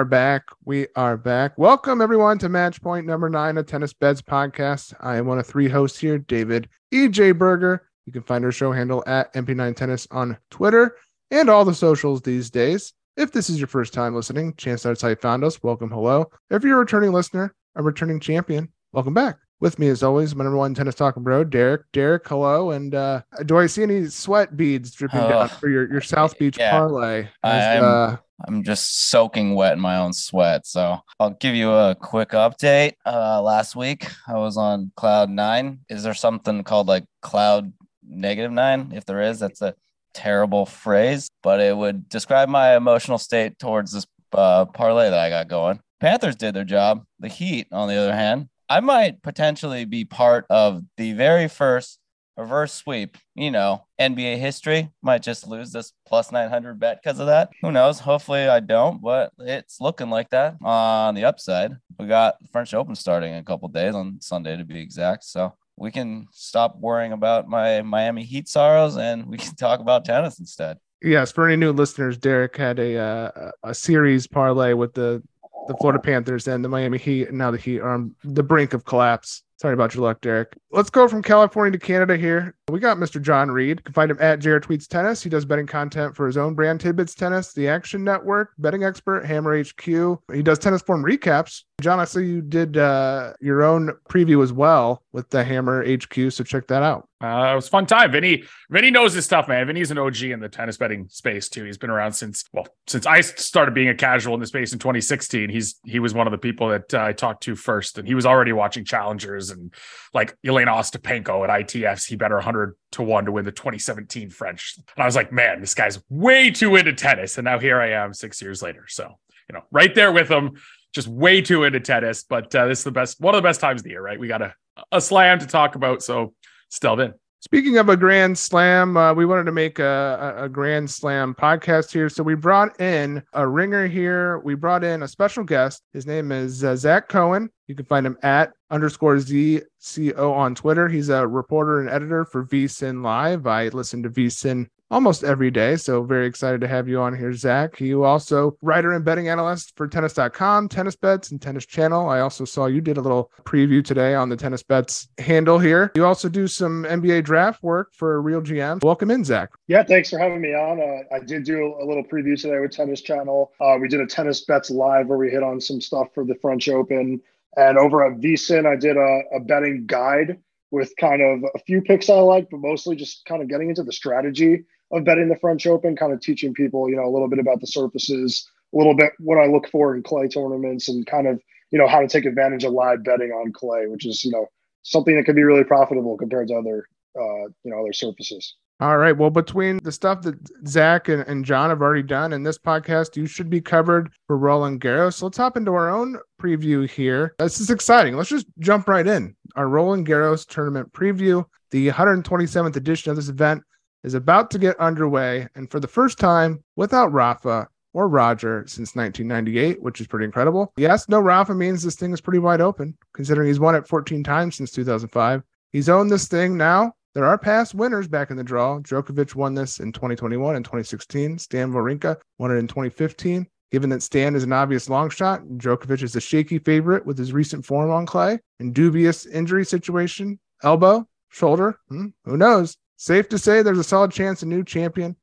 are 0.00 0.04
back. 0.06 0.44
We 0.64 0.86
are 0.96 1.18
back. 1.18 1.58
Welcome 1.58 2.00
everyone 2.00 2.38
to 2.38 2.48
match 2.48 2.80
point 2.80 3.04
number 3.04 3.28
nine 3.28 3.58
of 3.58 3.66
Tennis 3.66 3.92
Bets 3.92 4.22
podcast. 4.22 4.94
I 5.00 5.16
am 5.16 5.26
one 5.26 5.38
of 5.38 5.46
three 5.46 5.68
hosts 5.68 5.98
here, 5.98 6.16
David 6.16 6.70
EJ 6.90 7.36
Berger. 7.36 7.86
You 8.06 8.12
can 8.14 8.22
find 8.22 8.42
our 8.42 8.50
show 8.50 8.72
handle 8.72 9.04
at 9.06 9.30
MP9 9.34 9.76
Tennis 9.76 10.08
on 10.10 10.38
Twitter 10.50 10.96
and 11.30 11.50
all 11.50 11.66
the 11.66 11.74
socials 11.74 12.22
these 12.22 12.48
days. 12.48 12.94
If 13.18 13.32
this 13.32 13.50
is 13.50 13.58
your 13.58 13.66
first 13.66 13.92
time 13.92 14.14
listening, 14.14 14.54
chance 14.56 14.84
that's 14.84 15.02
how 15.02 15.08
you 15.08 15.16
found 15.16 15.44
us. 15.44 15.62
Welcome, 15.62 15.90
hello. 15.90 16.30
If 16.48 16.64
you're 16.64 16.76
a 16.76 16.80
returning 16.80 17.12
listener, 17.12 17.54
a 17.74 17.82
returning 17.82 18.20
champion, 18.20 18.72
welcome 18.94 19.12
back. 19.12 19.36
With 19.60 19.78
me, 19.78 19.88
as 19.88 20.02
always, 20.02 20.34
my 20.34 20.44
number 20.44 20.56
one 20.56 20.72
tennis 20.72 20.94
talking 20.94 21.22
bro, 21.22 21.44
Derek. 21.44 21.82
Derek, 21.92 22.26
hello. 22.26 22.70
And 22.70 22.94
uh, 22.94 23.20
do 23.44 23.58
I 23.58 23.66
see 23.66 23.82
any 23.82 24.06
sweat 24.06 24.56
beads 24.56 24.92
dripping 24.92 25.20
down 25.20 25.50
for 25.50 25.68
your, 25.68 25.92
your 25.92 26.00
South 26.00 26.38
Beach 26.38 26.56
yeah. 26.58 26.70
parlay? 26.70 27.28
As, 27.44 27.82
uh, 27.82 28.16
I'm 28.46 28.62
just 28.62 29.10
soaking 29.10 29.54
wet 29.54 29.74
in 29.74 29.80
my 29.80 29.96
own 29.96 30.12
sweat. 30.12 30.66
So 30.66 30.98
I'll 31.18 31.30
give 31.30 31.54
you 31.54 31.72
a 31.72 31.94
quick 31.94 32.30
update. 32.30 32.94
Uh, 33.06 33.40
last 33.42 33.76
week, 33.76 34.08
I 34.26 34.34
was 34.34 34.56
on 34.56 34.92
cloud 34.96 35.30
nine. 35.30 35.80
Is 35.88 36.02
there 36.02 36.14
something 36.14 36.64
called 36.64 36.88
like 36.88 37.04
cloud 37.22 37.72
negative 38.06 38.52
nine? 38.52 38.92
If 38.94 39.04
there 39.04 39.20
is, 39.20 39.38
that's 39.40 39.62
a 39.62 39.74
terrible 40.14 40.66
phrase, 40.66 41.28
but 41.42 41.60
it 41.60 41.76
would 41.76 42.08
describe 42.08 42.48
my 42.48 42.76
emotional 42.76 43.18
state 43.18 43.58
towards 43.58 43.92
this 43.92 44.06
uh, 44.32 44.64
parlay 44.64 45.10
that 45.10 45.18
I 45.18 45.30
got 45.30 45.48
going. 45.48 45.80
Panthers 46.00 46.36
did 46.36 46.54
their 46.54 46.64
job. 46.64 47.04
The 47.18 47.28
Heat, 47.28 47.68
on 47.70 47.88
the 47.88 47.96
other 47.96 48.14
hand, 48.14 48.48
I 48.68 48.80
might 48.80 49.22
potentially 49.22 49.84
be 49.84 50.04
part 50.04 50.46
of 50.48 50.82
the 50.96 51.12
very 51.12 51.48
first 51.48 51.99
reverse 52.40 52.72
sweep. 52.72 53.16
You 53.34 53.50
know, 53.50 53.86
NBA 54.00 54.38
history 54.38 54.90
might 55.02 55.22
just 55.22 55.46
lose 55.46 55.72
this 55.72 55.92
plus 56.06 56.32
900 56.32 56.78
bet 56.78 57.00
because 57.02 57.20
of 57.20 57.26
that. 57.26 57.50
Who 57.62 57.70
knows? 57.72 58.00
Hopefully 58.00 58.48
I 58.48 58.60
don't, 58.60 59.00
but 59.02 59.32
it's 59.38 59.80
looking 59.80 60.10
like 60.10 60.30
that 60.30 60.56
on 60.62 61.14
the 61.14 61.24
upside. 61.24 61.72
We 61.98 62.06
got 62.06 62.36
French 62.52 62.74
Open 62.74 62.94
starting 62.94 63.32
in 63.32 63.38
a 63.38 63.44
couple 63.44 63.68
days 63.68 63.94
on 63.94 64.20
Sunday 64.20 64.56
to 64.56 64.64
be 64.64 64.80
exact. 64.80 65.24
So 65.24 65.54
we 65.76 65.90
can 65.90 66.26
stop 66.32 66.78
worrying 66.78 67.12
about 67.12 67.48
my 67.48 67.82
Miami 67.82 68.24
Heat 68.24 68.48
sorrows 68.48 68.96
and 68.96 69.26
we 69.26 69.38
can 69.38 69.54
talk 69.56 69.80
about 69.80 70.04
tennis 70.04 70.38
instead. 70.38 70.78
Yes, 71.02 71.32
for 71.32 71.46
any 71.46 71.56
new 71.56 71.72
listeners, 71.72 72.18
Derek 72.18 72.56
had 72.56 72.78
a 72.78 72.98
uh, 72.98 73.50
a 73.62 73.74
series 73.74 74.26
parlay 74.26 74.74
with 74.74 74.92
the 74.92 75.22
the 75.66 75.74
Florida 75.78 75.98
Panthers 75.98 76.46
and 76.48 76.64
the 76.64 76.68
Miami 76.68 76.98
Heat, 76.98 77.28
and 77.28 77.38
now 77.38 77.50
the 77.50 77.58
Heat 77.58 77.80
are 77.80 77.94
on 77.94 78.14
the 78.22 78.42
brink 78.42 78.74
of 78.74 78.84
collapse. 78.84 79.42
Sorry 79.60 79.74
about 79.74 79.94
your 79.94 80.04
luck, 80.04 80.22
Derek. 80.22 80.56
Let's 80.70 80.88
go 80.88 81.06
from 81.06 81.22
California 81.22 81.78
to 81.78 81.86
Canada 81.86 82.16
here. 82.16 82.54
We 82.70 82.80
got 82.80 82.96
Mr. 82.96 83.20
Jon 83.20 83.50
Reed. 83.50 83.80
You 83.80 83.82
can 83.82 83.92
find 83.92 84.10
him 84.10 84.16
at 84.18 84.38
Jared 84.38 84.62
Tweets 84.62 84.88
Tennis. 84.88 85.22
He 85.22 85.28
does 85.28 85.44
betting 85.44 85.66
content 85.66 86.16
for 86.16 86.26
his 86.26 86.38
own 86.38 86.54
brand, 86.54 86.80
Tidbits 86.80 87.14
Tennis, 87.14 87.52
The 87.52 87.68
Action 87.68 88.02
Network, 88.02 88.52
Betting 88.56 88.84
Expert, 88.84 89.26
Hammer 89.26 89.62
HQ. 89.62 89.84
He 90.32 90.42
does 90.42 90.58
tennis 90.58 90.80
form 90.80 91.04
recaps. 91.04 91.64
Jon, 91.82 92.00
I 92.00 92.04
see 92.04 92.24
you 92.24 92.40
did 92.40 92.78
uh, 92.78 93.34
your 93.40 93.62
own 93.62 93.90
preview 94.08 94.42
as 94.42 94.52
well 94.52 95.02
with 95.12 95.28
the 95.28 95.44
Hammer 95.44 95.84
HQ, 95.84 96.32
so 96.32 96.44
check 96.44 96.66
that 96.68 96.82
out. 96.82 97.08
Uh, 97.22 97.50
it 97.52 97.54
was 97.54 97.68
fun 97.68 97.84
time. 97.84 98.12
Vinny, 98.12 98.44
Vinny 98.70 98.90
knows 98.90 99.12
his 99.12 99.26
stuff, 99.26 99.46
man. 99.46 99.66
Vinny's 99.66 99.90
an 99.90 99.98
OG 99.98 100.22
in 100.22 100.40
the 100.40 100.48
tennis 100.48 100.78
betting 100.78 101.06
space 101.10 101.50
too. 101.50 101.64
He's 101.64 101.76
been 101.76 101.90
around 101.90 102.12
since 102.12 102.44
well, 102.52 102.66
since 102.86 103.04
I 103.04 103.20
started 103.20 103.74
being 103.74 103.88
a 103.88 103.94
casual 103.94 104.34
in 104.34 104.40
the 104.40 104.46
space 104.46 104.72
in 104.72 104.78
2016. 104.78 105.50
He's 105.50 105.80
he 105.84 105.98
was 105.98 106.14
one 106.14 106.26
of 106.26 106.30
the 106.30 106.38
people 106.38 106.68
that 106.68 106.94
uh, 106.94 107.02
I 107.02 107.12
talked 107.12 107.42
to 107.44 107.54
first, 107.54 107.98
and 107.98 108.08
he 108.08 108.14
was 108.14 108.24
already 108.24 108.52
watching 108.52 108.84
challengers 108.84 109.49
and 109.50 109.72
like 110.14 110.36
Elena 110.44 110.72
Ostapenko 110.72 111.48
at 111.48 111.66
ITFs. 111.66 112.06
He 112.06 112.16
bet 112.16 112.30
her 112.30 112.36
100 112.36 112.76
to 112.92 113.02
one 113.02 113.24
to 113.24 113.32
win 113.32 113.44
the 113.44 113.52
2017 113.52 114.30
French, 114.30 114.74
and 114.76 115.02
I 115.02 115.06
was 115.06 115.16
like, 115.16 115.32
man, 115.32 115.60
this 115.60 115.74
guy's 115.74 116.02
way 116.08 116.50
too 116.50 116.76
into 116.76 116.92
tennis. 116.92 117.38
And 117.38 117.44
now 117.44 117.58
here 117.58 117.80
I 117.80 117.92
am, 117.92 118.14
six 118.14 118.40
years 118.42 118.62
later. 118.62 118.86
So 118.88 119.16
you 119.50 119.58
know, 119.58 119.64
right 119.70 119.94
there 119.94 120.12
with 120.12 120.30
him. 120.30 120.52
Just 120.92 121.06
way 121.06 121.40
too 121.40 121.62
into 121.62 121.78
tennis, 121.78 122.24
but 122.24 122.52
uh, 122.52 122.66
this 122.66 122.78
is 122.78 122.84
the 122.84 122.90
best, 122.90 123.20
one 123.20 123.32
of 123.32 123.38
the 123.38 123.46
best 123.46 123.60
times 123.60 123.80
of 123.80 123.84
the 123.84 123.90
year, 123.90 124.02
right? 124.02 124.18
We 124.18 124.26
got 124.26 124.42
a, 124.42 124.54
a 124.90 125.00
slam 125.00 125.38
to 125.38 125.46
talk 125.46 125.76
about, 125.76 126.02
so 126.02 126.34
let's 126.66 126.80
delve 126.80 126.98
in. 126.98 127.14
Speaking 127.42 127.78
of 127.78 127.88
a 127.88 127.96
grand 127.96 128.38
slam, 128.38 128.98
uh, 128.98 129.14
we 129.14 129.24
wanted 129.24 129.44
to 129.44 129.52
make 129.52 129.78
a, 129.78 130.34
a, 130.36 130.48
grand 130.48 130.90
slam 130.90 131.34
podcast 131.34 131.90
here. 131.90 132.10
So 132.10 132.22
we 132.22 132.34
brought 132.34 132.78
in 132.78 133.22
a 133.32 133.48
ringer 133.48 133.86
here. 133.86 134.40
We 134.40 134.54
brought 134.54 134.84
in 134.84 135.02
a 135.02 135.08
special 135.08 135.42
guest. 135.42 135.82
His 135.94 136.06
name 136.06 136.32
is 136.32 136.62
uh, 136.62 136.76
Zach 136.76 137.08
Cohen. 137.08 137.48
You 137.66 137.74
can 137.74 137.86
find 137.86 138.06
him 138.06 138.18
at 138.22 138.52
underscore 138.70 139.16
ZCO 139.16 140.32
on 140.32 140.54
Twitter. 140.54 140.86
He's 140.86 141.08
a 141.08 141.26
reporter 141.26 141.80
and 141.80 141.88
editor 141.88 142.26
for 142.26 142.44
VSIN 142.44 143.02
Live. 143.02 143.46
I 143.46 143.68
listen 143.68 144.02
to 144.02 144.10
VSIN 144.10 144.68
almost 144.90 145.22
every 145.22 145.50
day. 145.50 145.76
So 145.76 146.02
very 146.02 146.26
excited 146.26 146.60
to 146.62 146.68
have 146.68 146.88
you 146.88 147.00
on 147.00 147.16
here, 147.16 147.32
Zach. 147.32 147.80
You 147.80 148.04
also 148.04 148.56
writer 148.60 148.92
and 148.92 149.04
betting 149.04 149.28
analyst 149.28 149.76
for 149.76 149.86
tennis.com, 149.86 150.68
tennis 150.68 150.96
bets, 150.96 151.30
and 151.30 151.40
tennis 151.40 151.66
channel. 151.66 152.08
I 152.08 152.20
also 152.20 152.44
saw 152.44 152.66
you 152.66 152.80
did 152.80 152.96
a 152.96 153.00
little 153.00 153.30
preview 153.44 153.84
today 153.84 154.14
on 154.14 154.28
the 154.28 154.36
tennis 154.36 154.62
bets 154.62 155.08
handle 155.18 155.58
here. 155.58 155.92
You 155.94 156.04
also 156.04 156.28
do 156.28 156.46
some 156.46 156.84
NBA 156.84 157.24
draft 157.24 157.62
work 157.62 157.94
for 157.94 158.20
Real 158.20 158.42
GM. 158.42 158.82
Welcome 158.82 159.10
in, 159.10 159.24
Zach. 159.24 159.50
Yeah, 159.68 159.84
thanks 159.84 160.10
for 160.10 160.18
having 160.18 160.40
me 160.40 160.54
on. 160.54 160.80
Uh, 160.80 161.14
I 161.14 161.20
did 161.20 161.44
do 161.44 161.76
a 161.80 161.84
little 161.84 162.04
preview 162.04 162.40
today 162.40 162.58
with 162.58 162.72
Tennis 162.72 163.00
Channel. 163.00 163.52
Uh, 163.60 163.78
we 163.80 163.88
did 163.88 164.00
a 164.00 164.06
tennis 164.06 164.44
bets 164.44 164.70
live 164.70 165.06
where 165.06 165.18
we 165.18 165.30
hit 165.30 165.42
on 165.42 165.60
some 165.60 165.80
stuff 165.80 166.08
for 166.14 166.24
the 166.24 166.34
French 166.36 166.68
Open. 166.68 167.20
And 167.56 167.78
over 167.78 168.04
at 168.04 168.20
VSIN, 168.20 168.66
I 168.66 168.76
did 168.76 168.96
a, 168.96 169.36
a 169.36 169.40
betting 169.40 169.84
guide 169.86 170.38
with 170.70 170.94
kind 170.96 171.20
of 171.20 171.50
a 171.54 171.58
few 171.60 171.82
picks 171.82 172.08
I 172.08 172.14
like, 172.20 172.48
but 172.50 172.60
mostly 172.60 172.94
just 172.94 173.24
kind 173.24 173.42
of 173.42 173.48
getting 173.48 173.70
into 173.70 173.82
the 173.82 173.92
strategy 173.92 174.64
of 174.92 175.04
betting 175.04 175.28
the 175.28 175.36
French 175.36 175.66
Open, 175.66 175.96
kind 175.96 176.12
of 176.12 176.20
teaching 176.20 176.54
people, 176.54 176.88
you 176.88 176.96
know, 176.96 177.04
a 177.04 177.10
little 177.12 177.28
bit 177.28 177.38
about 177.38 177.60
the 177.60 177.66
surfaces, 177.66 178.48
a 178.74 178.78
little 178.78 178.94
bit 178.94 179.12
what 179.18 179.38
I 179.38 179.46
look 179.46 179.68
for 179.68 179.94
in 179.94 180.02
clay 180.02 180.28
tournaments, 180.28 180.88
and 180.88 181.06
kind 181.06 181.26
of, 181.26 181.40
you 181.70 181.78
know, 181.78 181.86
how 181.86 182.00
to 182.00 182.08
take 182.08 182.24
advantage 182.24 182.64
of 182.64 182.72
live 182.72 183.04
betting 183.04 183.30
on 183.30 183.52
clay, 183.52 183.86
which 183.86 184.06
is, 184.06 184.24
you 184.24 184.30
know, 184.30 184.46
something 184.82 185.16
that 185.16 185.24
can 185.24 185.36
be 185.36 185.42
really 185.42 185.64
profitable 185.64 186.16
compared 186.16 186.48
to 186.48 186.54
other, 186.54 186.86
uh, 187.18 187.46
you 187.64 187.70
know, 187.70 187.80
other 187.80 187.92
surfaces. 187.92 188.56
All 188.80 188.96
right. 188.96 189.16
Well, 189.16 189.28
between 189.28 189.78
the 189.82 189.92
stuff 189.92 190.22
that 190.22 190.38
Zach 190.66 191.08
and, 191.08 191.20
and 191.28 191.44
Jon 191.44 191.68
have 191.68 191.82
already 191.82 192.02
done 192.02 192.32
in 192.32 192.42
this 192.42 192.56
podcast, 192.56 193.14
you 193.14 193.26
should 193.26 193.50
be 193.50 193.60
covered 193.60 194.10
for 194.26 194.38
Roland 194.38 194.80
Garros. 194.80 195.14
So 195.14 195.26
let's 195.26 195.36
hop 195.36 195.58
into 195.58 195.74
our 195.74 195.90
own 195.90 196.16
preview 196.40 196.88
here. 196.88 197.34
This 197.38 197.60
is 197.60 197.68
exciting. 197.68 198.16
Let's 198.16 198.30
just 198.30 198.46
jump 198.58 198.88
right 198.88 199.06
in. 199.06 199.36
Our 199.54 199.68
Roland 199.68 200.06
Garros 200.06 200.46
tournament 200.46 200.94
preview, 200.94 201.44
the 201.72 201.90
127th 201.90 202.74
edition 202.76 203.10
of 203.10 203.16
this 203.16 203.28
event 203.28 203.62
is 204.02 204.14
about 204.14 204.50
to 204.50 204.58
get 204.58 204.78
underway, 204.78 205.48
and 205.54 205.70
for 205.70 205.80
the 205.80 205.88
first 205.88 206.18
time 206.18 206.62
without 206.76 207.12
Rafa 207.12 207.68
or 207.92 208.08
Roger 208.08 208.64
since 208.66 208.94
1998, 208.94 209.82
which 209.82 210.00
is 210.00 210.06
pretty 210.06 210.24
incredible. 210.24 210.72
Yes, 210.76 211.08
no 211.08 211.20
Rafa 211.20 211.54
means 211.54 211.82
this 211.82 211.96
thing 211.96 212.12
is 212.12 212.20
pretty 212.20 212.38
wide 212.38 212.60
open, 212.60 212.96
considering 213.14 213.48
he's 213.48 213.60
won 213.60 213.74
it 213.74 213.88
14 213.88 214.22
times 214.22 214.56
since 214.56 214.70
2005. 214.70 215.42
He's 215.72 215.88
owned 215.88 216.10
this 216.10 216.28
thing 216.28 216.56
now. 216.56 216.92
There 217.14 217.26
are 217.26 217.38
past 217.38 217.74
winners 217.74 218.06
back 218.06 218.30
in 218.30 218.36
the 218.36 218.44
draw. 218.44 218.78
Djokovic 218.78 219.34
won 219.34 219.54
this 219.54 219.80
in 219.80 219.92
2021 219.92 220.56
and 220.56 220.64
2016. 220.64 221.38
Stan 221.38 221.72
Wawrinka 221.72 222.16
won 222.38 222.52
it 222.52 222.58
in 222.58 222.68
2015. 222.68 223.46
Given 223.72 223.90
that 223.90 224.02
Stan 224.02 224.34
is 224.34 224.44
an 224.44 224.52
obvious 224.52 224.88
long 224.88 225.10
shot, 225.10 225.42
Djokovic 225.42 226.02
is 226.02 226.16
a 226.16 226.20
shaky 226.20 226.58
favorite 226.58 227.06
with 227.06 227.18
his 227.18 227.32
recent 227.32 227.64
form 227.64 227.90
on 227.90 228.06
clay 228.06 228.38
and 228.58 228.74
dubious 228.74 229.26
injury 229.26 229.64
situation, 229.64 230.38
elbow, 230.62 231.06
shoulder, 231.30 231.78
hmm, 231.88 232.06
who 232.24 232.36
knows? 232.36 232.76
Safe 233.00 233.30
to 233.30 233.38
say 233.38 233.62
there's 233.62 233.78
a 233.78 233.82
solid 233.82 234.12
chance 234.12 234.42
a 234.42 234.46
new 234.46 234.62
champion 234.62 235.16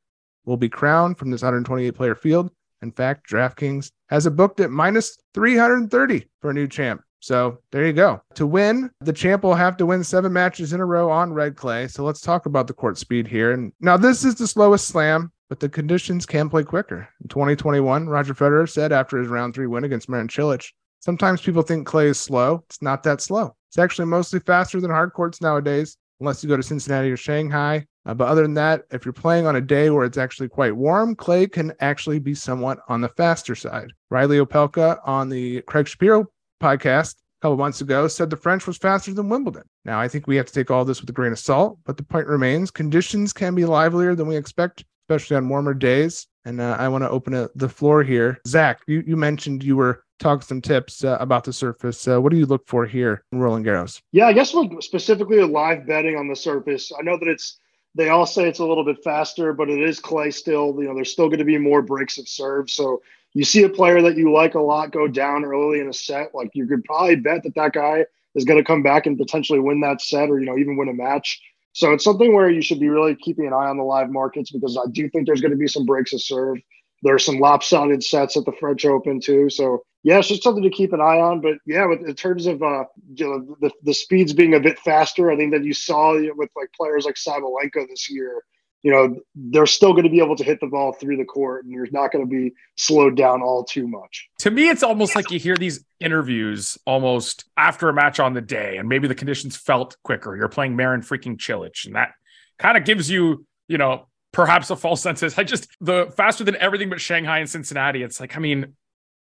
will 0.46 0.58
be 0.58 0.68
crowned 0.68 1.20
from 1.20 1.30
this 1.30 1.44
128 1.44 1.92
player 1.92 2.16
field. 2.16 2.50
In 2.82 2.92
fact, 2.92 3.30
DraftKings 3.30 3.92
has 4.10 4.26
it 4.26 4.36
booked 4.36 4.60
at 4.60 4.72
minus 4.72 5.16
330 5.36 6.26
for 6.42 6.50
a 6.50 6.54
new 6.56 6.68
champ. 6.68 7.04
So 7.20 7.60
there 7.72 7.86
you 7.86 7.94
go. 7.94 8.20
To 8.34 8.48
win, 8.48 8.90
the 9.02 9.14
champ 9.14 9.44
will 9.44 9.54
have 9.54 9.78
to 9.78 9.86
win 9.86 10.04
seven 10.04 10.34
matches 10.34 10.74
in 10.74 10.80
a 10.80 10.86
row 10.88 11.12
on 11.12 11.32
red 11.32 11.56
clay. 11.56 11.88
So 11.88 12.04
let's 12.04 12.20
talk 12.20 12.48
about 12.48 12.66
the 12.66 12.74
court 12.74 12.98
speed 12.98 13.28
here. 13.28 13.52
And 13.52 13.72
now 13.80 13.96
this 13.96 14.26
is 14.26 14.34
the 14.34 14.48
slowest 14.48 14.88
slam, 14.88 15.32
but 15.48 15.60
the 15.60 15.70
conditions 15.70 16.26
can 16.26 16.50
play 16.50 16.64
quicker. 16.64 17.08
In 17.22 17.28
2021, 17.28 18.10
Roger 18.10 18.34
Federer 18.34 18.68
said 18.68 18.92
after 18.92 19.20
his 19.20 19.28
round 19.28 19.54
three 19.54 19.68
win 19.68 19.84
against 19.84 20.10
Marin 20.10 20.30
Cilic, 20.30 20.68
sometimes 21.00 21.42
people 21.42 21.62
think 21.62 21.86
clay 21.86 22.08
is 22.08 22.20
slow. 22.20 22.64
It's 22.72 22.82
not 22.82 23.04
that 23.04 23.22
slow. 23.22 23.56
It's 23.70 23.78
actually 23.78 24.08
mostly 24.08 24.40
faster 24.40 24.82
than 24.82 24.90
hard 24.90 25.14
courts 25.14 25.42
nowadays 25.42 25.96
unless 26.20 26.44
you 26.44 26.50
go 26.50 26.58
to 26.58 26.64
Cincinnati 26.64 27.12
or 27.12 27.18
Shanghai. 27.18 27.86
Uh, 28.06 28.14
but 28.14 28.28
other 28.28 28.42
than 28.42 28.54
that, 28.54 28.84
if 28.92 29.06
you're 29.06 29.14
playing 29.14 29.46
on 29.46 29.58
a 29.58 29.62
day 29.62 29.90
where 29.90 30.06
it's 30.06 30.18
actually 30.18 30.48
quite 30.48 30.76
warm, 30.76 31.16
clay 31.16 31.46
can 31.46 31.74
actually 31.80 32.20
be 32.20 32.34
somewhat 32.34 32.80
on 32.88 33.02
the 33.02 33.10
faster 33.10 33.56
side. 33.56 33.92
Reilly 34.10 34.38
Opelka 34.38 35.00
on 35.06 35.30
the 35.30 35.62
Craig 35.64 35.88
Shapiro 35.88 36.26
podcast 36.62 37.16
a 37.40 37.42
couple 37.42 37.58
months 37.58 37.82
ago 37.82 38.08
said 38.08 38.30
the 38.30 38.38
French 38.38 38.66
was 38.66 38.78
faster 38.78 39.14
than 39.14 39.30
Wimbledon. 39.30 39.64
Now, 39.86 40.00
I 40.00 40.08
think 40.08 40.26
we 40.26 40.38
have 40.38 40.48
to 40.48 40.54
take 40.54 40.72
all 40.72 40.86
this 40.86 41.02
with 41.02 41.10
a 41.10 41.14
grain 41.14 41.32
of 41.32 41.40
salt, 41.40 41.78
but 41.86 41.98
the 41.98 42.04
point 42.04 42.28
remains 42.28 42.72
conditions 42.72 43.34
can 43.34 43.54
be 43.54 43.66
livelier 43.66 44.16
than 44.16 44.28
we 44.28 44.38
expect, 44.38 44.84
especially 45.10 45.38
on 45.38 45.48
warmer 45.48 45.74
days. 45.74 46.28
And 46.46 46.60
uh, 46.60 46.76
I 46.80 46.88
want 46.90 47.04
to 47.04 47.10
open 47.10 47.34
a, 47.34 47.50
the 47.56 47.70
floor 47.70 48.04
here. 48.04 48.40
Zach, 48.46 48.82
you, 48.88 49.04
you 49.06 49.16
mentioned 49.16 49.64
you 49.64 49.78
were 49.78 50.04
talking 50.20 50.42
some 50.42 50.62
tips 50.62 51.04
uh, 51.04 51.18
about 51.20 51.44
the 51.44 51.54
surface. 51.54 52.08
Uh, 52.08 52.22
what 52.22 52.32
do 52.32 52.38
you 52.38 52.46
look 52.46 52.68
for 52.68 52.86
here 52.86 53.24
in 53.32 53.40
Roland 53.40 53.66
Garros? 53.66 54.02
Yeah, 54.12 54.28
I 54.28 54.34
guess 54.34 54.54
like 54.54 54.72
specifically 54.82 55.42
live 55.42 55.88
betting 55.88 56.18
on 56.18 56.28
the 56.28 56.36
surface. 56.36 56.92
I 56.98 57.04
know 57.04 57.18
that 57.18 57.28
it's 57.28 57.60
they 57.96 58.10
all 58.10 58.26
say 58.26 58.48
it's 58.48 58.60
a 58.60 58.66
little 58.66 58.84
bit 58.84 59.04
faster, 59.04 59.54
but 59.54 59.70
it 59.70 59.82
is 59.82 60.00
clay 60.00 60.30
still. 60.30 60.76
You 60.78 60.90
know, 60.90 60.96
there's 60.96 61.12
still 61.12 61.28
going 61.28 61.40
to 61.40 61.46
be 61.46 61.58
more 61.58 61.82
breaks 61.82 62.18
of 62.18 62.28
serve. 62.28 62.70
So 62.70 63.02
you 63.34 63.44
see 63.44 63.64
a 63.64 63.70
player 63.70 64.02
that 64.02 64.18
you 64.18 64.32
like 64.32 64.56
a 64.56 64.60
lot 64.60 64.92
go 64.92 65.08
down 65.08 65.46
early 65.46 65.80
in 65.80 65.88
a 65.88 65.94
set, 65.94 66.34
like 66.34 66.52
you 66.54 66.68
could 66.68 66.84
probably 66.84 67.16
bet 67.16 67.44
that 67.44 67.56
that 67.56 67.74
guy 67.74 68.06
is 68.36 68.46
going 68.46 68.60
to 68.60 68.64
come 68.64 68.84
back 68.84 69.06
and 69.06 69.18
potentially 69.18 69.60
win 69.60 69.80
that 69.82 70.02
set 70.02 70.30
or, 70.30 70.40
you 70.40 70.46
know, 70.46 70.58
even 70.58 70.78
win 70.78 70.90
a 70.90 70.94
match. 70.94 71.42
So 71.78 71.92
it's 71.92 72.04
something 72.04 72.34
where 72.34 72.50
you 72.50 72.64
should 72.64 72.80
be 72.80 72.90
really 72.90 73.14
keeping 73.14 73.46
an 73.46 73.54
eye 73.54 73.68
on 73.68 73.78
the 73.78 73.84
live 73.84 74.10
markets 74.10 74.50
because 74.50 74.76
I 74.76 74.90
do 74.90 75.08
think 75.12 75.28
there's 75.28 75.42
going 75.42 75.52
to 75.52 75.58
be 75.58 75.68
some 75.68 75.86
breaks 75.86 76.12
of 76.12 76.20
serve. 76.24 76.58
There's 77.04 77.24
some 77.24 77.38
lopsided 77.38 78.04
sets 78.04 78.36
at 78.36 78.46
the 78.46 78.52
French 78.54 78.84
Open 78.84 79.22
too. 79.22 79.48
So 79.52 79.84
yeah, 80.02 80.18
it's 80.18 80.28
just 80.28 80.42
something 80.42 80.64
to 80.64 80.72
keep 80.72 80.92
an 80.92 81.02
eye 81.02 81.20
on. 81.20 81.40
But 81.40 81.60
yeah, 81.68 81.86
with, 81.86 82.02
in 82.02 82.16
terms 82.16 82.48
of 82.48 82.64
uh, 82.64 82.86
you 83.14 83.28
know 83.28 83.56
the, 83.62 83.70
the 83.84 83.94
speeds 83.94 84.34
being 84.34 84.56
a 84.56 84.60
bit 84.60 84.80
faster, 84.80 85.30
I 85.30 85.38
think 85.38 85.54
that 85.54 85.64
you 85.64 85.74
saw 85.76 86.14
with 86.16 86.50
like 86.56 86.70
players 86.76 87.06
like 87.06 87.14
Sabalenka 87.14 87.88
this 87.88 88.10
year 88.10 88.42
you 88.84 88.92
know, 88.92 89.16
they're 89.36 89.66
still 89.66 89.92
going 89.92 90.04
to 90.04 90.10
be 90.10 90.20
able 90.20 90.36
to 90.36 90.44
hit 90.44 90.60
the 90.60 90.68
ball 90.68 90.94
through 90.94 91.18
the 91.18 91.26
court 91.26 91.64
and 91.64 91.74
you're 91.74 91.88
not 91.92 92.12
going 92.12 92.24
to 92.24 92.30
be 92.30 92.54
slowed 92.76 93.18
down 93.18 93.42
all 93.42 93.64
too 93.64 93.88
much. 93.88 94.30
To 94.40 94.52
me, 94.52 94.70
it's 94.70 94.84
almost 94.84 95.16
like 95.16 95.32
you 95.32 95.40
hear 95.40 95.56
these 95.56 95.84
interviews 96.00 96.78
almost 96.86 97.46
after 97.58 97.90
a 97.90 97.94
match 97.94 98.20
on 98.20 98.34
the 98.34 98.42
day, 98.42 98.78
and 98.78 98.88
maybe 98.88 99.08
the 99.08 99.16
conditions 99.16 99.58
felt 99.58 99.98
quicker. 100.04 100.36
You're 100.36 100.48
playing 100.48 100.76
Marin 100.76 101.02
freaking 101.02 101.38
Cilic, 101.38 101.86
and 101.86 101.96
that 101.96 102.12
kind 102.60 102.78
of 102.78 102.86
gives 102.86 103.10
you, 103.10 103.46
you 103.68 103.78
know, 103.78 104.08
perhaps 104.32 104.70
a 104.70 104.76
false 104.76 105.02
sense 105.02 105.24
I 105.38 105.44
just 105.44 105.68
the 105.82 106.14
faster 106.16 106.44
than 106.44 106.56
everything 106.58 106.90
but 106.90 107.02
Shanghai 107.02 107.40
and 107.40 107.50
Cincinnati. 107.50 108.04
It's 108.04 108.20
like, 108.20 108.38
I 108.38 108.40
mean, 108.40 108.76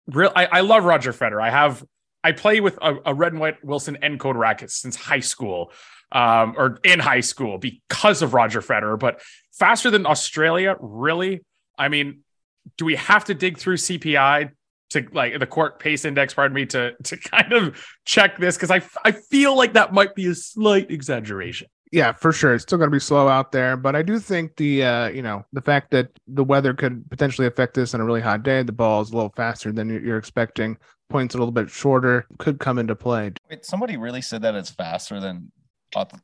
real 0.08 0.32
I, 0.36 0.46
I 0.46 0.62
love 0.62 0.86
Roger 0.86 1.12
Federer. 1.12 1.42
I 1.42 1.50
have 1.50 1.84
I 2.24 2.32
play 2.32 2.60
with 2.62 2.78
a, 2.82 2.96
a 3.06 3.14
red 3.14 3.34
and 3.34 3.42
white 3.42 3.64
Wilson 3.64 3.98
nCode 4.02 4.36
racket 4.36 4.72
since 4.72 4.96
high 4.96 5.20
school 5.20 5.72
um, 6.12 6.56
or 6.58 6.80
in 6.84 7.00
high 7.00 7.20
school 7.22 7.58
because 7.58 8.22
of 8.22 8.34
Roger 8.34 8.62
Federer, 8.62 8.98
but 8.98 9.22
faster 9.52 9.90
than 9.90 10.06
Australia, 10.06 10.76
really? 10.80 11.42
I 11.78 11.90
mean, 11.90 12.22
do 12.78 12.86
we 12.86 12.96
have 12.96 13.26
to 13.26 13.34
dig 13.34 13.58
through 13.58 13.78
CPI 13.78 14.52
to 14.92 15.08
like 15.12 15.38
the 15.40 15.48
court 15.48 15.80
pace 15.80 16.06
index, 16.06 16.34
pardon 16.34 16.56
me, 16.56 16.66
to 16.68 16.94
to 17.04 17.18
kind 17.32 17.52
of 17.52 17.84
check 18.06 18.38
this? 18.38 18.56
Because 18.56 18.72
I 18.72 18.82
I 19.04 19.12
feel 19.12 19.58
like 19.58 19.74
that 19.74 19.92
might 19.94 20.16
be 20.16 20.28
a 20.28 20.36
slight 20.36 20.92
exaggeration. 20.92 21.68
Yeah, 21.94 22.12
for 22.12 22.32
sure. 22.32 22.56
It's 22.56 22.64
still 22.64 22.80
going 22.80 22.90
to 22.90 22.96
be 22.96 23.00
slow 23.00 23.28
out 23.28 23.52
there, 23.52 23.78
but 23.78 23.96
I 23.96 24.02
do 24.02 24.18
think 24.18 24.56
the 24.56 24.84
uh, 24.84 25.08
you 25.10 25.22
know 25.22 25.46
the 25.54 25.62
fact 25.62 25.92
that 25.92 26.10
the 26.28 26.44
weather 26.44 26.74
could 26.74 27.08
potentially 27.12 27.46
affect 27.46 27.76
this 27.76 27.94
on 27.94 28.02
a 28.02 28.04
really 28.04 28.20
hot 28.20 28.42
day, 28.42 28.64
the 28.64 28.72
ball 28.72 29.02
is 29.02 29.12
a 29.12 29.16
little 29.16 29.32
faster 29.36 29.72
than 29.72 29.90
you're 29.90 30.18
expecting, 30.18 30.76
points 31.12 31.36
a 31.36 31.38
little 31.38 31.52
bit 31.52 31.70
shorter, 31.70 32.26
could 32.40 32.60
come 32.60 32.80
into 32.80 32.96
play. 32.96 33.32
Wait, 33.48 33.64
somebody 33.64 33.96
really 33.96 34.24
said 34.24 34.42
that 34.42 34.56
it's 34.56 34.72
faster 34.72 35.20
than 35.20 35.52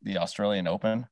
the 0.01 0.17
Australian 0.17 0.67
Open. 0.67 1.05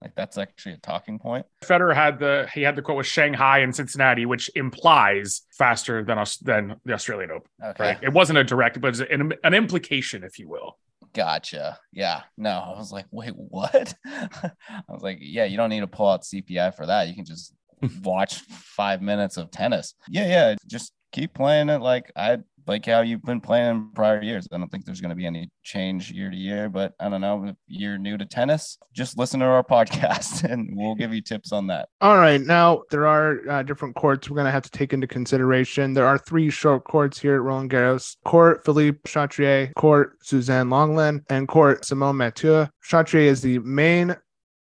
Like 0.00 0.14
that's 0.14 0.38
actually 0.38 0.74
a 0.74 0.78
talking 0.78 1.18
point. 1.18 1.44
Federer 1.64 1.92
had 1.92 2.20
the 2.20 2.46
he 2.54 2.62
had 2.62 2.76
the 2.76 2.82
quote 2.82 2.98
with 2.98 3.06
Shanghai 3.08 3.58
and 3.58 3.74
Cincinnati, 3.74 4.26
which 4.26 4.48
implies 4.54 5.42
faster 5.58 6.04
than 6.04 6.18
us 6.18 6.36
than 6.36 6.76
the 6.84 6.92
Australian 6.92 7.32
Open. 7.32 7.50
Okay. 7.64 7.84
Right? 7.84 7.98
It 8.00 8.12
wasn't 8.12 8.38
a 8.38 8.44
direct, 8.44 8.80
but 8.80 8.90
it's 8.90 9.00
an, 9.00 9.32
an 9.42 9.54
implication, 9.54 10.22
if 10.22 10.38
you 10.38 10.48
will. 10.48 10.78
Gotcha. 11.12 11.78
Yeah. 11.92 12.22
No, 12.36 12.50
I 12.50 12.78
was 12.78 12.92
like, 12.92 13.06
wait, 13.10 13.32
what? 13.36 13.94
I 14.06 14.52
was 14.88 15.02
like, 15.02 15.18
yeah, 15.20 15.44
you 15.44 15.56
don't 15.56 15.70
need 15.70 15.80
to 15.80 15.86
pull 15.86 16.08
out 16.08 16.22
CPI 16.22 16.74
for 16.74 16.86
that. 16.86 17.08
You 17.08 17.14
can 17.14 17.24
just 17.24 17.54
watch 18.02 18.40
five 18.40 19.02
minutes 19.02 19.36
of 19.36 19.50
tennis. 19.50 19.94
Yeah, 20.08 20.26
yeah. 20.26 20.54
Just 20.66 20.92
keep 21.12 21.34
playing 21.34 21.68
it 21.68 21.80
like 21.80 22.10
I 22.16 22.38
like 22.66 22.86
how 22.86 23.00
you've 23.00 23.22
been 23.22 23.40
playing 23.40 23.90
prior 23.94 24.22
years. 24.22 24.48
I 24.52 24.58
don't 24.58 24.68
think 24.68 24.84
there's 24.84 25.00
going 25.00 25.10
to 25.10 25.16
be 25.16 25.26
any 25.26 25.50
change 25.62 26.10
year 26.10 26.30
to 26.30 26.36
year, 26.36 26.68
but 26.68 26.92
I 27.00 27.08
don't 27.08 27.20
know 27.20 27.44
if 27.44 27.56
you're 27.66 27.98
new 27.98 28.16
to 28.18 28.26
tennis, 28.26 28.78
just 28.92 29.18
listen 29.18 29.40
to 29.40 29.46
our 29.46 29.64
podcast 29.74 30.44
and 30.44 30.70
we'll 30.72 30.94
give 30.94 31.14
you 31.14 31.20
tips 31.20 31.52
on 31.52 31.66
that. 31.68 31.88
All 32.00 32.16
right. 32.16 32.40
Now, 32.40 32.82
there 32.90 33.06
are 33.06 33.48
uh, 33.48 33.62
different 33.62 33.94
courts 33.96 34.28
we're 34.28 34.36
going 34.36 34.46
to 34.46 34.52
have 34.52 34.62
to 34.62 34.70
take 34.70 34.92
into 34.92 35.06
consideration. 35.06 35.94
There 35.94 36.06
are 36.06 36.18
three 36.18 36.50
short 36.50 36.84
courts 36.84 37.18
here 37.18 37.34
at 37.34 37.42
Roland 37.42 37.70
Garros 37.70 38.16
court 38.24 38.64
Philippe 38.64 38.98
Chatrier, 39.06 39.72
court 39.74 40.18
Suzanne 40.22 40.68
Lenglen, 40.68 41.24
and 41.30 41.48
court 41.48 41.84
Simone 41.84 42.16
Mathieu. 42.16 42.66
Chatrier 42.88 43.26
is 43.26 43.42
the 43.42 43.58
main 43.60 44.16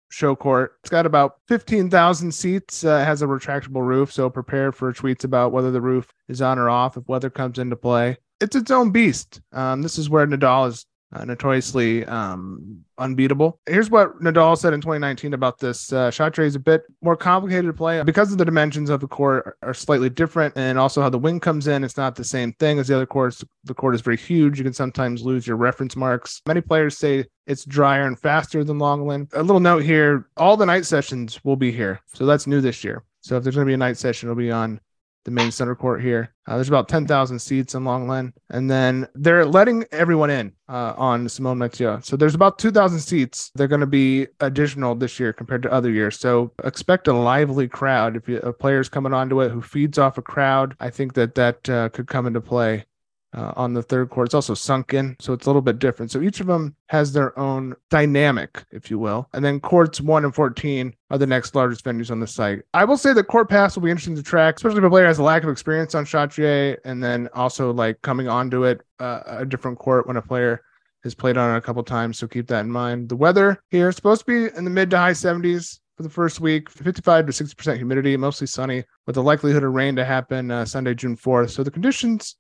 show 0.09 0.35
court. 0.35 0.77
It's 0.81 0.91
got 0.91 1.07
about 1.07 1.37
15,000 1.49 2.33
seats, 2.33 2.85
uh, 2.85 3.05
has 3.05 3.23
a 3.23 3.27
retractable 3.27 3.87
roof, 3.87 4.13
so 4.13 4.31
prepare 4.31 4.73
for 4.73 4.93
tweets 4.93 5.25
about 5.25 5.53
whether 5.53 5.71
the 5.71 5.81
roof 5.81 6.13
is 6.29 6.43
on 6.43 6.59
or 6.59 6.69
off 6.69 6.97
if 6.97 7.09
weather 7.09 7.31
comes 7.31 7.59
into 7.59 7.77
play. 7.77 8.17
It's 8.41 8.57
its 8.57 8.71
own 8.71 8.91
beast. 8.91 9.41
Um, 9.53 9.83
this 9.83 9.99
is 9.99 10.09
where 10.09 10.27
Nadal 10.27 10.69
is 10.69 10.87
uh, 11.13 11.25
notoriously 11.25 12.05
um, 12.05 12.85
unbeatable. 12.99 13.61
Here's 13.67 13.91
what 13.91 14.21
Nadal 14.21 14.59
said 14.59 14.75
in 14.75 14.81
2019 14.81 15.33
about 15.33 15.59
this. 15.59 15.93
Uh, 15.93 16.11
Chatrier 16.11 16.45
is 16.45 16.55
a 16.55 16.61
bit 16.61 16.83
more 17.03 17.17
complicated 17.17 17.67
to 17.67 17.73
play 17.73 18.03
because 18.03 18.31
of 18.31 18.39
the 18.39 18.45
dimensions 18.45 18.91
of 18.91 19.01
the 19.01 19.09
court 19.09 19.57
are, 19.63 19.75
slightly 19.75 20.11
different, 20.11 20.57
and 20.57 20.79
also 20.79 21.01
how 21.01 21.09
the 21.09 21.19
wind 21.19 21.41
comes 21.41 21.67
in. 21.67 21.83
It's 21.83 21.97
not 21.97 22.15
the 22.15 22.25
same 22.25 22.53
thing 22.55 22.79
as 22.79 22.89
the 22.89 22.97
other 22.97 23.07
courts. 23.07 23.45
The 23.65 23.75
court 23.75 23.95
is 23.95 24.01
very 24.01 24.17
huge. 24.17 24.59
You 24.59 24.65
can 24.65 24.75
sometimes 24.75 25.23
lose 25.23 25.47
your 25.47 25.57
reference 25.57 25.97
marks. 25.97 26.43
Many 26.47 26.61
players 26.61 26.99
say 26.99 27.25
it's 27.47 27.65
drier 27.65 28.07
and 28.07 28.19
faster 28.19 28.65
than 28.65 28.79
Lenglen. 28.79 29.33
A 29.35 29.43
little 29.43 29.61
note 29.61 29.85
here: 29.85 30.29
all 30.37 30.57
the 30.57 30.67
night 30.67 30.85
sessions 30.85 31.43
will 31.45 31.57
be 31.57 31.73
here, 31.73 32.01
so 32.13 32.27
that's 32.27 32.47
new 32.47 32.61
this 32.61 32.85
year. 32.85 33.05
So 33.21 33.37
if 33.37 33.43
there's 33.43 33.55
going 33.55 33.67
to 33.67 33.71
be 33.71 33.75
a 33.75 33.79
night 33.79 33.97
session, 33.97 34.29
it'll 34.29 34.37
be 34.37 34.51
on 34.51 34.81
the 35.29 35.35
main 35.35 35.51
center 35.51 35.75
court 35.75 36.01
here. 36.01 36.33
Uh, 36.47 36.55
there's 36.55 36.71
about 36.71 36.89
10,000 36.89 37.39
seats 37.39 37.75
in 37.75 37.85
Lenglen. 37.85 38.33
And 38.49 38.71
then 38.71 39.07
they're 39.15 39.45
letting 39.45 39.85
everyone 39.93 40.31
in 40.31 40.55
uh, 40.69 40.95
on 40.97 41.29
Simone 41.29 41.59
Mathieu. 41.59 41.99
So 42.03 42.17
there's 42.17 42.35
about 42.35 42.59
2,000 42.59 42.99
seats. 43.01 43.51
They're 43.55 43.69
going 43.69 43.83
to 43.83 43.87
be 43.87 44.27
additional 44.41 44.95
this 44.95 45.21
year 45.21 45.35
compared 45.35 45.63
to 45.65 45.73
other 45.73 45.91
years. 45.91 46.19
So 46.19 46.53
expect 46.65 47.09
a 47.09 47.13
lively 47.13 47.69
crowd. 47.69 48.17
If 48.17 48.27
you, 48.27 48.39
a 48.39 48.55
player's 48.55 48.89
coming 48.89 49.13
onto 49.13 49.43
it 49.43 49.51
who 49.51 49.61
feeds 49.61 49.99
off 49.99 50.17
a 50.17 50.23
crowd, 50.23 50.75
I 50.81 50.89
think 50.89 51.13
that 51.15 51.35
that 51.35 51.69
uh, 51.69 51.91
could 51.91 52.07
come 52.07 52.27
into 52.27 52.41
play 52.41 52.87
uh, 53.35 53.53
on 53.57 53.75
the 53.75 53.83
third 53.83 54.11
court. 54.11 54.29
It's 54.29 54.35
also 54.35 54.55
sunken, 54.55 55.17
so 55.21 55.33
it's 55.33 55.47
a 55.47 55.49
little 55.49 55.63
bit 55.63 55.79
different. 55.79 56.11
So 56.11 56.21
each 56.21 56.41
of 56.41 56.47
them 56.47 56.75
has 56.87 57.13
their 57.13 57.39
own 57.39 57.75
dynamic, 57.91 58.65
if 58.71 58.91
you 58.91 58.99
will. 58.99 59.29
And 59.33 59.45
then 59.45 59.61
courts 59.61 60.01
one 60.01 60.25
and 60.25 60.35
14 60.35 60.95
are 61.11 61.19
the 61.19 61.27
next 61.27 61.55
largest 61.55 61.85
venues 61.85 62.11
on 62.11 62.21
the 62.21 62.27
site. 62.27 62.63
I 62.75 62.85
will 62.85 62.97
say 62.97 63.13
that 63.13 63.25
court 63.25 63.49
pass 63.49 63.77
will 63.77 63.83
be 63.83 63.91
interesting 63.91 64.17
to 64.17 64.23
track, 64.23 64.57
especially 64.57 64.79
if 64.79 64.85
a 64.85 64.91
player 64.91 65.07
has 65.07 65.19
a 65.19 65.23
lack 65.23 65.43
of 65.43 65.51
experience 65.51 65.95
on 65.95 66.05
Chatrier 66.05 66.79
and 66.85 67.03
then 67.03 67.29
also 67.35 67.73
like 67.73 68.01
coming 68.03 68.29
onto 68.29 68.65
it, 68.65 68.81
uh, 68.99 69.23
a 69.27 69.47
different 69.47 69.79
court 69.79 70.07
when 70.07 70.17
a 70.17 70.23
player 70.23 70.63
has 71.05 71.15
played 71.15 71.37
on 71.37 71.55
it 71.55 71.59
a 71.59 71.61
couple 71.61 71.83
times. 71.83 72.19
So 72.19 72.27
keep 72.27 72.49
that 72.49 72.65
in 72.65 72.71
mind. 72.71 73.09
The 73.09 73.17
weather 73.17 73.63
here 73.71 73.89
is 73.89 73.97
supposed 73.97 74.27
to 74.27 74.51
be 74.51 74.57
in 74.57 74.65
the 74.65 74.71
mid 74.71 74.91
to 74.91 74.99
high 74.99 75.13
70s 75.13 75.81
for 75.97 76.03
the 76.03 76.11
first 76.11 76.41
week, 76.41 76.71
55 76.71 77.27
to 77.27 77.33
60% 77.33 77.77
humidity, 77.77 78.17
mostly 78.17 78.47
sunny, 78.47 78.85
with 79.07 79.17
the 79.17 79.23
likelihood 79.23 79.65
of 79.65 79.73
rain 79.73 79.97
to 79.97 80.05
happen 80.05 80.51
uh, 80.51 80.65
Sunday, 80.65 80.95
June 80.95 81.17
4th. 81.17 81.51
So 81.51 81.65
the 81.65 81.71
conditions 81.71 82.37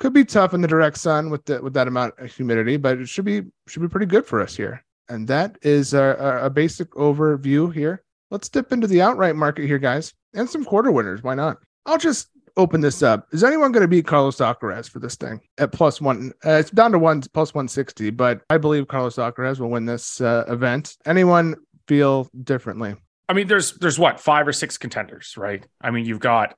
could 0.00 0.12
be 0.12 0.24
tough 0.24 0.54
in 0.54 0.62
the 0.62 0.68
direct 0.68 0.96
sun 0.98 1.30
with 1.30 1.44
the, 1.44 1.62
with 1.62 1.74
that 1.74 1.86
amount 1.86 2.18
of 2.18 2.34
humidity, 2.34 2.76
but 2.76 2.98
it 2.98 3.08
should 3.08 3.26
be 3.26 3.42
should 3.68 3.82
be 3.82 3.88
pretty 3.88 4.06
good 4.06 4.26
for 4.26 4.40
us 4.40 4.56
here. 4.56 4.84
And 5.08 5.28
that 5.28 5.58
is 5.62 5.94
a, 5.94 6.50
basic 6.52 6.90
overview 6.92 7.72
here. 7.72 8.02
Let's 8.30 8.48
dip 8.48 8.72
into 8.72 8.86
the 8.86 9.02
outright 9.02 9.36
market 9.36 9.66
here, 9.66 9.78
guys, 9.78 10.14
and 10.34 10.48
some 10.48 10.64
quarter 10.64 10.90
winners. 10.90 11.22
Why 11.22 11.34
not? 11.34 11.58
I'll 11.84 11.98
just 11.98 12.28
open 12.56 12.80
this 12.80 13.02
up. 13.02 13.26
Is 13.32 13.44
anyone 13.44 13.72
going 13.72 13.82
to 13.82 13.88
beat 13.88 14.06
Carlos 14.06 14.36
Alcaraz 14.36 14.88
for 14.88 15.00
this 15.00 15.16
thing 15.16 15.40
at 15.58 15.72
plus 15.72 16.00
one? 16.00 16.32
Uh, 16.44 16.52
it's 16.52 16.70
down 16.70 16.92
to 16.92 16.98
one 16.98 17.22
plus 17.34 17.52
one 17.52 17.68
sixty, 17.68 18.10
but 18.10 18.40
I 18.48 18.56
believe 18.56 18.88
Carlos 18.88 19.16
Alcaraz 19.16 19.60
will 19.60 19.70
win 19.70 19.84
this 19.84 20.20
uh, 20.20 20.44
event. 20.48 20.96
Anyone 21.04 21.56
feel 21.86 22.28
differently? 22.44 22.94
I 23.28 23.32
mean, 23.32 23.48
there's 23.48 23.72
there's 23.74 23.98
what 23.98 24.18
five 24.20 24.48
or 24.48 24.52
six 24.52 24.78
contenders, 24.78 25.34
right? 25.36 25.66
I 25.80 25.90
mean, 25.90 26.06
you've 26.06 26.20
got 26.20 26.54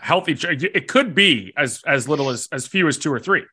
healthy. 0.00 0.32
It 0.32 0.88
could 0.88 1.14
be 1.14 1.52
as 1.56 1.82
as 1.86 2.08
little 2.08 2.30
as 2.30 2.48
as 2.52 2.66
few 2.66 2.88
as 2.88 2.98
two 2.98 3.12
or 3.12 3.18
three, 3.18 3.44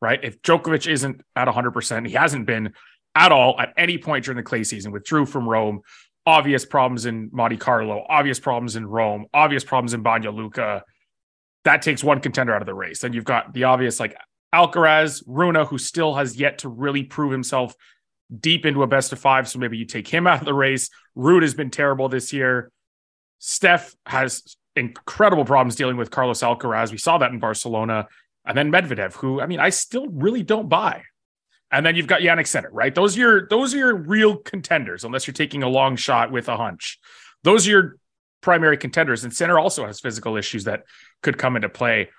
right? 0.00 0.20
If 0.22 0.42
Djokovic 0.42 0.90
isn't 0.90 1.22
at 1.36 1.46
100, 1.46 1.70
percent 1.72 2.06
he 2.06 2.14
hasn't 2.14 2.46
been 2.46 2.72
at 3.14 3.32
all 3.32 3.60
at 3.60 3.72
any 3.76 3.98
point 3.98 4.24
during 4.24 4.36
the 4.36 4.42
clay 4.42 4.64
season. 4.64 4.92
Withdrew 4.92 5.26
from 5.26 5.48
Rome. 5.48 5.80
Obvious 6.26 6.66
problems 6.66 7.06
in 7.06 7.30
Monte 7.32 7.56
Carlo. 7.56 8.04
Obvious 8.08 8.38
problems 8.38 8.76
in 8.76 8.86
Rome. 8.86 9.26
Obvious 9.32 9.64
problems 9.64 9.94
in 9.94 10.04
Banja 10.04 10.34
Luka. 10.34 10.84
That 11.64 11.82
takes 11.82 12.04
one 12.04 12.20
contender 12.20 12.54
out 12.54 12.62
of 12.62 12.66
the 12.66 12.74
race. 12.74 13.00
Then 13.00 13.12
you've 13.12 13.24
got 13.24 13.52
the 13.52 13.64
obvious 13.64 13.98
like 13.98 14.16
Alcaraz, 14.54 15.22
Rune, 15.26 15.54
who 15.66 15.78
still 15.78 16.14
has 16.14 16.36
yet 16.36 16.58
to 16.58 16.68
really 16.68 17.04
prove 17.04 17.32
himself 17.32 17.74
deep 18.38 18.66
into 18.66 18.82
a 18.82 18.86
best 18.86 19.12
of 19.12 19.18
five. 19.18 19.48
So 19.48 19.58
maybe 19.58 19.76
you 19.76 19.84
take 19.84 20.08
him 20.08 20.26
out 20.26 20.40
of 20.40 20.44
the 20.44 20.54
race. 20.54 20.90
Ruud 21.16 21.42
has 21.42 21.54
been 21.54 21.70
terrible 21.70 22.08
this 22.08 22.32
year. 22.32 22.70
Steph 23.38 23.94
has 24.06 24.56
incredible 24.76 25.44
problems 25.44 25.76
dealing 25.76 25.96
with 25.96 26.10
Carlos 26.10 26.40
Alcaraz. 26.42 26.90
We 26.90 26.98
saw 26.98 27.18
that 27.18 27.32
in 27.32 27.38
Barcelona. 27.38 28.06
And 28.44 28.56
then 28.56 28.72
Medvedev, 28.72 29.14
who 29.14 29.40
I 29.40 29.46
mean, 29.46 29.60
I 29.60 29.70
still 29.70 30.06
really 30.08 30.42
don't 30.42 30.68
buy. 30.68 31.02
And 31.70 31.86
then 31.86 31.94
you've 31.94 32.06
got 32.06 32.20
Jannik 32.20 32.46
Sinner, 32.46 32.70
right? 32.72 32.94
Those 32.94 33.16
are 33.16 33.20
your 33.20 33.48
those 33.48 33.74
are 33.74 33.78
your 33.78 33.94
real 33.94 34.36
contenders, 34.36 35.04
unless 35.04 35.26
you're 35.26 35.34
taking 35.34 35.62
a 35.62 35.68
long 35.68 35.96
shot 35.96 36.32
with 36.32 36.48
a 36.48 36.56
hunch. 36.56 36.98
Those 37.44 37.66
are 37.66 37.70
your 37.70 37.96
primary 38.40 38.76
contenders. 38.76 39.24
And 39.24 39.32
Sinner 39.32 39.58
also 39.58 39.86
has 39.86 40.00
physical 40.00 40.36
issues 40.36 40.64
that 40.64 40.84
could 41.22 41.38
come 41.38 41.56
into 41.56 41.68
play. 41.68 42.10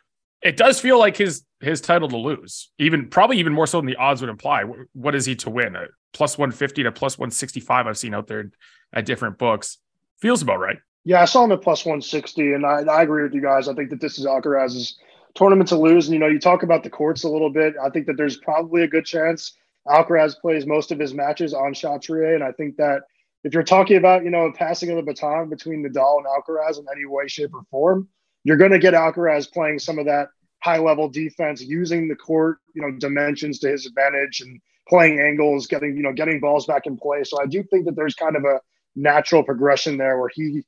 It 0.41 0.57
does 0.57 0.79
feel 0.79 0.99
like 0.99 1.17
his 1.17 1.43
his 1.59 1.81
title 1.81 2.07
to 2.09 2.17
lose, 2.17 2.71
even 2.79 3.09
probably 3.09 3.39
even 3.39 3.53
more 3.53 3.67
so 3.67 3.79
than 3.79 3.87
the 3.87 3.97
odds 3.97 4.21
would 4.21 4.29
imply. 4.29 4.63
What 4.93 5.15
is 5.15 5.25
he 5.25 5.35
to 5.37 5.49
win? 5.49 5.75
A 5.75 5.87
plus 6.13 6.37
150 6.37 6.83
to 6.83 6.91
plus 6.91 7.17
165 7.17 7.87
I've 7.87 7.97
seen 7.97 8.13
out 8.13 8.27
there 8.27 8.51
at 8.93 9.05
different 9.05 9.37
books. 9.37 9.77
Feels 10.19 10.41
about 10.41 10.59
right. 10.59 10.77
Yeah, 11.03 11.21
I 11.21 11.25
saw 11.25 11.43
him 11.43 11.51
at 11.51 11.61
plus 11.61 11.83
160, 11.83 12.53
and 12.53 12.65
I, 12.65 12.83
I 12.83 13.01
agree 13.01 13.23
with 13.23 13.33
you 13.33 13.41
guys. 13.41 13.67
I 13.67 13.73
think 13.73 13.89
that 13.89 14.01
this 14.01 14.19
is 14.19 14.25
Alcaraz's 14.25 14.99
tournament 15.33 15.69
to 15.69 15.77
lose. 15.77 16.07
And, 16.07 16.13
you 16.13 16.19
know, 16.19 16.27
you 16.27 16.39
talk 16.39 16.63
about 16.63 16.83
the 16.83 16.89
courts 16.89 17.23
a 17.23 17.29
little 17.29 17.49
bit. 17.49 17.73
I 17.81 17.89
think 17.89 18.05
that 18.07 18.17
there's 18.17 18.37
probably 18.37 18.83
a 18.83 18.87
good 18.87 19.05
chance 19.05 19.53
Alcaraz 19.87 20.39
plays 20.39 20.65
most 20.65 20.91
of 20.91 20.99
his 20.99 21.13
matches 21.13 21.53
on 21.53 21.73
Chatrier. 21.73 22.35
And 22.35 22.43
I 22.43 22.51
think 22.51 22.77
that 22.77 23.03
if 23.43 23.53
you're 23.53 23.63
talking 23.63 23.97
about, 23.97 24.23
you 24.23 24.29
know, 24.29 24.51
passing 24.55 24.89
of 24.91 24.97
the 24.97 25.03
baton 25.03 25.49
between 25.49 25.83
Nadal 25.83 26.19
and 26.19 26.27
Alcaraz 26.27 26.77
in 26.77 26.85
any 26.95 27.05
way, 27.05 27.27
shape, 27.27 27.53
or 27.53 27.63
form, 27.71 28.07
you're 28.43 28.57
going 28.57 28.71
to 28.71 28.79
get 28.79 28.93
Alcaraz 28.93 29.51
playing 29.51 29.79
some 29.79 29.97
of 29.97 30.05
that 30.05 30.29
high 30.61 30.77
level 30.77 31.09
defense, 31.09 31.61
using 31.61 32.07
the 32.07 32.15
court, 32.15 32.59
you 32.75 32.81
know, 32.81 32.91
dimensions 32.99 33.57
to 33.59 33.69
his 33.69 33.87
advantage 33.87 34.41
and 34.41 34.61
playing 34.87 35.19
angles, 35.19 35.65
getting, 35.65 35.95
you 35.97 36.03
know, 36.03 36.13
getting 36.13 36.39
balls 36.39 36.67
back 36.67 36.85
in 36.85 36.97
play. 36.97 37.23
So 37.23 37.41
I 37.41 37.47
do 37.47 37.63
think 37.63 37.85
that 37.85 37.95
there's 37.95 38.13
kind 38.13 38.35
of 38.35 38.43
a 38.43 38.59
natural 38.95 39.43
progression 39.43 39.97
there 39.97 40.19
where 40.19 40.29
he 40.31 40.63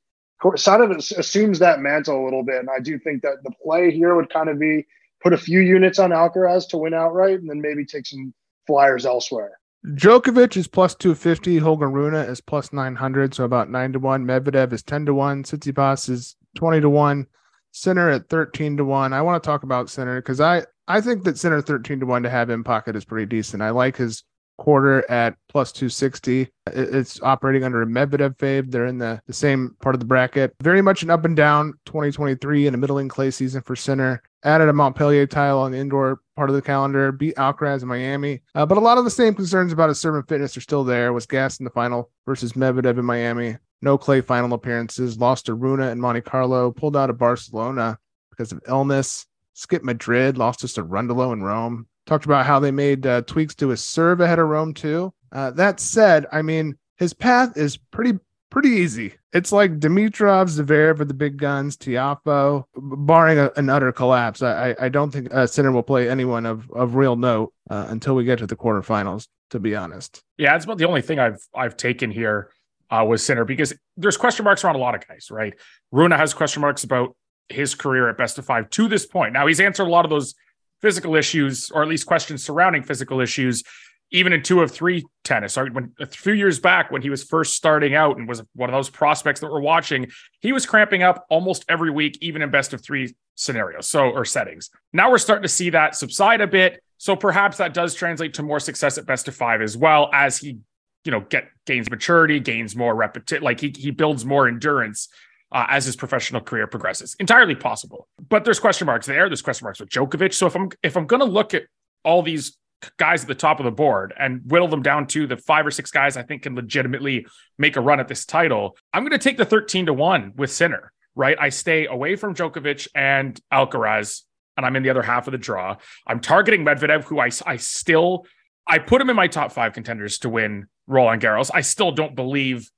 sort 0.56 0.80
of 0.80 0.90
assumes 0.90 1.58
that 1.60 1.80
mantle 1.80 2.22
a 2.22 2.24
little 2.24 2.42
bit. 2.42 2.56
And 2.56 2.68
I 2.70 2.80
do 2.80 2.98
think 2.98 3.22
that 3.22 3.42
the 3.42 3.52
play 3.62 3.90
here 3.90 4.14
would 4.14 4.30
kind 4.30 4.48
of 4.48 4.58
be 4.58 4.86
put 5.22 5.32
a 5.32 5.38
few 5.38 5.60
units 5.60 5.98
on 5.98 6.10
Alcaraz 6.10 6.68
to 6.68 6.76
win 6.76 6.94
outright 6.94 7.40
and 7.40 7.48
then 7.48 7.60
maybe 7.60 7.84
take 7.84 8.06
some 8.06 8.34
flyers 8.66 9.06
elsewhere. 9.06 9.58
Djokovic 9.86 10.56
is 10.56 10.66
plus 10.66 10.94
250. 10.94 11.58
Holger 11.58 11.90
Rune 11.90 12.14
is 12.14 12.40
plus 12.40 12.72
900, 12.72 13.34
so 13.34 13.44
about 13.44 13.70
9 13.70 13.92
to 13.94 13.98
1. 13.98 14.24
Medvedev 14.24 14.72
is 14.72 14.82
10 14.82 15.06
to 15.06 15.14
1. 15.14 15.42
Tsitsipas 15.42 16.08
is 16.08 16.36
20 16.56 16.80
to 16.80 16.90
1. 16.90 17.26
Sinner 17.72 18.08
at 18.08 18.28
13 18.28 18.78
to 18.78 18.84
1. 18.84 19.12
I 19.12 19.20
want 19.20 19.42
to 19.42 19.46
talk 19.46 19.62
about 19.62 19.90
Sinner 19.90 20.20
because 20.20 20.40
I, 20.40 20.64
I 20.88 21.00
think 21.00 21.24
that 21.24 21.38
Sinner 21.38 21.60
13 21.60 22.00
to 22.00 22.06
1 22.06 22.22
to 22.22 22.30
have 22.30 22.48
in 22.48 22.64
pocket 22.64 22.96
is 22.96 23.04
pretty 23.04 23.26
decent. 23.26 23.62
I 23.62 23.70
like 23.70 23.96
his 23.96 24.22
quarter 24.56 25.08
at 25.10 25.36
plus 25.48 25.72
260. 25.72 26.48
It's 26.66 27.20
operating 27.22 27.64
under 27.64 27.82
a 27.82 27.86
Medvedev 27.86 28.36
fave. 28.36 28.70
They're 28.70 28.86
in 28.86 28.98
the, 28.98 29.20
the 29.26 29.32
same 29.32 29.76
part 29.80 29.94
of 29.94 30.00
the 30.00 30.06
bracket. 30.06 30.54
Very 30.62 30.82
much 30.82 31.02
an 31.02 31.10
up 31.10 31.24
and 31.24 31.36
down 31.36 31.74
2023 31.86 32.66
and 32.66 32.74
a 32.74 32.78
middling 32.78 33.08
clay 33.08 33.30
season 33.30 33.62
for 33.62 33.76
Sinner. 33.76 34.22
Added 34.42 34.68
a 34.68 34.72
Montpellier 34.72 35.26
title 35.26 35.60
on 35.60 35.72
the 35.72 35.78
indoor 35.78 36.20
part 36.36 36.50
of 36.50 36.56
the 36.56 36.62
calendar, 36.62 37.12
beat 37.12 37.36
Alcaraz 37.36 37.82
in 37.82 37.88
Miami. 37.88 38.42
Uh, 38.54 38.66
but 38.66 38.78
a 38.78 38.80
lot 38.80 38.98
of 38.98 39.04
the 39.04 39.10
same 39.10 39.34
concerns 39.34 39.72
about 39.72 39.88
his 39.88 39.98
serve 39.98 40.16
and 40.16 40.28
fitness 40.28 40.56
are 40.56 40.60
still 40.60 40.84
there. 40.84 41.12
Was 41.12 41.26
gassed 41.26 41.60
in 41.60 41.64
the 41.64 41.70
final 41.70 42.10
versus 42.26 42.52
Medvedev 42.52 42.98
in 42.98 43.04
Miami. 43.04 43.56
No 43.80 43.96
clay 43.96 44.20
final 44.20 44.52
appearances. 44.52 45.18
Lost 45.18 45.46
to 45.46 45.54
Rune 45.54 45.80
in 45.80 46.00
Monte 46.00 46.22
Carlo. 46.22 46.72
Pulled 46.72 46.96
out 46.96 47.10
of 47.10 47.18
Barcelona 47.18 47.98
because 48.30 48.52
of 48.52 48.60
illness. 48.68 49.26
Skipped 49.54 49.84
Madrid. 49.84 50.36
Lost 50.36 50.60
to 50.60 50.66
Cerundolo 50.66 51.32
in 51.32 51.42
Rome 51.42 51.86
talked 52.06 52.24
about 52.24 52.46
how 52.46 52.58
they 52.58 52.70
made 52.70 53.06
uh, 53.06 53.22
tweaks 53.22 53.54
to 53.56 53.68
his 53.68 53.82
serve 53.82 54.20
ahead 54.20 54.38
of 54.38 54.48
Rome 54.48 54.74
too. 54.74 55.12
Uh, 55.32 55.50
that 55.52 55.80
said, 55.80 56.26
I 56.32 56.42
mean 56.42 56.76
his 56.96 57.12
path 57.12 57.56
is 57.56 57.76
pretty 57.76 58.18
pretty 58.50 58.68
easy. 58.68 59.14
It's 59.32 59.50
like 59.50 59.80
Dimitrov, 59.80 60.48
Zverev 60.48 60.98
with 60.98 61.08
the 61.08 61.14
big 61.14 61.38
guns, 61.38 61.76
Tiafoe, 61.76 62.64
barring 62.76 63.38
a, 63.38 63.50
an 63.56 63.68
utter 63.68 63.92
collapse. 63.92 64.42
I 64.42 64.76
I 64.80 64.88
don't 64.88 65.10
think 65.10 65.34
uh, 65.34 65.46
Sinner 65.46 65.72
will 65.72 65.82
play 65.82 66.08
anyone 66.08 66.46
of 66.46 66.70
of 66.70 66.94
real 66.94 67.16
note 67.16 67.52
uh, 67.68 67.86
until 67.88 68.14
we 68.14 68.24
get 68.24 68.38
to 68.38 68.46
the 68.46 68.56
quarterfinals. 68.56 69.28
To 69.50 69.60
be 69.60 69.76
honest, 69.76 70.22
yeah, 70.38 70.56
it's 70.56 70.64
about 70.64 70.78
the 70.78 70.86
only 70.86 71.02
thing 71.02 71.18
I've 71.18 71.40
I've 71.54 71.76
taken 71.76 72.10
here 72.10 72.50
uh, 72.90 73.04
was 73.06 73.24
Sinner 73.24 73.44
because 73.44 73.72
there's 73.96 74.16
question 74.16 74.44
marks 74.44 74.64
around 74.64 74.76
a 74.76 74.78
lot 74.78 74.94
of 74.94 75.06
guys, 75.06 75.28
right? 75.30 75.54
Rune 75.92 76.10
has 76.10 76.34
question 76.34 76.60
marks 76.60 76.84
about 76.84 77.16
his 77.48 77.74
career 77.74 78.08
at 78.08 78.16
best 78.16 78.38
of 78.38 78.46
five 78.46 78.70
to 78.70 78.88
this 78.88 79.06
point. 79.06 79.32
Now 79.32 79.46
he's 79.46 79.60
answered 79.60 79.86
a 79.86 79.90
lot 79.90 80.04
of 80.04 80.10
those 80.10 80.34
physical 80.82 81.16
issues, 81.16 81.70
or 81.70 81.82
at 81.82 81.88
least 81.88 82.06
questions 82.06 82.44
surrounding 82.44 82.82
physical 82.82 83.20
issues, 83.20 83.62
even 84.10 84.32
in 84.32 84.42
two 84.42 84.60
of 84.62 84.70
three 84.70 85.04
tennis. 85.24 85.56
When 85.56 85.92
a 85.98 86.06
few 86.06 86.34
years 86.34 86.60
back, 86.60 86.90
when 86.90 87.02
he 87.02 87.10
was 87.10 87.24
first 87.24 87.54
starting 87.54 87.94
out 87.94 88.16
and 88.16 88.28
was 88.28 88.42
one 88.54 88.70
of 88.70 88.74
those 88.74 88.90
prospects 88.90 89.40
that 89.40 89.50
we're 89.50 89.60
watching, 89.60 90.10
he 90.40 90.52
was 90.52 90.66
cramping 90.66 91.02
up 91.02 91.26
almost 91.28 91.64
every 91.68 91.90
week, 91.90 92.18
even 92.20 92.42
in 92.42 92.50
best 92.50 92.72
of 92.72 92.82
three 92.82 93.14
scenarios, 93.34 93.88
so 93.88 94.10
or 94.10 94.24
settings. 94.24 94.70
Now 94.92 95.10
we're 95.10 95.18
starting 95.18 95.42
to 95.42 95.48
see 95.48 95.70
that 95.70 95.96
subside 95.96 96.40
a 96.40 96.46
bit. 96.46 96.82
So 96.98 97.16
perhaps 97.16 97.56
that 97.56 97.74
does 97.74 97.94
translate 97.94 98.34
to 98.34 98.42
more 98.42 98.60
success 98.60 98.98
at 98.98 99.06
best 99.06 99.26
of 99.26 99.34
five 99.34 99.60
as 99.60 99.76
well 99.76 100.08
as 100.12 100.38
he, 100.38 100.58
you 101.04 101.10
know, 101.10 101.20
get 101.20 101.48
gains 101.66 101.90
maturity, 101.90 102.40
gains 102.40 102.76
more 102.76 102.94
repetition, 102.94 103.42
like 103.42 103.60
he 103.60 103.74
he 103.76 103.90
builds 103.90 104.24
more 104.24 104.46
endurance 104.46 105.08
uh, 105.54 105.66
as 105.70 105.86
his 105.86 105.96
professional 105.96 106.40
career 106.40 106.66
progresses. 106.66 107.16
Entirely 107.20 107.54
possible, 107.54 108.08
but 108.28 108.44
there's 108.44 108.58
question 108.58 108.86
marks 108.86 109.06
there. 109.06 109.28
There's 109.28 109.40
question 109.40 109.64
marks 109.64 109.80
with 109.80 109.88
Djokovic. 109.88 110.34
So 110.34 110.46
if 110.46 110.56
I'm 110.56 110.68
if 110.82 110.96
I'm 110.96 111.06
going 111.06 111.20
to 111.20 111.26
look 111.26 111.54
at 111.54 111.62
all 112.04 112.22
these 112.22 112.58
guys 112.98 113.22
at 113.22 113.28
the 113.28 113.34
top 113.34 113.60
of 113.60 113.64
the 113.64 113.70
board 113.70 114.12
and 114.18 114.42
whittle 114.44 114.68
them 114.68 114.82
down 114.82 115.06
to 115.06 115.26
the 115.26 115.38
five 115.38 115.66
or 115.66 115.70
six 115.70 115.90
guys 115.90 116.18
I 116.18 116.22
think 116.22 116.42
can 116.42 116.54
legitimately 116.54 117.26
make 117.56 117.76
a 117.76 117.80
run 117.80 118.00
at 118.00 118.08
this 118.08 118.26
title, 118.26 118.76
I'm 118.92 119.02
going 119.02 119.12
to 119.12 119.18
take 119.18 119.38
the 119.38 119.46
13 119.46 119.86
to 119.86 119.94
one 119.94 120.32
with 120.36 120.50
Sinner. 120.50 120.92
Right, 121.16 121.36
I 121.40 121.50
stay 121.50 121.86
away 121.86 122.16
from 122.16 122.34
Djokovic 122.34 122.88
and 122.92 123.40
Alcaraz, 123.52 124.22
and 124.56 124.66
I'm 124.66 124.74
in 124.74 124.82
the 124.82 124.90
other 124.90 125.02
half 125.02 125.28
of 125.28 125.32
the 125.32 125.38
draw. 125.38 125.76
I'm 126.04 126.18
targeting 126.18 126.64
Medvedev, 126.64 127.04
who 127.04 127.20
I 127.20 127.30
I 127.46 127.56
still 127.56 128.26
I 128.66 128.78
put 128.78 129.00
him 129.00 129.08
in 129.08 129.14
my 129.14 129.28
top 129.28 129.52
five 129.52 129.72
contenders 129.72 130.18
to 130.18 130.28
win 130.28 130.66
Roland 130.88 131.22
Garros. 131.22 131.52
I 131.54 131.60
still 131.60 131.92
don't 131.92 132.16
believe 132.16 132.68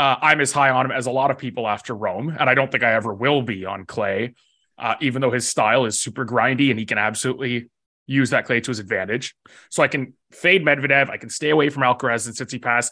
uh, 0.00 0.16
I'm 0.22 0.40
as 0.40 0.50
high 0.50 0.70
on 0.70 0.86
him 0.86 0.92
as 0.92 1.04
a 1.04 1.10
lot 1.10 1.30
of 1.30 1.36
people 1.36 1.68
after 1.68 1.94
Rome, 1.94 2.34
and 2.40 2.48
I 2.48 2.54
don't 2.54 2.72
think 2.72 2.82
I 2.82 2.94
ever 2.94 3.12
will 3.12 3.42
be 3.42 3.66
on 3.66 3.84
clay, 3.84 4.32
uh, 4.78 4.94
even 5.02 5.20
though 5.20 5.30
his 5.30 5.46
style 5.46 5.84
is 5.84 6.00
super 6.00 6.24
grindy 6.24 6.70
and 6.70 6.78
he 6.78 6.86
can 6.86 6.96
absolutely 6.96 7.68
use 8.06 8.30
that 8.30 8.46
clay 8.46 8.62
to 8.62 8.70
his 8.70 8.78
advantage. 8.78 9.36
So 9.68 9.82
I 9.82 9.88
can 9.88 10.14
fade 10.32 10.64
Medvedev, 10.64 11.10
I 11.10 11.18
can 11.18 11.28
stay 11.28 11.50
away 11.50 11.68
from 11.68 11.82
Alcaraz 11.82 12.26
and 12.26 12.34
Tsitsipas, 12.34 12.90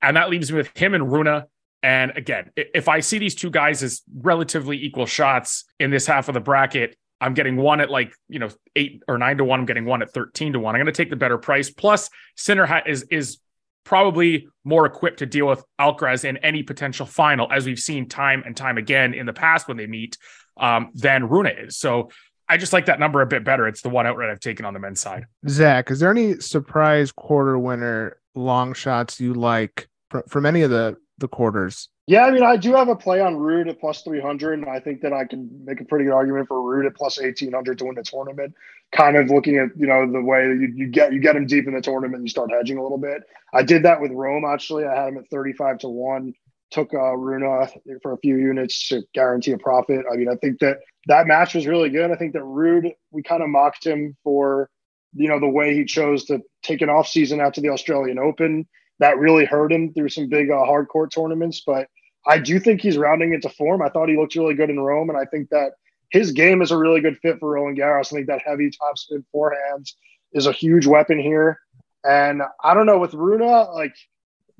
and 0.00 0.16
that 0.16 0.30
leaves 0.30 0.50
me 0.50 0.56
with 0.56 0.74
him 0.74 0.94
and 0.94 1.12
Rune. 1.12 1.42
And 1.82 2.12
again, 2.16 2.50
if 2.56 2.88
I 2.88 3.00
see 3.00 3.18
these 3.18 3.34
two 3.34 3.50
guys 3.50 3.82
as 3.82 4.00
relatively 4.16 4.82
equal 4.82 5.04
shots 5.04 5.66
in 5.78 5.90
this 5.90 6.06
half 6.06 6.28
of 6.28 6.34
the 6.34 6.40
bracket, 6.40 6.96
I'm 7.20 7.34
getting 7.34 7.56
one 7.56 7.80
at 7.82 7.90
like, 7.90 8.14
you 8.30 8.38
know, 8.38 8.48
eight 8.74 9.02
or 9.06 9.18
nine 9.18 9.36
to 9.36 9.44
one. 9.44 9.60
I'm 9.60 9.66
getting 9.66 9.84
one 9.84 10.00
at 10.00 10.10
13 10.14 10.54
to 10.54 10.58
one. 10.58 10.74
I'm 10.74 10.80
going 10.80 10.86
to 10.86 10.92
take 10.92 11.10
the 11.10 11.16
better 11.16 11.36
price. 11.36 11.68
Plus, 11.68 12.08
Sinner 12.34 12.82
is, 12.86 13.02
is 13.10 13.40
probably 13.86 14.48
more 14.64 14.84
equipped 14.84 15.20
to 15.20 15.26
deal 15.26 15.46
with 15.46 15.64
Alcaraz 15.80 16.24
in 16.24 16.36
any 16.38 16.62
potential 16.64 17.06
final, 17.06 17.50
as 17.50 17.64
we've 17.64 17.78
seen 17.78 18.08
time 18.08 18.42
and 18.44 18.56
time 18.56 18.78
again 18.78 19.14
in 19.14 19.24
the 19.24 19.32
past 19.32 19.68
when 19.68 19.76
they 19.76 19.86
meet, 19.86 20.18
um, 20.56 20.90
than 20.92 21.28
Rune 21.28 21.46
is. 21.46 21.78
So 21.78 22.10
I 22.48 22.56
just 22.56 22.72
like 22.72 22.86
that 22.86 22.98
number 22.98 23.22
a 23.22 23.26
bit 23.26 23.44
better. 23.44 23.68
It's 23.68 23.82
the 23.82 23.88
one 23.88 24.06
outright 24.06 24.28
I've 24.28 24.40
taken 24.40 24.66
on 24.66 24.74
the 24.74 24.80
men's 24.80 25.00
side. 25.00 25.26
Zach, 25.48 25.90
is 25.90 26.00
there 26.00 26.10
any 26.10 26.40
surprise 26.40 27.12
quarter 27.12 27.56
winner 27.58 28.18
long 28.34 28.74
shots 28.74 29.20
you 29.20 29.34
like 29.34 29.88
from, 30.10 30.24
from 30.28 30.46
any 30.46 30.62
of 30.62 30.70
the 30.70 30.96
the 31.18 31.28
quarters? 31.28 31.88
Yeah, 32.08 32.24
I 32.24 32.30
mean, 32.30 32.44
I 32.44 32.56
do 32.56 32.72
have 32.74 32.88
a 32.88 32.94
play 32.94 33.20
on 33.20 33.34
Ruud 33.34 33.68
at 33.68 33.80
plus 33.80 34.02
300, 34.02 34.60
and 34.60 34.68
I 34.68 34.78
think 34.78 35.00
that 35.00 35.12
I 35.12 35.24
can 35.24 35.64
make 35.64 35.80
a 35.80 35.84
pretty 35.84 36.04
good 36.04 36.14
argument 36.14 36.46
for 36.46 36.56
Ruud 36.56 36.86
at 36.86 36.94
plus 36.94 37.18
1800 37.20 37.78
to 37.78 37.84
win 37.84 37.96
the 37.96 38.04
tournament. 38.04 38.54
Kind 38.92 39.16
of 39.16 39.28
looking 39.28 39.56
at, 39.56 39.70
you 39.76 39.88
know, 39.88 40.10
the 40.10 40.20
way 40.20 40.46
that 40.46 40.54
you, 40.54 40.72
you 40.76 40.86
get 40.86 41.12
you 41.12 41.20
get 41.20 41.34
him 41.34 41.46
deep 41.46 41.66
in 41.66 41.74
the 41.74 41.80
tournament, 41.80 42.22
you 42.22 42.28
start 42.28 42.52
hedging 42.52 42.78
a 42.78 42.82
little 42.82 42.98
bit. 42.98 43.24
I 43.52 43.64
did 43.64 43.82
that 43.82 44.00
with 44.00 44.12
Rome, 44.12 44.44
actually. 44.44 44.84
I 44.84 44.94
had 44.94 45.08
him 45.08 45.18
at 45.18 45.28
35 45.30 45.78
to 45.78 45.88
1, 45.88 46.32
took 46.70 46.94
uh, 46.94 47.16
Rune 47.16 47.68
for 48.02 48.12
a 48.12 48.18
few 48.18 48.36
units 48.36 48.86
to 48.88 49.02
guarantee 49.12 49.50
a 49.50 49.58
profit. 49.58 50.04
I 50.10 50.14
mean, 50.14 50.28
I 50.28 50.36
think 50.36 50.60
that 50.60 50.78
that 51.08 51.26
match 51.26 51.56
was 51.56 51.66
really 51.66 51.90
good. 51.90 52.12
I 52.12 52.14
think 52.14 52.34
that 52.34 52.42
Ruud, 52.42 52.88
we 53.10 53.24
kind 53.24 53.42
of 53.42 53.48
mocked 53.48 53.84
him 53.84 54.16
for, 54.22 54.70
you 55.12 55.28
know, 55.28 55.40
the 55.40 55.48
way 55.48 55.74
he 55.74 55.84
chose 55.84 56.24
to 56.26 56.40
take 56.62 56.82
an 56.82 56.88
off 56.88 57.08
season 57.08 57.40
after 57.40 57.60
the 57.60 57.70
Australian 57.70 58.20
Open 58.20 58.68
that 58.98 59.18
really 59.18 59.44
hurt 59.44 59.72
him 59.72 59.92
through 59.92 60.08
some 60.08 60.28
big 60.28 60.50
uh, 60.50 60.64
hard 60.64 60.88
court 60.88 61.12
tournaments. 61.12 61.62
But 61.66 61.88
I 62.26 62.38
do 62.38 62.58
think 62.58 62.80
he's 62.80 62.98
rounding 62.98 63.32
into 63.32 63.48
form. 63.48 63.82
I 63.82 63.88
thought 63.88 64.08
he 64.08 64.16
looked 64.16 64.34
really 64.34 64.54
good 64.54 64.70
in 64.70 64.80
Rome, 64.80 65.10
and 65.10 65.18
I 65.18 65.24
think 65.26 65.50
that 65.50 65.72
his 66.10 66.32
game 66.32 66.62
is 66.62 66.70
a 66.70 66.78
really 66.78 67.00
good 67.00 67.18
fit 67.18 67.38
for 67.38 67.50
Roland 67.50 67.78
Garros. 67.78 68.12
I 68.12 68.16
think 68.16 68.26
that 68.28 68.42
heavy 68.44 68.70
topspin 68.70 69.24
forehands 69.34 69.92
is 70.32 70.46
a 70.46 70.52
huge 70.52 70.86
weapon 70.86 71.18
here. 71.18 71.58
And 72.04 72.42
I 72.62 72.74
don't 72.74 72.86
know 72.86 72.98
with 72.98 73.14
Rune, 73.14 73.40
like 73.40 73.94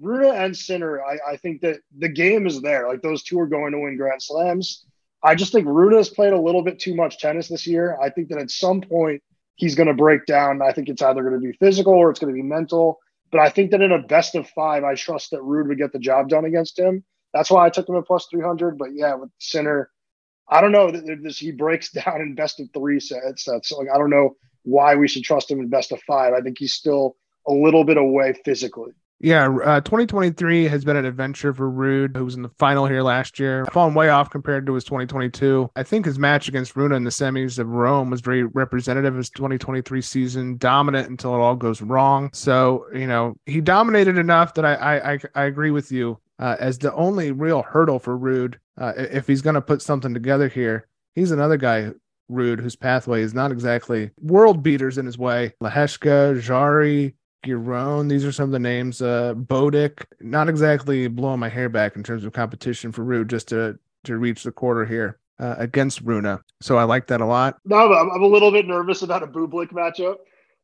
Rune 0.01 0.35
and 0.35 0.57
Sinner, 0.57 1.03
I, 1.03 1.19
I 1.33 1.37
think 1.37 1.61
that 1.61 1.81
the 1.97 2.09
game 2.09 2.47
is 2.47 2.61
there. 2.61 2.89
Like 2.89 3.03
those 3.03 3.23
two 3.23 3.39
are 3.39 3.47
going 3.47 3.73
to 3.73 3.79
win 3.79 3.97
Grand 3.97 4.23
Slams. 4.23 4.85
I 5.23 5.35
just 5.35 5.53
think 5.53 5.67
Rune 5.67 5.97
has 5.97 6.09
played 6.09 6.33
a 6.33 6.41
little 6.41 6.63
bit 6.63 6.79
too 6.79 6.95
much 6.95 7.19
tennis 7.19 7.49
this 7.49 7.67
year. 7.67 7.99
I 8.01 8.11
think 8.11 8.29
that 8.29 8.39
at 8.39 8.51
some 8.51 8.81
point 8.81 9.23
he's 9.57 9.75
going 9.75 9.89
to 9.89 9.95
break 9.95 10.27
down. 10.27 10.61
I 10.63 10.73
think 10.73 10.89
it's 10.89 11.03
either 11.03 11.23
going 11.23 11.41
to 11.41 11.47
be 11.47 11.57
physical 11.59 11.95
or 11.95 12.11
it's 12.11 12.21
going 12.21 12.33
to 12.33 12.37
be 12.37 12.47
mental. 12.47 12.99
But 13.33 13.41
I 13.41 13.49
think 13.49 13.71
that 13.71 13.83
in 13.83 13.93
a 13.93 14.03
best 14.03 14.35
of 14.35 14.49
five, 14.51 14.85
I 14.85 14.95
trust 14.95 15.31
that 15.31 15.41
Ruud 15.41 15.69
would 15.69 15.79
get 15.79 15.93
the 15.93 15.99
job 15.99 16.29
done 16.29 16.45
against 16.45 16.79
him. 16.79 17.05
That's 17.37 17.51
why 17.51 17.67
I 17.67 17.71
took 17.71 17.89
him 17.89 17.97
at 17.97 18.07
plus 18.07 18.27
300. 18.31 18.79
But 18.79 18.95
yeah, 18.95 19.15
with 19.15 19.31
Sinner, 19.39 19.91
I 20.49 20.63
don't 20.63 20.73
know. 20.73 20.91
This, 20.91 21.39
he 21.39 21.53
breaks 21.53 21.91
down 22.05 22.21
in 22.23 22.35
best 22.35 22.61
of 22.61 22.69
three 22.73 22.99
sets. 22.99 23.45
That's 23.45 23.71
like, 23.73 23.89
I 23.95 23.99
don't 23.99 24.11
know 24.11 24.37
why 24.63 24.95
we 24.95 25.07
should 25.07 25.23
trust 25.23 25.51
him 25.51 25.61
in 25.61 25.69
best 25.69 25.93
of 25.93 26.01
five. 26.03 26.33
I 26.33 26.41
think 26.41 26.57
he's 26.59 26.73
still 26.73 27.17
a 27.47 27.53
little 27.53 27.85
bit 27.85 27.99
away 27.99 28.35
physically. 28.45 28.93
Yeah, 29.19 29.49
uh, 29.65 29.81
2023 29.81 30.69
has 30.69 30.85
been 30.85 30.97
an 30.97 31.07
adventure 31.07 31.55
for 31.55 31.71
Ruud, 31.71 32.17
who 32.17 32.25
was 32.25 32.35
in 32.35 32.43
the 32.43 32.51
final 32.59 32.85
here 32.85 33.03
last 33.03 33.39
year. 33.39 33.65
Fallen 33.73 33.95
way 33.95 34.11
off 34.11 34.29
compared 34.29 34.67
to 34.67 34.75
his 34.75 34.85
2022. 34.85 35.71
I 35.75 35.83
think 35.83 36.05
his 36.05 36.19
match 36.19 36.49
against 36.49 36.77
Rune 36.77 36.93
in 36.93 37.05
the 37.05 37.11
semis 37.11 37.59
of 37.59 37.69
Rome 37.69 38.11
was 38.11 38.21
very 38.21 38.45
representative 38.45 39.15
of 39.15 39.19
his 39.19 39.31
2023 39.31 40.03
season, 40.03 40.59
dominant 40.59 41.09
until 41.09 41.35
it 41.35 41.39
all 41.39 41.57
goes 41.57 41.81
wrong. 41.81 42.29
So, 42.35 42.87
you 42.93 43.07
know, 43.07 43.37
he 43.47 43.63
dominated 43.63 44.19
enough 44.19 44.53
that 44.55 44.67
I 44.67 44.75
I, 44.75 45.13
I, 45.13 45.19
I 45.35 45.45
agree 45.45 45.71
with 45.71 45.91
you. 45.91 46.19
Uh, 46.39 46.57
as 46.61 46.79
the 46.79 46.93
only 46.95 47.33
real 47.33 47.63
hurdle 47.63 47.99
for 47.99 48.19
Ruud. 48.19 48.57
uh, 48.79 48.93
if 48.97 49.27
he's 49.27 49.43
going 49.43 49.55
to 49.55 49.63
put 49.63 49.81
something 49.81 50.13
together 50.13 50.49
here, 50.49 50.87
he's 51.15 51.31
another 51.31 51.57
guy, 51.57 51.93
Ruud, 52.31 52.61
whose 52.61 52.77
pathway 52.77 53.23
is 53.23 53.33
not 53.33 53.53
exactly 53.53 54.11
world 54.21 54.63
beaters 54.63 54.99
in 54.99 55.07
his 55.07 55.17
way. 55.17 55.55
Lehecka, 55.63 56.41
Jarry, 56.43 57.15
Giron, 57.45 58.09
these 58.09 58.25
are 58.25 58.33
some 58.33 58.47
of 58.49 58.53
the 58.53 58.59
names. 58.59 59.01
Uh, 59.01 59.35
not 60.21 60.49
exactly 60.49 61.09
blowing 61.09 61.41
my 61.41 61.49
hair 61.49 61.69
back 61.69 61.97
in 61.97 62.03
terms 62.03 62.25
of 62.25 62.33
competition 62.33 62.93
for 62.93 63.05
Ruud 63.05 63.29
just 63.29 63.49
to 63.49 63.79
to 64.05 64.19
reach 64.19 64.43
the 64.43 64.53
quarter 64.53 64.85
here 64.85 65.19
uh, 65.39 65.57
against 65.59 66.01
Rune. 66.01 66.39
So 66.61 66.77
I 66.77 66.85
like 66.85 67.09
that 67.09 67.21
a 67.21 67.27
lot. 67.27 67.59
No, 67.65 67.93
I'm, 67.93 68.11
I'm 68.11 68.23
a 68.23 68.27
little 68.27 68.51
bit 68.51 68.67
nervous 68.67 69.03
about 69.03 69.23
a 69.23 69.27
Bublik 69.27 69.73
matchup. 69.73 70.17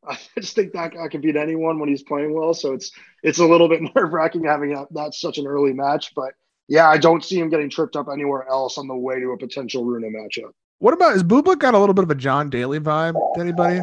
I 0.09 0.17
just 0.35 0.55
think 0.55 0.73
that 0.73 0.93
guy 0.93 1.07
can 1.07 1.21
beat 1.21 1.35
anyone 1.35 1.79
when 1.79 1.89
he's 1.89 2.03
playing 2.03 2.33
well. 2.33 2.53
So 2.53 2.73
it's 2.73 2.91
it's 3.23 3.39
a 3.39 3.45
little 3.45 3.69
bit 3.69 3.81
nerve 3.95 4.13
wracking 4.13 4.43
having 4.43 4.73
a, 4.73 4.85
that 4.91 5.13
such 5.13 5.37
an 5.37 5.47
early 5.47 5.73
match. 5.73 6.13
But 6.15 6.33
yeah, 6.67 6.89
I 6.89 6.97
don't 6.97 7.23
see 7.23 7.39
him 7.39 7.49
getting 7.49 7.69
tripped 7.69 7.95
up 7.95 8.07
anywhere 8.11 8.47
else 8.47 8.77
on 8.77 8.87
the 8.87 8.95
way 8.95 9.19
to 9.19 9.31
a 9.31 9.37
potential 9.37 9.85
Rune 9.85 10.03
matchup. 10.13 10.51
What 10.79 10.93
about 10.93 11.15
is 11.15 11.23
Bublik 11.23 11.59
got 11.59 11.73
a 11.73 11.79
little 11.79 11.93
bit 11.93 12.03
of 12.03 12.11
a 12.11 12.15
John 12.15 12.49
Daly 12.49 12.79
vibe 12.79 13.13
to 13.35 13.41
anybody? 13.41 13.81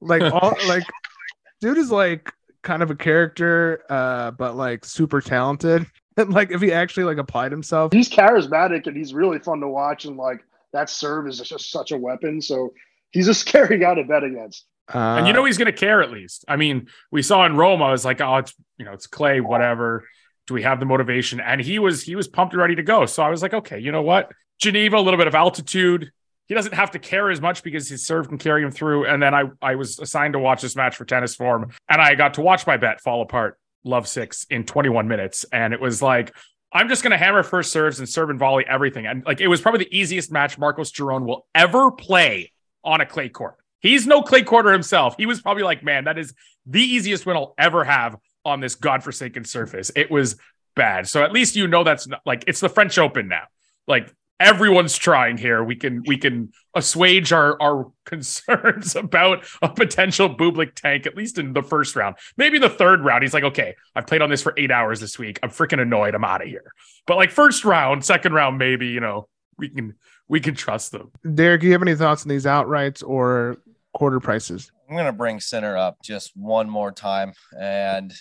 Like 0.00 0.22
all 0.32 0.56
like 0.66 0.84
dude 1.60 1.78
is 1.78 1.90
like 1.90 2.32
kind 2.62 2.82
of 2.82 2.90
a 2.90 2.94
character, 2.94 3.82
uh, 3.88 4.30
but 4.32 4.56
like 4.56 4.84
super 4.84 5.20
talented. 5.20 5.86
And 6.16 6.32
like 6.32 6.50
if 6.50 6.60
he 6.60 6.72
actually 6.72 7.04
like 7.04 7.18
applied 7.18 7.52
himself, 7.52 7.92
he's 7.92 8.10
charismatic 8.10 8.86
and 8.86 8.96
he's 8.96 9.14
really 9.14 9.38
fun 9.38 9.60
to 9.60 9.68
watch. 9.68 10.04
And 10.04 10.16
like 10.16 10.44
that 10.72 10.90
serve 10.90 11.26
is 11.28 11.40
just 11.40 11.70
such 11.70 11.92
a 11.92 11.96
weapon. 11.96 12.40
So 12.42 12.72
he's 13.10 13.28
a 13.28 13.34
scary 13.34 13.78
guy 13.78 13.94
to 13.94 14.04
bet 14.04 14.24
against. 14.24 14.66
Uh, 14.92 15.16
and 15.18 15.26
you 15.26 15.32
know 15.32 15.44
he's 15.44 15.58
going 15.58 15.66
to 15.66 15.78
care 15.78 16.02
at 16.02 16.10
least. 16.10 16.44
I 16.48 16.56
mean, 16.56 16.88
we 17.10 17.22
saw 17.22 17.46
in 17.46 17.56
Roma, 17.56 17.84
I 17.84 17.90
was 17.90 18.04
like, 18.04 18.20
oh, 18.20 18.36
it's 18.36 18.54
you 18.78 18.84
know, 18.84 18.92
it's 18.92 19.06
Clay, 19.06 19.40
whatever. 19.40 20.04
Do 20.46 20.54
we 20.54 20.62
have 20.62 20.80
the 20.80 20.86
motivation? 20.86 21.40
And 21.40 21.60
he 21.60 21.78
was 21.78 22.02
he 22.02 22.16
was 22.16 22.28
pumped 22.28 22.54
and 22.54 22.60
ready 22.60 22.76
to 22.76 22.82
go. 22.82 23.06
So 23.06 23.22
I 23.22 23.28
was 23.28 23.42
like, 23.42 23.54
okay, 23.54 23.78
you 23.78 23.92
know 23.92 24.02
what? 24.02 24.30
Geneva, 24.58 24.96
a 24.96 25.00
little 25.00 25.18
bit 25.18 25.26
of 25.26 25.34
altitude. 25.34 26.10
He 26.46 26.54
doesn't 26.54 26.74
have 26.74 26.90
to 26.92 26.98
care 26.98 27.30
as 27.30 27.40
much 27.40 27.62
because 27.62 27.88
his 27.88 28.04
serve 28.04 28.28
can 28.28 28.38
carry 28.38 28.62
him 28.62 28.72
through. 28.72 29.06
And 29.06 29.22
then 29.22 29.34
I 29.34 29.44
I 29.62 29.76
was 29.76 29.98
assigned 29.98 30.32
to 30.32 30.38
watch 30.38 30.62
this 30.62 30.76
match 30.76 30.96
for 30.96 31.04
tennis 31.04 31.34
form, 31.34 31.70
and 31.88 32.00
I 32.00 32.14
got 32.14 32.34
to 32.34 32.40
watch 32.40 32.66
my 32.66 32.76
bet 32.76 33.00
fall 33.00 33.22
apart. 33.22 33.58
Love 33.82 34.06
six 34.06 34.44
in 34.50 34.64
21 34.64 35.08
minutes, 35.08 35.46
and 35.52 35.72
it 35.72 35.80
was 35.80 36.02
like 36.02 36.34
I'm 36.72 36.88
just 36.88 37.02
going 37.02 37.10
to 37.10 37.16
hammer 37.16 37.42
first 37.42 37.72
serves 37.72 37.98
and 37.98 38.08
serve 38.08 38.30
and 38.30 38.38
volley 38.38 38.64
everything. 38.68 39.06
And 39.06 39.24
like 39.24 39.40
it 39.40 39.48
was 39.48 39.60
probably 39.60 39.84
the 39.84 39.96
easiest 39.96 40.30
match 40.30 40.58
Marcos 40.58 40.92
Giron 40.92 41.24
will 41.24 41.46
ever 41.54 41.90
play 41.90 42.52
on 42.84 43.00
a 43.00 43.06
clay 43.06 43.28
court. 43.28 43.56
He's 43.80 44.06
no 44.06 44.22
clay 44.22 44.42
quarter 44.42 44.72
himself. 44.72 45.14
He 45.16 45.26
was 45.26 45.40
probably 45.40 45.62
like, 45.62 45.82
man, 45.82 46.04
that 46.04 46.18
is 46.18 46.34
the 46.66 46.82
easiest 46.82 47.26
win 47.26 47.36
I'll 47.36 47.54
ever 47.58 47.84
have 47.84 48.16
on 48.44 48.60
this 48.60 48.74
godforsaken 48.74 49.44
surface. 49.44 49.90
It 49.96 50.10
was 50.10 50.36
bad. 50.76 51.08
So 51.08 51.22
at 51.22 51.32
least 51.32 51.56
you 51.56 51.66
know 51.66 51.84
that's 51.84 52.06
not, 52.06 52.20
like 52.24 52.44
it's 52.46 52.60
the 52.60 52.68
French 52.68 52.98
Open 52.98 53.28
now. 53.28 53.44
Like 53.86 54.14
everyone's 54.38 54.96
trying 54.96 55.36
here. 55.36 55.62
We 55.62 55.76
can 55.76 56.02
we 56.06 56.16
can 56.16 56.52
assuage 56.74 57.32
our 57.32 57.60
our 57.60 57.92
concerns 58.06 58.96
about 58.96 59.44
a 59.62 59.68
potential 59.68 60.34
Bublik 60.34 60.74
tank 60.74 61.06
at 61.06 61.16
least 61.16 61.38
in 61.38 61.52
the 61.52 61.62
first 61.62 61.96
round. 61.96 62.16
Maybe 62.36 62.58
the 62.58 62.70
third 62.70 63.04
round. 63.04 63.22
He's 63.22 63.34
like, 63.34 63.44
okay, 63.44 63.76
I've 63.94 64.06
played 64.06 64.22
on 64.22 64.30
this 64.30 64.42
for 64.42 64.54
eight 64.56 64.70
hours 64.70 65.00
this 65.00 65.18
week. 65.18 65.38
I'm 65.42 65.50
freaking 65.50 65.80
annoyed. 65.80 66.14
I'm 66.14 66.24
out 66.24 66.42
of 66.42 66.48
here. 66.48 66.72
But 67.06 67.16
like 67.16 67.30
first 67.30 67.64
round, 67.64 68.04
second 68.04 68.32
round, 68.32 68.58
maybe 68.58 68.88
you 68.88 69.00
know 69.00 69.28
we 69.58 69.68
can 69.68 69.94
we 70.28 70.40
can 70.40 70.54
trust 70.54 70.92
them. 70.92 71.10
Derek, 71.34 71.60
do 71.60 71.66
you 71.66 71.72
have 71.72 71.82
any 71.82 71.94
thoughts 71.94 72.22
on 72.22 72.28
these 72.28 72.46
outrights 72.46 73.06
or 73.06 73.58
quarter 73.92 74.20
prices? 74.20 74.70
I'm 74.88 74.96
gonna 74.96 75.12
bring 75.12 75.40
Sinner 75.40 75.76
up 75.76 75.98
just 76.02 76.32
one 76.36 76.68
more 76.68 76.92
time, 76.92 77.32
and 77.58 78.12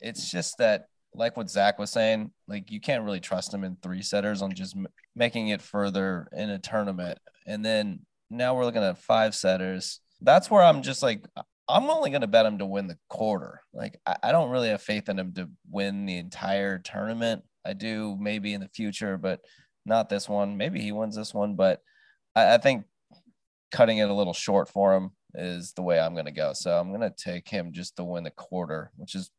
it's 0.00 0.30
just 0.30 0.58
that 0.58 0.86
like 1.14 1.36
what 1.36 1.50
Zach 1.50 1.78
was 1.78 1.90
saying, 1.90 2.32
like 2.46 2.70
you 2.70 2.80
can't 2.80 3.04
really 3.04 3.20
trust 3.20 3.52
him 3.52 3.64
in 3.64 3.76
three 3.82 4.02
setters 4.02 4.42
on 4.42 4.52
just 4.52 4.76
m- 4.76 4.86
making 5.16 5.48
it 5.48 5.62
further 5.62 6.28
in 6.32 6.50
a 6.50 6.58
tournament. 6.58 7.18
And 7.46 7.64
then 7.64 8.00
now 8.30 8.54
we're 8.54 8.64
looking 8.64 8.82
at 8.82 8.98
five 8.98 9.34
setters. 9.34 10.00
That's 10.20 10.50
where 10.50 10.62
I'm 10.62 10.82
just 10.82 11.02
like, 11.02 11.24
I'm 11.68 11.90
only 11.90 12.10
going 12.10 12.22
to 12.22 12.26
bet 12.26 12.46
him 12.46 12.58
to 12.58 12.66
win 12.66 12.86
the 12.86 12.98
quarter. 13.08 13.60
Like, 13.72 14.00
I, 14.06 14.16
I 14.24 14.32
don't 14.32 14.50
really 14.50 14.68
have 14.68 14.82
faith 14.82 15.08
in 15.08 15.18
him 15.18 15.32
to 15.34 15.48
win 15.70 16.06
the 16.06 16.16
entire 16.16 16.78
tournament. 16.78 17.42
I 17.64 17.72
do 17.72 18.16
maybe 18.18 18.54
in 18.54 18.60
the 18.60 18.68
future, 18.68 19.18
but 19.18 19.40
not 19.84 20.08
this 20.08 20.28
one. 20.28 20.56
Maybe 20.56 20.80
he 20.80 20.92
wins 20.92 21.16
this 21.16 21.34
one, 21.34 21.56
but 21.56 21.80
I, 22.34 22.54
I 22.54 22.58
think 22.58 22.84
cutting 23.70 23.98
it 23.98 24.10
a 24.10 24.14
little 24.14 24.32
short 24.32 24.68
for 24.68 24.94
him 24.94 25.10
is 25.34 25.72
the 25.72 25.82
way 25.82 26.00
I'm 26.00 26.14
going 26.14 26.26
to 26.26 26.32
go. 26.32 26.52
So 26.52 26.78
I'm 26.78 26.88
going 26.88 27.00
to 27.00 27.14
take 27.16 27.48
him 27.48 27.72
just 27.72 27.96
to 27.96 28.04
win 28.04 28.24
the 28.24 28.30
quarter, 28.30 28.90
which 28.96 29.14
is 29.14 29.30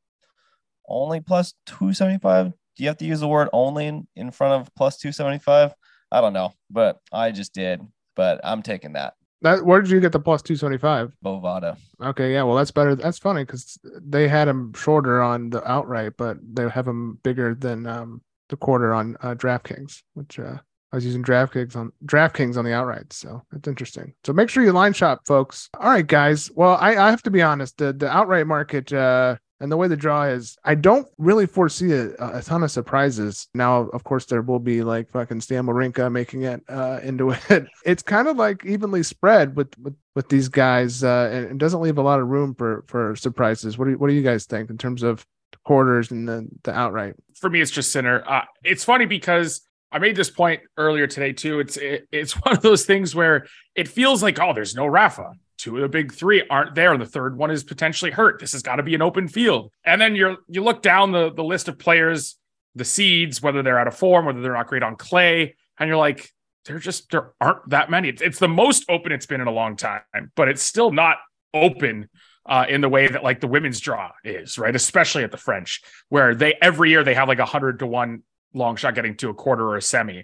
only 0.88 1.20
plus 1.20 1.54
275. 1.66 2.48
Do 2.48 2.84
you 2.84 2.88
have 2.88 2.98
to 2.98 3.06
use 3.06 3.20
the 3.20 3.28
word 3.28 3.50
only 3.54 3.88
in, 3.88 4.08
in 4.16 4.32
front 4.32 4.62
of 4.62 4.74
plus 4.76 4.98
275? 4.98 5.74
I 6.12 6.22
don't 6.22 6.34
know, 6.34 6.54
but 6.70 7.00
I 7.12 7.32
just 7.32 7.54
did. 7.54 7.82
But 8.16 8.42
I'm 8.44 8.62
taking 8.62 8.94
that. 8.94 9.14
That 9.42 9.66
where 9.66 9.82
did 9.82 9.92
you 9.92 10.02
get 10.02 10.12
the 10.12 10.20
plus 10.20 10.42
275? 10.42 11.14
Bovada. 11.24 11.78
Okay, 12.02 12.34
yeah, 12.34 12.44
well 12.44 12.56
that's 12.56 12.72
better. 12.72 12.96
That's 12.96 13.20
funny 13.20 13.44
because 13.44 13.78
they 13.84 14.28
had 14.28 14.50
him 14.50 14.74
shorter 14.74 15.22
on 15.22 15.50
the 15.50 15.70
outright, 15.70 16.14
but 16.18 16.38
they 16.44 16.68
have 16.68 16.88
him 16.88 17.20
bigger 17.24 17.56
than 17.56 17.88
um, 17.88 18.22
the 18.50 18.58
quarter 18.58 18.94
on 18.94 19.16
uh, 19.22 19.36
DraftKings, 19.36 20.02
which 20.14 20.40
uh, 20.40 20.58
I 20.92 20.96
was 20.96 21.06
using 21.06 21.24
DraftKings 21.24 21.76
on 21.76 21.92
DraftKings 22.06 22.58
on 22.58 22.66
the 22.66 22.74
outright, 22.74 23.14
so 23.14 23.44
that's 23.52 23.68
interesting. 23.68 24.14
So 24.26 24.34
make 24.34 24.50
sure 24.50 24.64
you 24.64 24.72
line 24.72 24.94
shop, 24.94 25.22
folks. 25.28 25.70
All 25.80 25.90
right, 25.90 26.06
guys. 26.06 26.50
Well, 26.56 26.78
I, 26.80 26.96
I 26.96 27.10
have 27.10 27.22
to 27.24 27.32
be 27.32 27.42
honest. 27.42 27.78
The 27.78 27.94
the 27.94 28.10
outright 28.10 28.48
market 28.48 28.92
uh, 28.92 29.36
and 29.60 29.72
the 29.72 29.78
way 29.78 29.88
the 29.88 29.98
draw 29.98 30.24
is, 30.24 30.58
I 30.64 30.76
don't 30.76 31.08
really 31.18 31.46
foresee 31.46 31.92
a, 31.92 32.12
a 32.20 32.42
ton 32.42 32.64
of 32.64 32.72
surprises. 32.72 33.48
Now, 33.54 33.90
of 33.90 34.04
course, 34.04 34.26
there 34.26 34.42
will 34.42 34.60
be 34.60 34.84
like 34.84 35.12
fucking 35.12 35.42
Stan 35.42 35.66
Wawrinka 35.66 36.12
making 36.12 36.44
it 36.44 36.64
uh, 36.70 37.00
into 37.04 37.32
it. 37.50 37.68
It's 37.86 38.04
kind 38.04 38.28
of 38.28 38.38
like 38.38 38.66
evenly 38.66 39.04
spread 39.04 39.56
with 39.56 39.78
with, 39.78 39.96
with 40.16 40.30
these 40.30 40.48
guys, 40.48 41.04
uh, 41.04 41.30
and 41.32 41.46
it 41.46 41.58
doesn't 41.58 41.82
leave 41.82 41.98
a 41.98 42.04
lot 42.04 42.20
of 42.20 42.28
room 42.28 42.56
for 42.56 42.84
for 42.88 43.16
surprises. 43.16 43.78
What 43.78 43.86
do 43.86 43.92
you, 43.92 43.98
what 43.98 44.08
do 44.08 44.14
you 44.14 44.24
guys 44.24 44.46
think 44.46 44.70
in 44.70 44.78
terms 44.78 45.04
of 45.04 45.26
quarters 45.66 46.10
and 46.12 46.28
the, 46.28 46.48
the 46.64 46.72
outright? 46.72 47.16
For 47.36 47.50
me, 47.50 47.62
it's 47.62 47.72
just 47.72 47.92
Sinner. 47.92 48.24
Uh, 48.26 48.46
it's 48.64 48.84
funny 48.84 49.06
because 49.06 49.62
I 49.92 50.00
made 50.00 50.16
this 50.16 50.30
point 50.30 50.62
earlier 50.78 51.08
today 51.08 51.34
too. 51.34 51.60
It's 51.60 51.78
it, 51.78 52.08
it's 52.12 52.34
one 52.46 52.56
of 52.56 52.62
those 52.62 52.86
things 52.86 53.16
where 53.16 53.48
it 53.76 53.88
feels 53.88 54.22
like 54.24 54.40
oh, 54.40 54.54
there's 54.54 54.76
no 54.76 54.86
Rafa. 54.86 55.32
Two 55.58 55.76
of 55.76 55.82
the 55.82 55.90
big 55.90 56.14
three 56.14 56.44
aren't 56.50 56.74
there. 56.76 56.98
The 56.98 57.06
third 57.06 57.38
one 57.38 57.52
is 57.52 57.64
potentially 57.64 58.12
hurt. 58.12 58.40
This 58.40 58.54
has 58.54 58.62
got 58.62 58.78
to 58.78 58.84
be 58.84 58.96
an 58.96 59.02
open 59.02 59.28
field. 59.28 59.72
And 59.84 60.00
then 60.00 60.16
you're 60.16 60.38
you 60.48 60.64
look 60.64 60.82
down 60.82 61.12
the, 61.12 61.34
the 61.34 61.44
list 61.44 61.68
of 61.68 61.78
players 61.78 62.38
the 62.76 62.86
seeds 62.86 63.42
whether 63.42 63.64
they're 63.64 63.80
out 63.80 63.88
of 63.88 63.98
form 63.98 64.26
whether 64.26 64.42
they're 64.42 64.54
not 64.54 64.68
great 64.68 64.84
on 64.84 64.96
clay 64.96 65.56
and 65.80 65.88
you're 65.88 65.98
like 65.98 66.32
there 66.66 66.78
just 66.78 67.10
there 67.12 67.34
aren't 67.42 67.68
that 67.70 67.90
many. 67.90 68.10
It's, 68.10 68.22
it's 68.22 68.40
the 68.40 68.48
most 68.48 68.86
open 68.90 69.12
it's 69.12 69.26
been 69.26 69.42
in 69.42 69.48
a 69.48 69.52
long 69.52 69.76
time 69.76 70.02
but 70.36 70.48
it's 70.48 70.64
still 70.64 70.92
not 70.92 71.18
open 71.54 72.10
uh, 72.46 72.66
in 72.70 72.82
the 72.82 72.90
way 72.90 73.08
that 73.08 73.24
like 73.24 73.42
the 73.42 73.48
women's 73.48 73.80
draw 73.80 74.12
is 74.24 74.58
right? 74.58 74.76
Especially 74.76 75.24
at 75.24 75.32
the 75.32 75.38
french 75.38 75.82
where 76.10 76.36
they 76.36 76.56
every 76.62 76.90
year 76.92 77.04
they 77.04 77.16
have 77.16 77.28
like 77.28 77.40
a 77.40 77.46
hundred 77.46 77.80
to 77.80 77.88
one 77.88 78.24
long 78.54 78.76
shot 78.76 78.96
getting 78.96 79.16
to 79.16 79.30
a 79.30 79.34
quarter 79.34 79.64
or 79.64 79.78
a 79.78 79.82
semi 79.82 80.24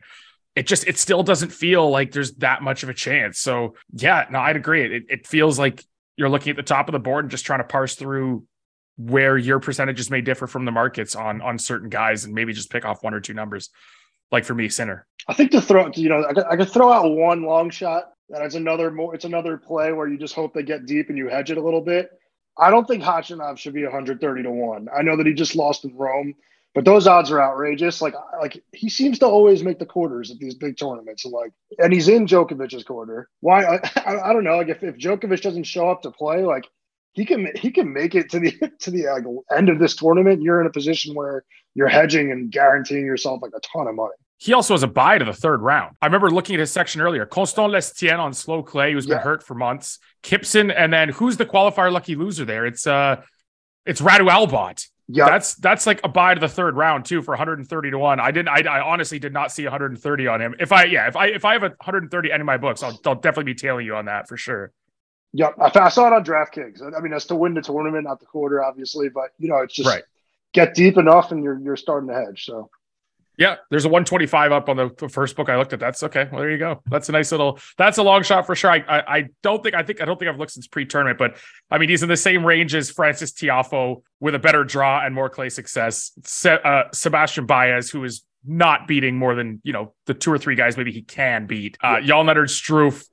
it 0.56 0.68
just 0.68 0.88
it 0.88 0.98
still 0.98 1.22
doesn't 1.22 1.52
feel 1.52 1.90
like 1.90 2.12
there's 2.12 2.34
that 2.36 2.64
much 2.64 2.84
of 2.84 2.90
a 2.90 2.94
chance. 2.94 3.40
So 3.40 3.76
yeah, 3.92 4.26
no, 4.32 4.40
I'd 4.40 4.56
agree. 4.56 4.84
It, 4.84 5.04
it 5.10 5.28
feels 5.28 5.60
like 5.60 5.84
you're 6.16 6.30
looking 6.30 6.52
at 6.52 6.56
the 6.56 6.64
top 6.64 6.88
of 6.88 6.94
the 6.94 7.00
board 7.00 7.26
and 7.26 7.32
just 7.32 7.46
trying 7.46 7.60
to 7.60 7.66
parse 7.66 7.96
through 7.96 8.46
where 8.98 9.38
your 9.38 9.60
percentages 9.60 10.10
may 10.10 10.22
differ 10.22 10.48
from 10.48 10.64
the 10.64 10.72
markets 10.72 11.14
on 11.14 11.42
on 11.42 11.60
certain 11.60 11.90
guys 11.90 12.24
and 12.24 12.34
maybe 12.34 12.54
just 12.54 12.72
pick 12.72 12.86
off 12.86 13.04
one 13.04 13.14
or 13.14 13.20
two 13.20 13.34
numbers. 13.34 13.70
Like 14.32 14.46
for 14.46 14.56
me, 14.56 14.70
Sinner. 14.70 15.06
I 15.28 15.34
think 15.34 15.52
to 15.52 15.62
throw, 15.62 15.92
you 15.94 16.10
know, 16.10 16.24
I 16.28 16.34
could, 16.34 16.46
I 16.46 16.56
could 16.56 16.70
throw 16.70 16.92
out 16.92 17.12
one 17.12 17.44
long 17.44 17.70
shot. 17.70 18.12
And 18.30 18.44
it's 18.44 18.56
another 18.56 18.90
more, 18.90 19.14
it's 19.14 19.26
another 19.26 19.58
play 19.58 19.92
where 19.92 20.08
you 20.08 20.18
just 20.18 20.34
hope 20.34 20.54
they 20.54 20.64
get 20.64 20.88
deep 20.88 21.10
and 21.10 21.18
you 21.18 21.28
hedge 21.28 21.52
it 21.52 21.58
a 21.58 21.62
little 21.62 21.82
bit. 21.82 22.10
I 22.58 22.72
don't 22.72 22.88
think 22.88 23.04
Khachanov 23.04 23.58
should 23.58 23.74
be 23.74 23.84
130 23.84 24.44
to 24.44 24.52
one. 24.52 24.88
I 24.96 25.04
know 25.04 25.18
that 25.18 25.28
he 25.28 25.34
just 25.34 25.56
lost 25.56 25.86
in 25.86 25.96
Rome, 25.96 26.34
but 26.76 26.84
those 26.84 27.08
odds 27.08 27.32
are 27.32 27.42
outrageous. 27.42 28.02
Like, 28.02 28.14
like 28.40 28.62
he 28.74 28.90
seems 28.90 29.18
to 29.20 29.26
always 29.26 29.64
make 29.64 29.80
the 29.80 29.86
quarters 29.86 30.30
at 30.30 30.38
these 30.38 30.56
big 30.56 30.78
tournaments. 30.78 31.24
And 31.24 31.34
like, 31.34 31.54
and 31.80 31.92
he's 31.92 32.10
in 32.10 32.28
Djokovic's 32.28 32.84
quarter. 32.84 33.30
Why? 33.40 33.64
I, 33.64 33.80
I, 34.06 34.30
I 34.30 34.34
don't 34.34 34.44
know. 34.44 34.58
Like, 34.58 34.68
if, 34.68 34.84
if 34.84 34.98
Djokovic 34.98 35.42
doesn't 35.42 35.64
show 35.64 35.90
up 35.90 36.02
to 36.02 36.12
play, 36.12 36.44
like 36.44 36.68
he 37.14 37.24
can 37.24 37.48
he 37.56 37.72
can 37.72 37.92
make 37.94 38.14
it 38.14 38.30
to 38.32 38.40
the 38.40 38.52
to 38.82 38.92
the 38.92 39.08
like, 39.08 39.24
end 39.58 39.70
of 39.70 39.80
this 39.80 39.96
tournament. 39.96 40.42
You're 40.42 40.60
in 40.60 40.68
a 40.68 40.72
position 40.72 41.16
where 41.16 41.46
you're 41.76 41.88
hedging 41.88 42.32
and 42.32 42.52
guaranteeing 42.52 43.06
yourself 43.06 43.42
like 43.42 43.54
a 43.56 43.62
ton 43.62 43.88
of 43.88 43.96
money. 43.96 44.14
He 44.38 44.52
also 44.52 44.74
has 44.74 44.84
a 44.84 44.88
bye 44.88 45.18
to 45.18 45.24
the 45.24 45.34
third 45.34 45.62
round. 45.62 45.96
I 46.02 46.08
remember 46.08 46.30
looking 46.30 46.56
at 46.56 46.60
his 46.60 46.72
section 46.72 47.00
earlier. 47.00 47.26
Constant 47.26 47.72
Lestienne 47.72 48.20
on 48.20 48.34
slow 48.34 48.62
clay, 48.64 48.92
who's 48.92 49.06
been 49.06 49.16
yeah. 49.16 49.24
hurt 49.24 49.44
for 49.44 49.56
months. 49.56 50.00
Kypson, 50.24 50.74
and 50.76 50.92
then 50.92 51.08
who's 51.08 51.38
the 51.38 51.46
qualifier 51.46 51.90
lucky 51.90 52.16
loser 52.16 52.44
there? 52.44 52.66
It's 52.66 52.86
uh, 52.86 53.22
it's 53.86 54.02
Radu 54.02 54.30
Albot. 54.30 54.86
Yeah, 55.08 55.26
that's 55.26 55.54
that's 55.56 55.86
like 55.86 56.02
a 56.04 56.08
buy 56.08 56.34
to 56.34 56.39
the 56.39 56.50
third 56.50 56.76
round 56.76 57.06
too 57.06 57.22
for 57.22 57.32
130 57.32 57.91
to 57.91 57.98
one. 57.98 58.20
I 58.20 58.32
didn't. 58.32 58.50
I, 58.50 58.62
I, 58.62 58.82
honestly 58.82 59.20
did 59.20 59.34
not 59.34 59.52
see 59.52 59.63
130 59.63 60.28
on 60.28 60.41
him. 60.41 60.56
If 60.60 60.72
I 60.72 60.86
yeah, 60.86 61.08
if 61.08 61.15
I 61.15 61.28
if 61.28 61.46
I 61.46 61.54
have 61.54 61.62
a 61.62 61.70
130 61.70 62.32
any 62.32 62.41
of 62.41 62.46
my 62.46 62.58
books, 62.58 62.82
I'll, 62.82 63.00
I'll 63.06 63.13
definitely 63.13 63.54
be 63.54 63.56
tailing 63.56 63.86
you 63.86 63.96
on 63.96 64.06
that 64.06 64.28
for 64.28 64.36
sure. 64.36 64.72
Yep, 65.34 65.56
I, 65.60 65.80
I 65.80 65.89
saw 65.89 66.08
it 66.08 66.13
on 66.13 66.24
DraftKings. 66.24 66.82
I 66.82 67.00
mean, 67.02 67.12
that's 67.12 67.26
to 67.26 67.36
win 67.36 67.54
the 67.54 67.62
tournament, 67.62 68.06
not 68.06 68.20
the 68.20 68.26
quarter, 68.26 68.63
obviously. 68.63 69.10
But 69.10 69.30
you 69.38 69.48
know, 69.48 69.58
it's 69.58 69.76
just 69.76 69.88
right. 69.88 70.04
get 70.54 70.74
deep 70.74 70.98
enough, 70.98 71.32
and 71.32 71.44
you're 71.44 71.60
you're 71.60 71.78
starting 71.78 72.10
to 72.10 72.15
hedge. 72.15 72.46
So 72.46 72.72
Yeah, 73.38 73.58
there's 73.69 73.86
a 73.86 73.89
125 73.89 74.52
up 74.52 74.69
on 74.69 74.78
the, 74.78 75.10
first 75.10 75.36
book 75.36 75.50
I 75.50 75.58
looked 75.58 75.74
at. 75.74 75.80
That's 75.80 76.04
okay. 76.04 76.28
Well, 76.32 76.41
there 76.41 76.52
you 76.52 76.58
go. 76.58 76.82
That's 76.88 77.10
a 77.10 77.12
nice 77.12 77.32
little. 77.32 77.60
That's 77.78 77.98
a 77.98 78.04
long 78.04 78.24
shot 78.24 78.45
for 78.45 78.56
sure. 78.56 78.71
I, 78.71 78.78
I, 78.88 79.17
I 79.17 79.24
don't 79.43 79.62
think 79.62 79.76
I 79.76 79.84
think 79.84 80.02
I 80.02 80.06
don't 80.06 80.17
think 80.17 80.30
I've 80.30 80.39
looked 80.39 80.54
since 80.54 80.67
pre-tournament, 80.67 81.17
but 81.17 81.38
I 81.69 81.78
mean 81.78 81.89
he's 81.89 82.04
in 82.04 82.10
the 82.10 82.17
same 82.17 82.45
range 82.45 82.74
as 82.76 82.89
Frances 82.89 83.34
Tiafoe 83.34 84.04
with 84.19 84.36
a 84.36 84.39
better 84.39 84.63
draw 84.63 85.06
and 85.06 85.13
more 85.13 85.30
clay 85.30 85.50
success. 85.50 86.12
Se, 86.24 86.58
uh, 86.63 86.84
Sebastian 86.93 87.45
Baez, 87.45 87.89
who 87.89 88.04
is 88.04 88.24
not 88.45 88.88
beating 88.88 89.17
more 89.17 89.36
than 89.36 89.62
you 89.63 89.74
know 89.74 89.93
the 90.06 90.13
two 90.13 90.32
or 90.32 90.38
three 90.38 90.56
guys 90.56 90.78
maybe 90.78 90.91
he 90.91 91.02
can 91.02 91.45
beat. 91.45 91.78
Uh, 91.84 92.00
yeah. 92.04 92.13
Struff, 92.13 93.08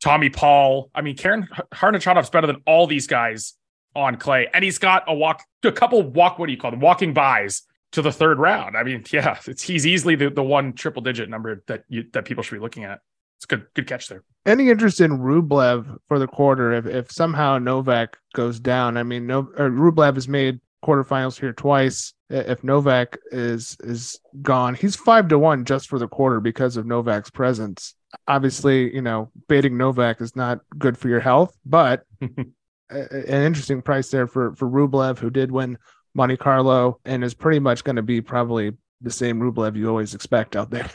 Tommy 0.00 0.30
Paul. 0.30 0.90
I 0.94 1.02
mean, 1.02 1.16
Karen 1.16 1.48
Khachanov's 1.72 2.30
better 2.30 2.46
than 2.46 2.62
all 2.66 2.86
these 2.86 3.06
guys 3.06 3.54
on 3.94 4.16
clay, 4.16 4.48
and 4.52 4.64
he's 4.64 4.78
got 4.78 5.04
a 5.06 5.14
walk, 5.14 5.42
a 5.64 5.72
couple 5.72 6.02
walk. 6.02 6.38
What 6.38 6.46
do 6.46 6.52
you 6.52 6.58
call 6.58 6.70
them? 6.70 6.80
Walking 6.80 7.14
buys 7.14 7.62
to 7.92 8.02
the 8.02 8.12
third 8.12 8.38
round. 8.38 8.76
I 8.76 8.82
mean, 8.82 9.04
yeah, 9.10 9.38
it's 9.46 9.62
he's 9.62 9.86
easily 9.86 10.16
the, 10.16 10.30
the 10.30 10.42
one 10.42 10.72
triple 10.72 11.02
digit 11.02 11.28
number 11.28 11.62
that 11.68 11.84
you 11.88 12.04
that 12.12 12.24
people 12.24 12.42
should 12.42 12.56
be 12.56 12.60
looking 12.60 12.84
at. 12.84 13.00
It's 13.38 13.46
good 13.46 13.66
good 13.74 13.86
catch 13.86 14.08
there. 14.08 14.24
Any 14.44 14.70
interest 14.70 15.00
in 15.00 15.18
Rublev 15.18 15.98
for 16.08 16.18
the 16.18 16.26
quarter 16.26 16.72
if 16.72 16.86
if 16.86 17.12
somehow 17.12 17.58
Novak 17.58 18.18
goes 18.34 18.58
down? 18.58 18.96
I 18.96 19.02
mean, 19.02 19.26
no, 19.26 19.44
Rublev 19.44 20.14
has 20.14 20.28
made 20.28 20.60
quarterfinals 20.84 21.38
here 21.38 21.52
twice. 21.52 22.14
If 22.28 22.64
Novak 22.64 23.18
is 23.30 23.76
is 23.80 24.18
gone, 24.40 24.74
he's 24.74 24.96
five 24.96 25.28
to 25.28 25.38
one 25.38 25.64
just 25.64 25.88
for 25.88 25.98
the 25.98 26.08
quarter 26.08 26.40
because 26.40 26.76
of 26.76 26.86
Novak's 26.86 27.30
presence. 27.30 27.94
Obviously, 28.26 28.94
you 28.94 29.02
know, 29.02 29.30
baiting 29.48 29.76
Novak 29.76 30.20
is 30.20 30.34
not 30.34 30.60
good 30.78 30.96
for 30.96 31.08
your 31.08 31.20
health, 31.20 31.54
but 31.64 32.04
an 32.20 32.46
interesting 32.90 33.82
price 33.82 34.08
there 34.10 34.26
for 34.26 34.54
for 34.54 34.68
Rublev, 34.68 35.18
who 35.18 35.30
did 35.30 35.52
win 35.52 35.78
Monte 36.14 36.36
Carlo 36.36 37.00
and 37.04 37.24
is 37.24 37.34
pretty 37.34 37.58
much 37.58 37.84
going 37.84 37.96
to 37.96 38.02
be 38.02 38.20
probably 38.20 38.72
the 39.00 39.10
same 39.10 39.40
Rublev 39.40 39.76
you 39.76 39.88
always 39.88 40.14
expect 40.14 40.56
out 40.56 40.70
there. 40.70 40.90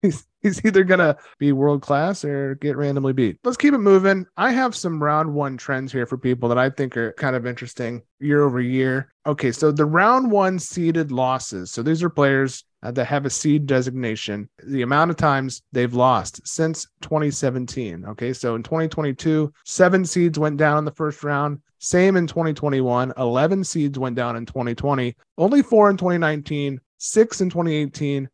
he's 0.02 0.26
he's 0.40 0.64
either 0.64 0.84
gonna 0.84 1.16
be 1.38 1.52
world 1.52 1.82
class 1.82 2.24
or 2.24 2.54
get 2.56 2.76
randomly 2.76 3.12
beat. 3.12 3.38
Let's 3.44 3.56
keep 3.56 3.74
it 3.74 3.78
moving. 3.78 4.26
I 4.36 4.52
have 4.52 4.74
some 4.74 5.02
round 5.02 5.32
one 5.32 5.56
trends 5.56 5.92
here 5.92 6.06
for 6.06 6.16
people 6.16 6.48
that 6.48 6.58
I 6.58 6.70
think 6.70 6.96
are 6.96 7.12
kind 7.12 7.36
of 7.36 7.46
interesting 7.46 8.02
year 8.18 8.42
over 8.42 8.60
year. 8.60 9.12
Okay, 9.26 9.52
so 9.52 9.70
the 9.70 9.84
round 9.84 10.30
one 10.30 10.58
seeded 10.58 11.12
losses. 11.12 11.70
So 11.70 11.82
these 11.82 12.02
are 12.02 12.08
players 12.08 12.64
uh, 12.82 12.90
that 12.92 13.04
have 13.04 13.26
a 13.26 13.30
seed 13.30 13.66
designation. 13.66 14.48
The 14.64 14.82
amount 14.82 15.10
of 15.10 15.18
times 15.18 15.62
they've 15.72 15.92
lost 15.92 16.46
since 16.46 16.86
2017. 17.02 18.06
Okay, 18.06 18.32
so 18.32 18.54
in 18.54 18.62
2022, 18.62 19.52
seven 19.64 20.04
seeds 20.06 20.38
went 20.38 20.56
down 20.56 20.78
in 20.78 20.84
the 20.84 20.90
first 20.92 21.22
round. 21.22 21.60
Same 21.78 22.16
in 22.16 22.26
2021. 22.26 23.12
11 23.16 23.64
seeds 23.64 23.98
went 23.98 24.16
down 24.16 24.36
in 24.36 24.46
2020. 24.46 25.14
Only 25.36 25.62
four 25.62 25.90
in 25.90 25.96
2019. 25.96 26.80
Six 26.98 27.40
in 27.40 27.48
2018 27.48 28.28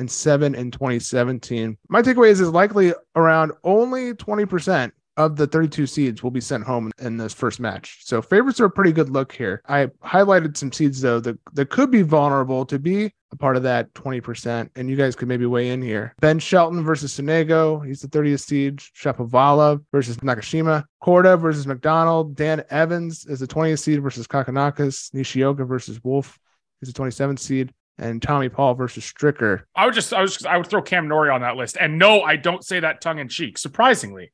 and 0.00 0.10
seven 0.10 0.54
in 0.54 0.70
2017. 0.72 1.76
My 1.88 2.02
takeaway 2.02 2.30
is 2.30 2.40
is 2.40 2.48
likely 2.48 2.94
around 3.14 3.52
only 3.62 4.14
20% 4.14 4.90
of 5.16 5.36
the 5.36 5.46
32 5.46 5.86
seeds 5.86 6.22
will 6.22 6.30
be 6.30 6.40
sent 6.40 6.64
home 6.64 6.90
in 6.98 7.18
this 7.18 7.34
first 7.34 7.60
match. 7.60 8.00
So 8.04 8.22
favorites 8.22 8.58
are 8.60 8.64
a 8.64 8.70
pretty 8.70 8.92
good 8.92 9.10
look 9.10 9.32
here. 9.32 9.60
I 9.68 9.86
highlighted 10.02 10.56
some 10.56 10.72
seeds 10.72 11.02
though 11.02 11.20
that, 11.20 11.38
that 11.52 11.68
could 11.68 11.90
be 11.90 12.00
vulnerable 12.00 12.64
to 12.64 12.78
be 12.78 13.12
a 13.30 13.36
part 13.36 13.56
of 13.56 13.62
that 13.64 13.92
20%. 13.92 14.70
And 14.74 14.88
you 14.88 14.96
guys 14.96 15.14
could 15.14 15.28
maybe 15.28 15.44
weigh 15.44 15.68
in 15.68 15.82
here. 15.82 16.14
Ben 16.20 16.38
Shelton 16.38 16.82
versus 16.82 17.14
Sonego. 17.14 17.86
He's 17.86 18.00
the 18.00 18.08
30th 18.08 18.40
seed. 18.40 18.78
Shapovalov 18.78 19.84
versus 19.92 20.16
Nakashima. 20.18 20.84
Korda 21.02 21.38
versus 21.38 21.66
McDonald. 21.66 22.34
Dan 22.34 22.64
Evans 22.70 23.26
is 23.26 23.40
the 23.40 23.46
20th 23.46 23.80
seed 23.80 24.02
versus 24.02 24.26
Kokkinakis. 24.26 25.12
Nishioka 25.12 25.66
versus 25.66 26.02
Wolf. 26.02 26.38
He's 26.80 26.90
the 26.90 26.98
27th 26.98 27.40
seed 27.40 27.72
and 28.00 28.20
Tommy 28.20 28.48
Paul 28.48 28.74
versus 28.74 29.04
Stricker. 29.04 29.62
I 29.76 29.84
would 29.84 29.94
just, 29.94 30.12
I 30.12 30.22
was, 30.22 30.44
I 30.44 30.56
would 30.56 30.66
throw 30.66 30.82
Cam 30.82 31.06
Norrie 31.06 31.30
on 31.30 31.42
that 31.42 31.56
list. 31.56 31.76
And 31.78 31.98
no, 31.98 32.22
I 32.22 32.36
don't 32.36 32.64
say 32.64 32.80
that 32.80 33.00
tongue 33.00 33.18
in 33.18 33.28
cheek. 33.28 33.58
Surprisingly, 33.58 34.32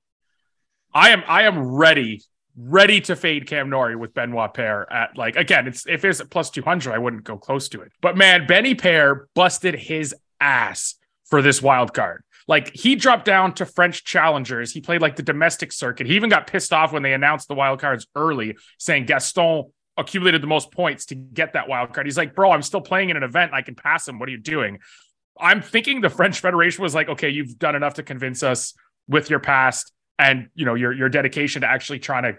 I 0.94 1.10
am, 1.10 1.22
I 1.26 1.42
am 1.42 1.74
ready, 1.74 2.22
ready 2.56 3.00
to 3.02 3.16
fade 3.16 3.46
Cam 3.46 3.68
Norrie 3.68 3.96
with 3.96 4.14
Benoit 4.14 4.54
Paire 4.54 4.90
at 4.90 5.18
like 5.18 5.36
again. 5.36 5.66
It's 5.66 5.86
if 5.86 6.04
it's 6.04 6.22
plus 6.22 6.48
two 6.50 6.62
hundred, 6.62 6.94
I 6.94 6.98
wouldn't 6.98 7.24
go 7.24 7.36
close 7.36 7.68
to 7.70 7.82
it. 7.82 7.92
But 8.00 8.16
man, 8.16 8.46
Benny 8.46 8.74
Paire 8.74 9.28
busted 9.34 9.74
his 9.74 10.14
ass 10.40 10.94
for 11.26 11.42
this 11.42 11.60
wild 11.60 11.92
card. 11.92 12.22
Like 12.48 12.74
he 12.74 12.94
dropped 12.94 13.24
down 13.24 13.54
to 13.54 13.66
French 13.66 14.04
challengers. 14.04 14.72
He 14.72 14.80
played 14.80 15.02
like 15.02 15.16
the 15.16 15.22
domestic 15.22 15.72
circuit. 15.72 16.06
He 16.06 16.14
even 16.14 16.30
got 16.30 16.46
pissed 16.46 16.72
off 16.72 16.92
when 16.92 17.02
they 17.02 17.12
announced 17.12 17.48
the 17.48 17.54
wild 17.54 17.80
cards 17.80 18.06
early, 18.14 18.56
saying 18.78 19.06
Gaston 19.06 19.64
accumulated 19.96 20.42
the 20.42 20.46
most 20.46 20.70
points 20.70 21.06
to 21.06 21.14
get 21.14 21.54
that 21.54 21.68
wild 21.68 21.92
card. 21.92 22.06
He's 22.06 22.16
like, 22.18 22.34
bro, 22.34 22.50
I'm 22.50 22.62
still 22.62 22.80
playing 22.80 23.10
in 23.10 23.16
an 23.16 23.22
event. 23.22 23.52
I 23.54 23.62
can 23.62 23.74
pass 23.74 24.06
him. 24.06 24.18
What 24.18 24.28
are 24.28 24.32
you 24.32 24.38
doing? 24.38 24.78
I'm 25.38 25.62
thinking 25.62 26.00
the 26.00 26.10
French 26.10 26.40
Federation 26.40 26.82
was 26.82 26.94
like, 26.94 27.08
okay, 27.08 27.28
you've 27.28 27.58
done 27.58 27.74
enough 27.74 27.94
to 27.94 28.02
convince 28.02 28.42
us 28.42 28.74
with 29.08 29.30
your 29.30 29.40
past 29.40 29.92
and 30.18 30.48
you 30.54 30.64
know 30.64 30.74
your 30.74 30.92
your 30.92 31.08
dedication 31.08 31.60
to 31.60 31.68
actually 31.68 31.98
trying 31.98 32.22
to 32.22 32.38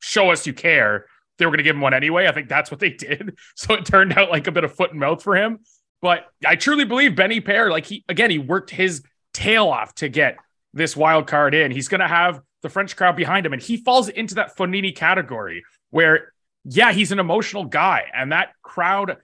show 0.00 0.30
us 0.30 0.46
you 0.46 0.52
care. 0.52 1.06
They 1.38 1.46
were 1.46 1.50
going 1.50 1.58
to 1.58 1.64
give 1.64 1.76
him 1.76 1.80
one 1.80 1.94
anyway. 1.94 2.26
I 2.26 2.32
think 2.32 2.48
that's 2.48 2.70
what 2.70 2.80
they 2.80 2.90
did. 2.90 3.36
So 3.56 3.74
it 3.74 3.84
turned 3.84 4.16
out 4.16 4.30
like 4.30 4.46
a 4.46 4.52
bit 4.52 4.64
of 4.64 4.74
foot 4.74 4.90
and 4.90 5.00
mouth 5.00 5.22
for 5.22 5.36
him. 5.36 5.60
But 6.02 6.26
I 6.46 6.56
truly 6.56 6.84
believe 6.84 7.14
Benny 7.14 7.40
Paire, 7.40 7.70
like 7.70 7.86
he 7.86 8.04
again, 8.08 8.30
he 8.30 8.38
worked 8.38 8.70
his 8.70 9.02
tail 9.32 9.68
off 9.68 9.94
to 9.96 10.08
get 10.08 10.36
this 10.72 10.96
wild 10.96 11.26
card 11.26 11.54
in. 11.54 11.70
He's 11.70 11.88
going 11.88 12.00
to 12.00 12.08
have 12.08 12.40
the 12.62 12.68
French 12.68 12.96
crowd 12.96 13.16
behind 13.16 13.44
him, 13.46 13.52
and 13.52 13.62
he 13.62 13.76
falls 13.78 14.08
into 14.08 14.36
that 14.36 14.56
Fognini 14.56 14.94
category 14.94 15.62
where 15.90 16.32
yeah, 16.64 16.92
he's 16.92 17.12
an 17.12 17.18
emotional 17.18 17.64
guy, 17.64 18.04
and 18.14 18.32
that 18.32 18.50
crowd, 18.62 19.16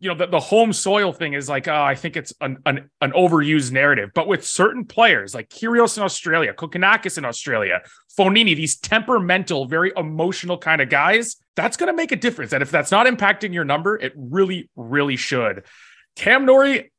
you 0.00 0.10
know, 0.10 0.16
the, 0.16 0.26
the 0.26 0.40
home 0.40 0.72
soil 0.72 1.12
thing 1.12 1.32
is 1.32 1.48
like, 1.48 1.66
oh, 1.66 1.82
I 1.82 1.94
think 1.94 2.16
it's 2.16 2.34
an, 2.40 2.58
an, 2.66 2.90
an 3.00 3.12
overused 3.12 3.72
narrative. 3.72 4.10
But 4.14 4.28
with 4.28 4.44
certain 4.44 4.84
players 4.84 5.34
like 5.34 5.48
Kyrgios 5.48 5.96
in 5.96 6.02
Australia, 6.02 6.52
Kokkinakis 6.52 7.16
in 7.16 7.24
Australia, 7.24 7.80
Fognini, 8.18 8.54
these 8.54 8.76
temperamental, 8.76 9.66
very 9.66 9.92
emotional 9.96 10.58
kind 10.58 10.82
of 10.82 10.90
guys, 10.90 11.36
that's 11.56 11.78
going 11.78 11.86
to 11.86 11.96
make 11.96 12.12
a 12.12 12.16
difference. 12.16 12.52
And 12.52 12.62
if 12.62 12.70
that's 12.70 12.90
not 12.90 13.06
impacting 13.06 13.54
your 13.54 13.64
number, 13.64 13.96
it 13.96 14.12
really, 14.14 14.68
really 14.76 15.16
should. 15.16 15.64
Cam 16.16 16.44
Norrie, 16.44 16.92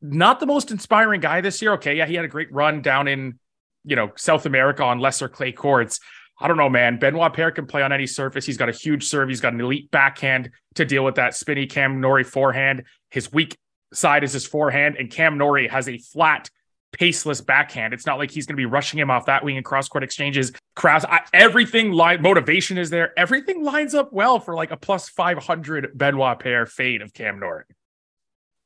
not 0.00 0.40
the 0.40 0.46
most 0.46 0.72
inspiring 0.72 1.20
guy 1.20 1.42
this 1.42 1.62
year. 1.62 1.74
Okay, 1.74 1.96
yeah, 1.96 2.06
he 2.06 2.14
had 2.14 2.24
a 2.24 2.28
great 2.28 2.52
run 2.52 2.82
down 2.82 3.06
in, 3.06 3.38
you 3.84 3.94
know, 3.94 4.10
South 4.16 4.46
America 4.46 4.82
on 4.82 4.98
lesser 4.98 5.28
clay 5.28 5.52
courts. 5.52 6.00
I 6.42 6.48
don't 6.48 6.56
know, 6.56 6.68
man. 6.68 6.98
Benoit 6.98 7.32
Paire 7.32 7.52
can 7.52 7.66
play 7.66 7.82
on 7.82 7.92
any 7.92 8.06
surface. 8.08 8.44
He's 8.44 8.56
got 8.56 8.68
a 8.68 8.72
huge 8.72 9.06
serve. 9.06 9.28
He's 9.28 9.40
got 9.40 9.52
an 9.52 9.60
elite 9.60 9.92
backhand 9.92 10.50
to 10.74 10.84
deal 10.84 11.04
with 11.04 11.14
that 11.14 11.36
spinny 11.36 11.66
Cam 11.66 12.00
Norrie 12.00 12.24
forehand. 12.24 12.82
His 13.10 13.32
weak 13.32 13.56
side 13.94 14.24
is 14.24 14.32
his 14.32 14.44
forehand, 14.44 14.96
and 14.98 15.08
Cam 15.08 15.38
Norrie 15.38 15.68
has 15.68 15.88
a 15.88 15.98
flat, 15.98 16.50
paceless 16.98 17.46
backhand. 17.46 17.94
It's 17.94 18.06
not 18.06 18.18
like 18.18 18.32
he's 18.32 18.46
going 18.46 18.56
to 18.56 18.60
be 18.60 18.66
rushing 18.66 18.98
him 18.98 19.08
off 19.08 19.26
that 19.26 19.44
wing 19.44 19.56
and 19.56 19.64
cross 19.64 19.88
court 19.88 20.02
exchanges. 20.02 20.50
Crowds, 20.74 21.04
I, 21.04 21.20
everything 21.32 21.92
line 21.92 22.20
motivation 22.22 22.76
is 22.76 22.90
there. 22.90 23.16
Everything 23.16 23.62
lines 23.62 23.94
up 23.94 24.12
well 24.12 24.40
for 24.40 24.56
like 24.56 24.72
a 24.72 24.76
plus 24.76 25.08
500 25.10 25.96
Benoit 25.96 26.40
Paire 26.40 26.66
fade 26.66 27.02
of 27.02 27.14
Cam 27.14 27.38
Norrie. 27.38 27.66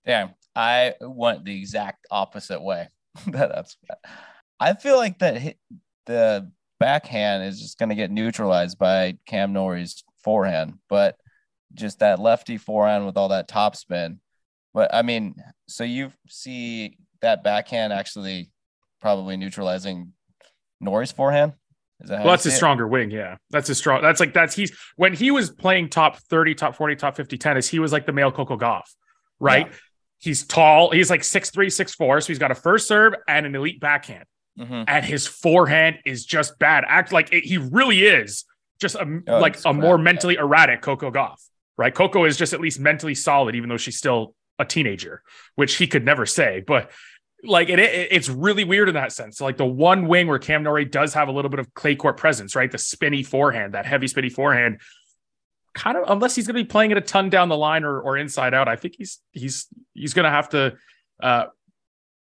Damn, 0.07 0.31
I 0.55 0.95
went 1.03 1.45
the 1.45 1.59
exact 1.59 2.07
opposite 2.11 2.63
way. 2.63 2.89
That's 3.27 3.77
I 4.59 4.73
feel 4.73 4.97
like 4.97 5.19
that 5.19 5.57
the 6.07 6.51
backhand 6.79 7.45
is 7.45 7.61
just 7.61 7.79
going 7.79 7.89
to 7.89 7.95
get 7.95 8.11
neutralized 8.11 8.79
by 8.79 9.17
Cam 9.27 9.53
Norrie's 9.53 10.05
forehand, 10.23 10.75
but 10.89 11.17
just 11.75 12.01
that 12.01 12.19
lefty 12.19 12.59
forehand 12.59 13.07
with 13.07 13.17
all 13.17 13.29
that 13.29 13.49
topspin. 13.49 14.19
But 14.75 14.95
I 14.95 15.03
mean, 15.03 15.35
so 15.69 15.85
you 15.85 16.13
see 16.29 16.99
that 17.23 17.43
backhand 17.43 17.93
actually 17.93 18.51
probably 19.01 19.37
neutralizing 19.37 20.13
Norrie's 20.83 21.13
forehand. 21.13 21.55
Is 22.01 22.11
that 22.11 22.25
well, 22.25 22.33
that's 22.33 22.45
a 22.45 22.51
stronger 22.51 22.87
wing. 22.87 23.11
Yeah. 23.11 23.37
That's 23.51 23.71
a 23.71 23.75
strong, 23.75 24.03
that's 24.03 24.21
like, 24.21 24.35
that's 24.35 24.55
he's 24.55 24.77
when 24.97 25.15
he 25.15 25.31
was 25.31 25.51
playing 25.51 25.89
top 25.89 26.19
30, 26.19 26.55
top 26.55 26.77
40, 26.77 26.97
top 26.97 27.17
50 27.17 27.39
tennis, 27.39 27.69
he 27.69 27.79
was 27.79 27.91
like 27.91 28.05
the 28.05 28.13
male 28.13 28.31
Coco 28.31 28.59
Gauff, 28.59 28.83
right? 29.41 29.67
Yeah. 29.67 29.73
He's 30.19 30.47
tall. 30.47 30.91
He's 30.91 31.11
like 31.11 31.25
six 31.25 31.51
three, 31.51 31.71
six 31.71 31.95
four. 31.95 32.21
So 32.21 32.29
he's 32.29 32.39
got 32.39 32.51
a 32.51 32.55
first 32.55 32.89
serve 32.89 33.15
and 33.29 33.47
an 33.47 33.55
elite 33.55 33.81
backhand 33.81 34.25
mm-hmm. 34.59 34.85
and 34.87 35.05
his 35.05 35.27
forehand 35.27 35.99
is 36.05 36.25
just 36.25 36.59
bad. 36.59 36.85
Act 36.87 37.13
like 37.13 37.33
it, 37.33 37.45
he 37.45 37.59
really 37.59 38.05
is 38.05 38.45
just 38.81 38.95
a, 38.95 39.21
oh, 39.29 39.39
like 39.39 39.59
a 39.65 39.73
more 39.73 39.99
mentally 39.99 40.37
erratic 40.37 40.83
Coco 40.83 41.11
Gauff, 41.11 41.43
right? 41.77 41.95
Coco 41.95 42.25
is 42.25 42.37
just 42.37 42.53
at 42.53 42.61
least 42.61 42.79
mentally 42.79 43.15
solid, 43.15 43.55
even 43.55 43.69
though 43.69 43.77
she's 43.77 43.97
still 43.97 44.35
a 44.59 44.65
teenager, 44.65 45.23
which 45.55 45.77
he 45.77 45.87
could 45.87 46.05
never 46.05 46.27
say. 46.27 46.63
But 46.67 46.91
like 47.43 47.69
it, 47.69 47.79
it, 47.79 48.09
it's 48.11 48.29
really 48.29 48.65
weird 48.65 48.89
in 48.89 48.95
that 48.95 49.13
sense. 49.13 49.41
Like 49.41 49.57
the 49.57 49.67
one 49.67 50.09
wing 50.09 50.27
where 50.27 50.39
Cam 50.39 50.63
Norrie 50.63 50.85
does 50.85 51.15
have 51.15 51.29
a 51.29 51.33
little 51.33 51.51
bit 51.51 51.61
of 51.61 51.73
clay 51.75 51.95
court 51.95 52.17
presence, 52.17 52.57
right? 52.57 52.71
The 52.71 52.79
spinny 52.79 53.23
forehand, 53.23 53.75
that 53.75 53.87
heavy 53.87 54.09
spinny 54.09 54.31
forehand. 54.31 54.81
Kind 55.75 55.99
of, 55.99 56.05
unless 56.09 56.35
he's 56.35 56.47
going 56.47 56.57
to 56.57 56.65
be 56.65 56.69
playing 56.69 56.91
it 56.91 56.97
a 56.97 57.03
ton 57.03 57.29
down 57.29 57.51
the 57.51 57.57
line 57.57 57.85
or, 57.85 58.01
or 58.01 58.17
inside 58.17 58.55
out, 58.55 58.67
I 58.67 58.77
think 58.77 58.95
he's 58.97 59.21
he's 59.33 59.67
he's 59.93 60.15
going 60.15 60.25
to 60.25 60.31
have 60.31 60.49
to 60.51 60.77
uh, 61.23 61.47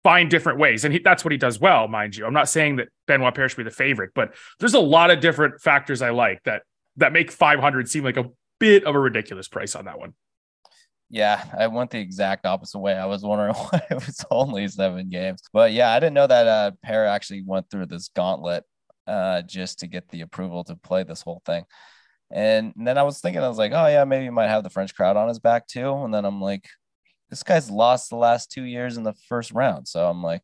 find 0.04 0.30
different 0.30 0.58
ways. 0.58 0.84
And 0.84 0.92
he, 0.92 1.00
that's 1.00 1.24
what 1.24 1.32
he 1.32 1.38
does 1.38 1.60
well, 1.60 1.88
mind 1.88 2.16
you. 2.16 2.26
I'm 2.26 2.32
not 2.32 2.48
saying 2.48 2.76
that 2.76 2.88
Benoit 3.06 3.34
Paire 3.34 3.48
should 3.48 3.58
be 3.58 3.62
the 3.62 3.70
favorite, 3.70 4.10
but 4.14 4.34
there's 4.58 4.74
a 4.74 4.80
lot 4.80 5.10
of 5.10 5.20
different 5.20 5.60
factors 5.60 6.02
I 6.02 6.10
like 6.10 6.42
that 6.44 6.62
that 6.96 7.12
make 7.12 7.30
500 7.30 7.88
seem 7.88 8.04
like 8.04 8.16
a 8.16 8.30
bit 8.58 8.84
of 8.84 8.94
a 8.94 8.98
ridiculous 8.98 9.48
price 9.48 9.74
on 9.74 9.86
that 9.86 9.98
one. 9.98 10.14
Yeah, 11.08 11.44
I 11.56 11.66
went 11.66 11.90
the 11.90 12.00
exact 12.00 12.46
opposite 12.46 12.78
way. 12.78 12.94
I 12.94 13.06
was 13.06 13.22
wondering 13.22 13.54
why 13.70 13.82
it 13.90 13.94
was 13.94 14.24
only 14.30 14.66
seven 14.68 15.08
games. 15.08 15.42
But 15.52 15.72
yeah, 15.72 15.92
I 15.92 16.00
didn't 16.00 16.14
know 16.14 16.26
that 16.26 16.46
uh 16.46 16.70
Paire 16.82 17.06
actually 17.06 17.42
went 17.46 17.70
through 17.70 17.86
this 17.86 18.08
gauntlet 18.08 18.64
uh 19.06 19.42
just 19.42 19.80
to 19.80 19.86
get 19.86 20.08
the 20.08 20.22
approval 20.22 20.64
to 20.64 20.76
play 20.76 21.02
this 21.02 21.22
whole 21.22 21.42
thing. 21.44 21.64
And 22.30 22.72
then 22.76 22.96
I 22.96 23.02
was 23.02 23.20
thinking, 23.20 23.42
I 23.42 23.48
was 23.48 23.58
like, 23.58 23.72
oh 23.72 23.86
yeah, 23.86 24.04
maybe 24.04 24.24
he 24.24 24.30
might 24.30 24.48
have 24.48 24.64
the 24.64 24.70
French 24.70 24.94
crowd 24.94 25.18
on 25.18 25.28
his 25.28 25.38
back 25.38 25.66
too. 25.66 25.92
And 26.02 26.14
then 26.14 26.24
I'm 26.24 26.40
like, 26.40 26.66
this 27.32 27.42
guy's 27.42 27.70
lost 27.70 28.10
the 28.10 28.16
last 28.16 28.50
two 28.50 28.64
years 28.64 28.98
in 28.98 29.04
the 29.04 29.14
first 29.26 29.52
round. 29.52 29.88
So 29.88 30.06
I'm 30.06 30.22
like, 30.22 30.42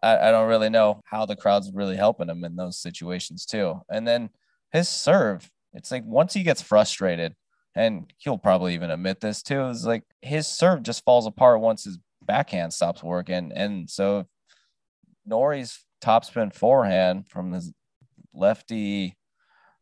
I, 0.00 0.28
I 0.28 0.30
don't 0.30 0.48
really 0.48 0.70
know 0.70 1.02
how 1.06 1.26
the 1.26 1.34
crowd's 1.34 1.72
really 1.74 1.96
helping 1.96 2.28
him 2.28 2.44
in 2.44 2.54
those 2.54 2.78
situations 2.78 3.44
too. 3.44 3.80
And 3.90 4.06
then 4.06 4.30
his 4.72 4.88
serve, 4.88 5.50
it's 5.72 5.90
like 5.90 6.04
once 6.04 6.32
he 6.32 6.44
gets 6.44 6.62
frustrated, 6.62 7.34
and 7.74 8.12
he'll 8.18 8.38
probably 8.38 8.74
even 8.74 8.92
admit 8.92 9.20
this 9.20 9.42
too, 9.42 9.66
is 9.66 9.84
like 9.84 10.04
his 10.22 10.46
serve 10.46 10.84
just 10.84 11.04
falls 11.04 11.26
apart 11.26 11.60
once 11.60 11.82
his 11.82 11.98
backhand 12.24 12.72
stops 12.72 13.02
working. 13.02 13.50
And 13.52 13.90
so 13.90 14.28
Norrie's 15.28 15.80
topspin 16.00 16.54
forehand 16.54 17.26
from 17.28 17.50
his 17.50 17.72
lefty 18.32 19.16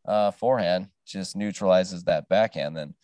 uh, 0.07 0.31
forehand 0.31 0.87
just 1.05 1.35
neutralizes 1.35 2.05
that 2.05 2.27
backhand. 2.27 2.75
Then, 2.75 2.95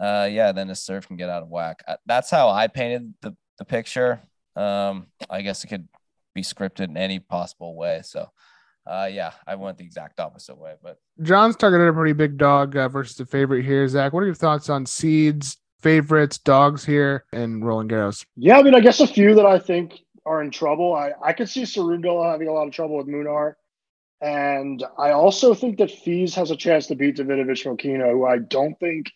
uh, 0.00 0.28
yeah, 0.30 0.52
then 0.52 0.68
his 0.68 0.82
serve 0.82 1.06
can 1.06 1.16
get 1.16 1.28
out 1.28 1.42
of 1.42 1.48
whack. 1.48 1.82
That's 2.06 2.30
how 2.30 2.48
I 2.48 2.66
painted 2.66 3.14
the, 3.20 3.36
the 3.58 3.64
picture. 3.64 4.20
Um, 4.56 5.06
I 5.30 5.42
guess 5.42 5.64
it 5.64 5.68
could 5.68 5.88
be 6.34 6.42
scripted 6.42 6.88
in 6.88 6.96
any 6.96 7.18
possible 7.18 7.76
way. 7.76 8.02
So, 8.04 8.28
uh, 8.86 9.08
yeah, 9.10 9.32
I 9.46 9.54
went 9.54 9.78
the 9.78 9.84
exact 9.84 10.20
opposite 10.20 10.56
way. 10.56 10.74
But 10.82 10.98
Jon's 11.22 11.56
targeted 11.56 11.88
a 11.88 11.92
pretty 11.92 12.12
big 12.12 12.36
dog 12.36 12.76
uh, 12.76 12.88
versus 12.88 13.16
the 13.16 13.26
favorite 13.26 13.64
here. 13.64 13.86
Zach, 13.88 14.12
what 14.12 14.22
are 14.22 14.26
your 14.26 14.34
thoughts 14.34 14.68
on 14.68 14.86
seeds, 14.86 15.58
favorites, 15.80 16.38
dogs 16.38 16.84
here, 16.84 17.24
and 17.32 17.64
Roland 17.64 17.90
Garros? 17.90 18.24
Yeah, 18.36 18.58
I 18.58 18.62
mean, 18.62 18.74
I 18.74 18.80
guess 18.80 19.00
a 19.00 19.06
few 19.06 19.34
that 19.34 19.46
I 19.46 19.58
think 19.58 20.00
are 20.24 20.42
in 20.42 20.50
trouble. 20.50 20.94
I, 20.94 21.12
I 21.22 21.32
could 21.32 21.48
see 21.48 21.62
Cerundolo 21.62 22.30
having 22.30 22.48
a 22.48 22.52
lot 22.52 22.66
of 22.66 22.72
trouble 22.72 22.96
with 22.96 23.08
Munar. 23.08 23.54
And 24.20 24.84
I 24.98 25.10
also 25.10 25.52
think 25.52 25.78
that 25.78 25.90
Fils 25.90 26.34
has 26.36 26.52
a 26.52 26.56
chance 26.56 26.86
to 26.86 26.94
beat 26.94 27.16
Davidovich 27.16 27.64
Fokina, 27.64 28.12
who 28.12 28.24
I 28.24 28.38
don't 28.38 28.78
think 28.78 29.10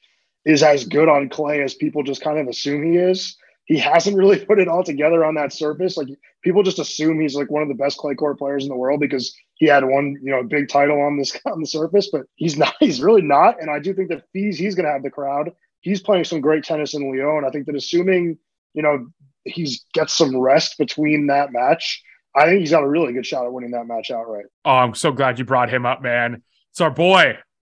is 0.46 0.62
as 0.62 0.84
good 0.84 1.08
on 1.08 1.28
clay 1.28 1.62
as 1.62 1.74
people 1.74 2.02
just 2.02 2.22
kind 2.22 2.38
of 2.38 2.48
assume 2.48 2.90
he 2.90 2.96
is 2.96 3.36
he 3.66 3.78
hasn't 3.78 4.16
really 4.16 4.42
put 4.44 4.58
it 4.58 4.68
all 4.68 4.82
together 4.82 5.24
on 5.24 5.34
that 5.34 5.52
surface. 5.52 5.96
Like 5.96 6.08
people 6.42 6.62
just 6.62 6.78
assume 6.78 7.20
he's 7.20 7.34
like 7.34 7.50
one 7.50 7.62
of 7.62 7.68
the 7.68 7.74
best 7.74 7.98
clay 7.98 8.14
court 8.14 8.38
players 8.38 8.62
in 8.62 8.70
the 8.70 8.76
world 8.76 9.00
because 9.00 9.36
he 9.54 9.66
had 9.66 9.84
one, 9.84 10.16
you 10.22 10.30
know, 10.30 10.42
big 10.42 10.68
title 10.68 11.00
on 11.02 11.18
this 11.18 11.36
on 11.46 11.60
the 11.60 11.66
surface, 11.66 12.08
but 12.10 12.22
he's 12.36 12.56
not. 12.56 12.74
He's 12.80 13.02
really 13.02 13.22
not. 13.22 13.60
And 13.60 13.70
I 13.70 13.78
do 13.78 13.92
think 13.92 14.08
that 14.08 14.24
Fils 14.32 14.56
he's 14.56 14.74
going 14.74 14.86
to 14.86 14.92
have 14.92 15.02
the 15.02 15.10
crowd. 15.10 15.50
He's 15.80 16.00
playing 16.00 16.24
some 16.24 16.40
great 16.40 16.64
tennis 16.64 16.94
in 16.94 17.10
Lyon. 17.10 17.44
I 17.44 17.50
think 17.50 17.66
that 17.66 17.76
assuming 17.76 18.38
you 18.74 18.82
know 18.82 19.08
he's 19.44 19.84
gets 19.92 20.14
some 20.14 20.36
rest 20.36 20.78
between 20.78 21.26
that 21.28 21.52
match, 21.52 22.02
I 22.34 22.46
think 22.46 22.60
he's 22.60 22.70
got 22.70 22.82
a 22.82 22.88
really 22.88 23.12
good 23.12 23.26
shot 23.26 23.46
at 23.46 23.52
winning 23.52 23.72
that 23.72 23.86
match 23.86 24.10
outright. 24.10 24.46
Oh, 24.64 24.70
I'm 24.70 24.94
so 24.94 25.12
glad 25.12 25.38
you 25.38 25.44
brought 25.44 25.70
him 25.70 25.86
up, 25.86 26.02
man. 26.02 26.42
It's 26.70 26.80
our 26.80 26.90
boy. 26.90 27.38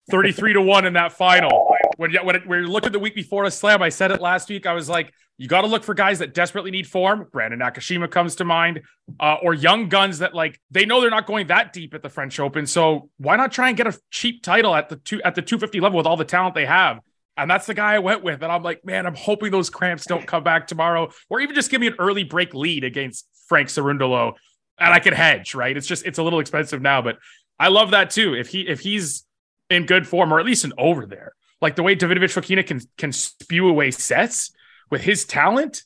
33 0.10 0.54
to 0.54 0.62
1 0.62 0.86
in 0.86 0.94
that 0.94 1.12
final. 1.12 1.76
When, 1.98 2.14
when, 2.24 2.36
it, 2.36 2.48
when 2.48 2.64
you 2.64 2.78
at 2.78 2.92
the 2.92 3.00
week 3.00 3.16
before 3.16 3.44
a 3.46 3.52
slam, 3.52 3.82
I 3.82 3.90
said 3.90 4.12
it 4.12 4.22
last 4.22 4.50
week. 4.50 4.66
I 4.66 4.74
was 4.74 4.88
like, 4.88 5.12
you 5.38 5.48
got 5.48 5.62
to 5.62 5.68
look 5.68 5.84
for 5.84 5.94
guys 5.94 6.20
that 6.20 6.34
desperately 6.34 6.72
need 6.72 6.88
form. 6.88 7.28
Brandon 7.32 7.60
Nakashima 7.60 8.10
comes 8.10 8.36
to 8.36 8.46
mind, 8.46 8.82
uh, 9.20 9.38
or 9.42 9.54
young 9.54 9.90
guns 9.90 10.20
that 10.20 10.34
like 10.34 10.60
they 10.72 10.86
know 10.86 11.02
they're 11.02 11.10
not 11.10 11.28
going 11.28 11.48
that 11.48 11.74
deep 11.74 11.94
at 11.94 12.02
the 12.02 12.10
French 12.10 12.40
Open. 12.40 12.66
So 12.66 13.10
why 13.18 13.36
not 13.36 13.52
try 13.52 13.68
and 13.68 13.78
get 13.78 13.88
a 13.88 14.00
cheap 14.10 14.42
title 14.42 14.74
at 14.74 14.90
the 14.90 14.96
two 14.96 15.22
at 15.24 15.36
the 15.36 15.42
250 15.42 15.80
level 15.80 15.98
with 15.98 16.08
all 16.08 16.18
the 16.18 16.26
talent 16.26 16.56
they 16.56 16.66
have? 16.66 17.00
And 17.36 17.52
that's 17.52 17.68
the 17.68 17.76
guy 17.76 17.94
I 17.94 18.00
went 18.00 18.24
with. 18.24 18.42
And 18.42 18.52
I'm 18.52 18.64
like, 18.64 18.84
man, 18.84 19.06
I'm 19.06 19.14
hoping 19.14 19.52
those 19.52 19.70
cramps 19.70 20.06
don't 20.06 20.26
come 20.26 20.44
back 20.44 20.66
tomorrow, 20.66 21.12
or 21.30 21.40
even 21.40 21.54
just 21.54 21.70
give 21.70 21.82
me 21.82 21.88
an 21.88 21.96
early 22.00 22.24
break 22.24 22.56
lead 22.56 22.84
against 22.84 23.28
Frank 23.48 23.70
Cerundolo, 23.70 24.34
and 24.80 24.94
I 24.94 25.00
can 25.00 25.14
hedge. 25.14 25.54
Right? 25.54 25.78
It's 25.78 25.88
just 25.88 26.06
it's 26.06 26.18
a 26.18 26.24
little 26.24 26.40
expensive 26.40 26.82
now, 26.82 27.04
but 27.04 27.18
I 27.60 27.68
love 27.68 27.92
that 27.92 28.10
too. 28.10 28.34
If 28.34 28.50
he 28.50 28.62
if 28.62 28.80
he's 28.80 29.24
in 29.70 29.86
good 29.86 30.08
form 30.08 30.34
or 30.34 30.40
at 30.40 30.46
least 30.46 30.66
an 30.66 30.74
over 30.78 31.06
there. 31.06 31.34
Like 31.62 31.76
the 31.76 31.84
way 31.84 31.96
Davidovich 31.96 32.34
Fokina 32.34 32.66
can 32.66 32.82
can 32.98 33.12
spew 33.12 33.68
away 33.68 33.92
sets 33.92 34.52
with 34.90 35.02
his 35.02 35.26
talent. 35.26 35.84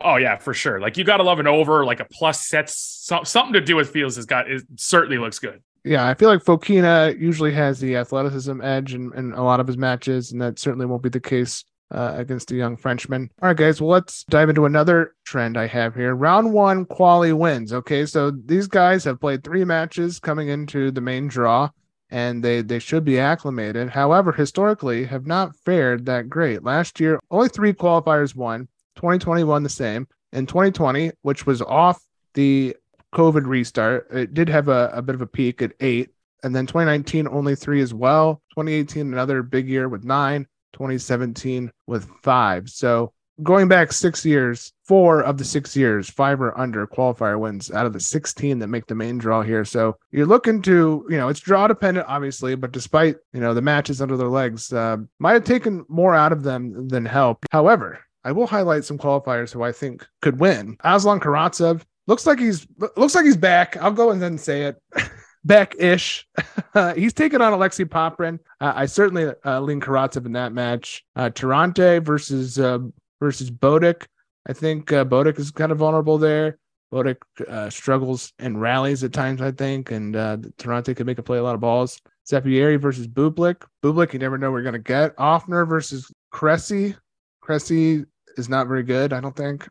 Oh 0.00 0.16
yeah, 0.16 0.36
for 0.38 0.52
sure. 0.52 0.80
Like 0.80 0.96
you 0.96 1.04
got 1.04 1.18
to 1.18 1.22
love 1.22 1.38
an 1.38 1.46
over, 1.46 1.84
like 1.84 2.00
a 2.00 2.04
plus 2.04 2.44
sets, 2.44 2.76
so, 2.76 3.22
something 3.22 3.52
to 3.52 3.60
do 3.60 3.76
with 3.76 3.90
Fils 3.90 4.16
has 4.16 4.26
got. 4.26 4.50
It 4.50 4.62
certainly 4.76 5.18
looks 5.18 5.38
good. 5.38 5.62
Yeah, 5.84 6.06
I 6.06 6.14
feel 6.14 6.28
like 6.28 6.44
Fokina 6.44 7.18
usually 7.18 7.52
has 7.52 7.80
the 7.80 7.96
athleticism 7.96 8.60
edge 8.62 8.94
in, 8.94 9.10
in 9.16 9.32
a 9.32 9.42
lot 9.42 9.58
of 9.58 9.66
his 9.66 9.76
matches, 9.76 10.30
and 10.32 10.40
that 10.40 10.58
certainly 10.58 10.86
won't 10.86 11.02
be 11.02 11.08
the 11.08 11.20
case 11.20 11.64
uh, 11.92 12.14
against 12.16 12.48
the 12.48 12.54
young 12.54 12.76
Frenchman. 12.76 13.30
All 13.40 13.48
right, 13.48 13.56
guys, 13.56 13.80
well, 13.80 13.90
let's 13.90 14.24
dive 14.24 14.48
into 14.48 14.64
another 14.64 15.14
trend 15.24 15.56
I 15.56 15.66
have 15.66 15.94
here. 15.94 16.14
Round 16.14 16.52
one 16.52 16.84
quali 16.84 17.32
wins. 17.32 17.72
Okay, 17.72 18.06
so 18.06 18.30
these 18.30 18.68
guys 18.68 19.04
have 19.04 19.20
played 19.20 19.42
three 19.42 19.64
matches 19.64 20.20
coming 20.20 20.48
into 20.48 20.90
the 20.90 21.00
main 21.00 21.28
draw 21.28 21.68
and 22.12 22.44
they 22.44 22.60
they 22.60 22.78
should 22.78 23.04
be 23.04 23.18
acclimated. 23.18 23.88
However, 23.88 24.30
historically 24.32 25.04
have 25.06 25.26
not 25.26 25.56
fared 25.56 26.04
that 26.06 26.28
great. 26.28 26.62
Last 26.62 27.00
year, 27.00 27.18
only 27.30 27.48
three 27.48 27.72
qualifiers 27.72 28.36
won. 28.36 28.68
2021 28.96 29.62
the 29.62 29.68
same. 29.70 30.06
In 30.32 30.46
2020, 30.46 31.12
which 31.22 31.46
was 31.46 31.62
off 31.62 32.04
the 32.34 32.76
COVID 33.14 33.46
restart, 33.46 34.08
it 34.12 34.34
did 34.34 34.48
have 34.50 34.68
a, 34.68 34.90
a 34.92 35.02
bit 35.02 35.14
of 35.14 35.22
a 35.22 35.26
peak 35.26 35.62
at 35.62 35.72
eight. 35.80 36.10
And 36.44 36.54
then 36.54 36.66
2019 36.66 37.26
only 37.28 37.54
three 37.54 37.80
as 37.80 37.94
well. 37.94 38.42
2018 38.50 39.12
another 39.12 39.42
big 39.42 39.68
year 39.68 39.88
with 39.88 40.04
nine. 40.04 40.46
2017 40.74 41.70
with 41.86 42.06
five. 42.22 42.68
So 42.68 43.12
going 43.42 43.68
back 43.68 43.92
six 43.92 44.24
years, 44.24 44.72
four 44.84 45.22
of 45.22 45.38
the 45.38 45.44
six 45.44 45.76
years, 45.76 46.10
five 46.10 46.40
or 46.40 46.58
under 46.58 46.86
qualifier 46.86 47.38
wins 47.38 47.70
out 47.70 47.86
of 47.86 47.92
the 47.92 48.00
16 48.00 48.58
that 48.58 48.68
make 48.68 48.86
the 48.86 48.94
main 48.94 49.18
draw 49.18 49.42
here. 49.42 49.64
So 49.64 49.96
you're 50.10 50.26
looking 50.26 50.60
to, 50.62 51.06
you 51.08 51.16
know, 51.16 51.28
it's 51.28 51.40
draw 51.40 51.66
dependent, 51.66 52.06
obviously, 52.08 52.54
but 52.54 52.72
despite, 52.72 53.16
you 53.32 53.40
know, 53.40 53.54
the 53.54 53.62
matches 53.62 54.02
under 54.02 54.16
their 54.16 54.28
legs, 54.28 54.72
uh, 54.72 54.98
might 55.18 55.32
have 55.32 55.44
taken 55.44 55.84
more 55.88 56.14
out 56.14 56.32
of 56.32 56.42
them 56.42 56.88
than 56.88 57.04
help. 57.04 57.46
However, 57.50 58.00
I 58.24 58.32
will 58.32 58.46
highlight 58.46 58.84
some 58.84 58.98
qualifiers 58.98 59.52
who 59.52 59.62
I 59.62 59.72
think 59.72 60.06
could 60.20 60.38
win. 60.38 60.76
Aslan 60.84 61.20
Karatsev 61.20 61.82
looks 62.06 62.26
like 62.26 62.38
he's 62.38 62.66
looks 62.96 63.14
like 63.14 63.24
he's 63.24 63.36
back. 63.36 63.76
I'll 63.78 63.90
go 63.90 64.10
and 64.10 64.20
then 64.22 64.38
say 64.38 64.62
it. 64.62 64.76
back-ish. 65.44 66.26
he's 66.94 67.12
taken 67.12 67.42
on 67.42 67.52
Alexei 67.52 67.84
Popyrin. 67.84 68.38
Uh, 68.60 68.72
I 68.76 68.86
certainly 68.86 69.32
uh, 69.44 69.60
lean 69.60 69.80
Karatsev 69.80 70.26
in 70.26 70.32
that 70.32 70.52
match. 70.52 71.04
Uh, 71.16 71.30
Tirante 71.30 72.04
versus 72.04 72.58
uh, 72.58 72.78
versus 73.22 73.52
Botic. 73.52 74.06
I 74.48 74.52
think 74.52 74.92
uh, 74.92 75.04
Botic 75.04 75.38
is 75.38 75.52
kind 75.52 75.70
of 75.70 75.78
vulnerable 75.78 76.18
there. 76.18 76.58
Botic 76.92 77.18
uh, 77.48 77.70
struggles 77.70 78.32
and 78.40 78.60
rallies 78.60 79.04
at 79.04 79.12
times, 79.12 79.40
I 79.40 79.52
think, 79.52 79.92
and 79.92 80.16
uh, 80.16 80.38
Tirante 80.58 80.96
could 80.96 81.06
make 81.06 81.18
a 81.18 81.22
play 81.22 81.38
a 81.38 81.42
lot 81.42 81.54
of 81.54 81.60
balls. 81.60 82.00
Zeppieri 82.28 82.80
versus 82.80 83.06
Bublik. 83.06 83.62
Bublik, 83.82 84.12
you 84.12 84.18
never 84.18 84.38
know 84.38 84.50
we're 84.50 84.62
going 84.62 84.72
to 84.74 84.80
get. 84.80 85.16
Ofner 85.16 85.68
versus 85.68 86.10
Cressy. 86.32 86.96
Cressy 87.40 88.04
is 88.36 88.48
not 88.48 88.66
very 88.66 88.82
good, 88.82 89.12
I 89.12 89.20
don't 89.20 89.36
think. 89.36 89.68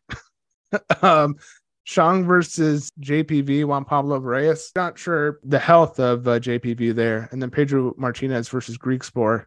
um, 1.02 1.36
Shang 1.84 2.26
versus 2.26 2.90
JPV, 3.02 3.66
Juan 3.66 3.84
Pablo 3.84 4.20
Varillas. 4.20 4.74
Not 4.76 4.98
sure 4.98 5.40
the 5.44 5.60
health 5.60 6.00
of 6.00 6.26
uh, 6.28 6.40
JPV 6.40 6.96
there. 6.96 7.28
And 7.32 7.42
then 7.42 7.52
Pedro 7.52 7.94
Martinez 7.98 8.48
versus 8.48 8.78
Griekspoor. 8.78 9.46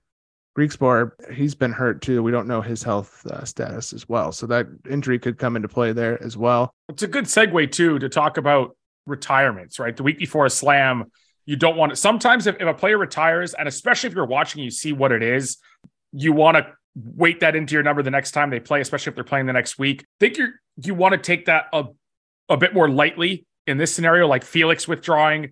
Griekspoor, 0.56 1.10
he's 1.32 1.54
been 1.54 1.72
hurt 1.72 2.00
too. 2.00 2.22
We 2.22 2.30
don't 2.30 2.46
know 2.46 2.60
his 2.60 2.82
health 2.82 3.26
uh, 3.26 3.44
status 3.44 3.92
as 3.92 4.08
well. 4.08 4.30
So 4.30 4.46
that 4.46 4.66
injury 4.88 5.18
could 5.18 5.36
come 5.36 5.56
into 5.56 5.68
play 5.68 5.92
there 5.92 6.22
as 6.22 6.36
well. 6.36 6.72
It's 6.88 7.02
a 7.02 7.08
good 7.08 7.24
segue 7.24 7.72
too 7.72 7.98
to 7.98 8.08
talk 8.08 8.36
about 8.36 8.76
retirements, 9.06 9.78
right? 9.78 9.96
The 9.96 10.04
week 10.04 10.18
before 10.18 10.46
a 10.46 10.50
slam, 10.50 11.10
you 11.44 11.56
don't 11.56 11.76
want 11.76 11.90
to. 11.90 11.96
Sometimes 11.96 12.46
if, 12.46 12.56
if 12.56 12.68
a 12.68 12.74
player 12.74 12.96
retires, 12.96 13.54
and 13.54 13.66
especially 13.66 14.08
if 14.08 14.14
you're 14.14 14.26
watching, 14.26 14.62
you 14.62 14.70
see 14.70 14.92
what 14.92 15.10
it 15.10 15.22
is, 15.22 15.58
you 16.12 16.32
want 16.32 16.56
to 16.56 16.66
weight 16.94 17.40
that 17.40 17.56
into 17.56 17.74
your 17.74 17.82
number 17.82 18.02
the 18.02 18.10
next 18.10 18.30
time 18.30 18.50
they 18.50 18.60
play, 18.60 18.80
especially 18.80 19.10
if 19.10 19.14
they're 19.16 19.24
playing 19.24 19.46
the 19.46 19.52
next 19.52 19.78
week. 19.78 20.02
I 20.02 20.06
think 20.20 20.38
you're 20.38 20.60
you 20.82 20.94
want 20.94 21.12
to 21.12 21.18
take 21.18 21.46
that 21.46 21.66
a, 21.72 21.84
a 22.48 22.56
bit 22.56 22.74
more 22.74 22.88
lightly 22.88 23.46
in 23.66 23.76
this 23.76 23.94
scenario, 23.94 24.26
like 24.26 24.44
Felix 24.44 24.86
withdrawing 24.86 25.50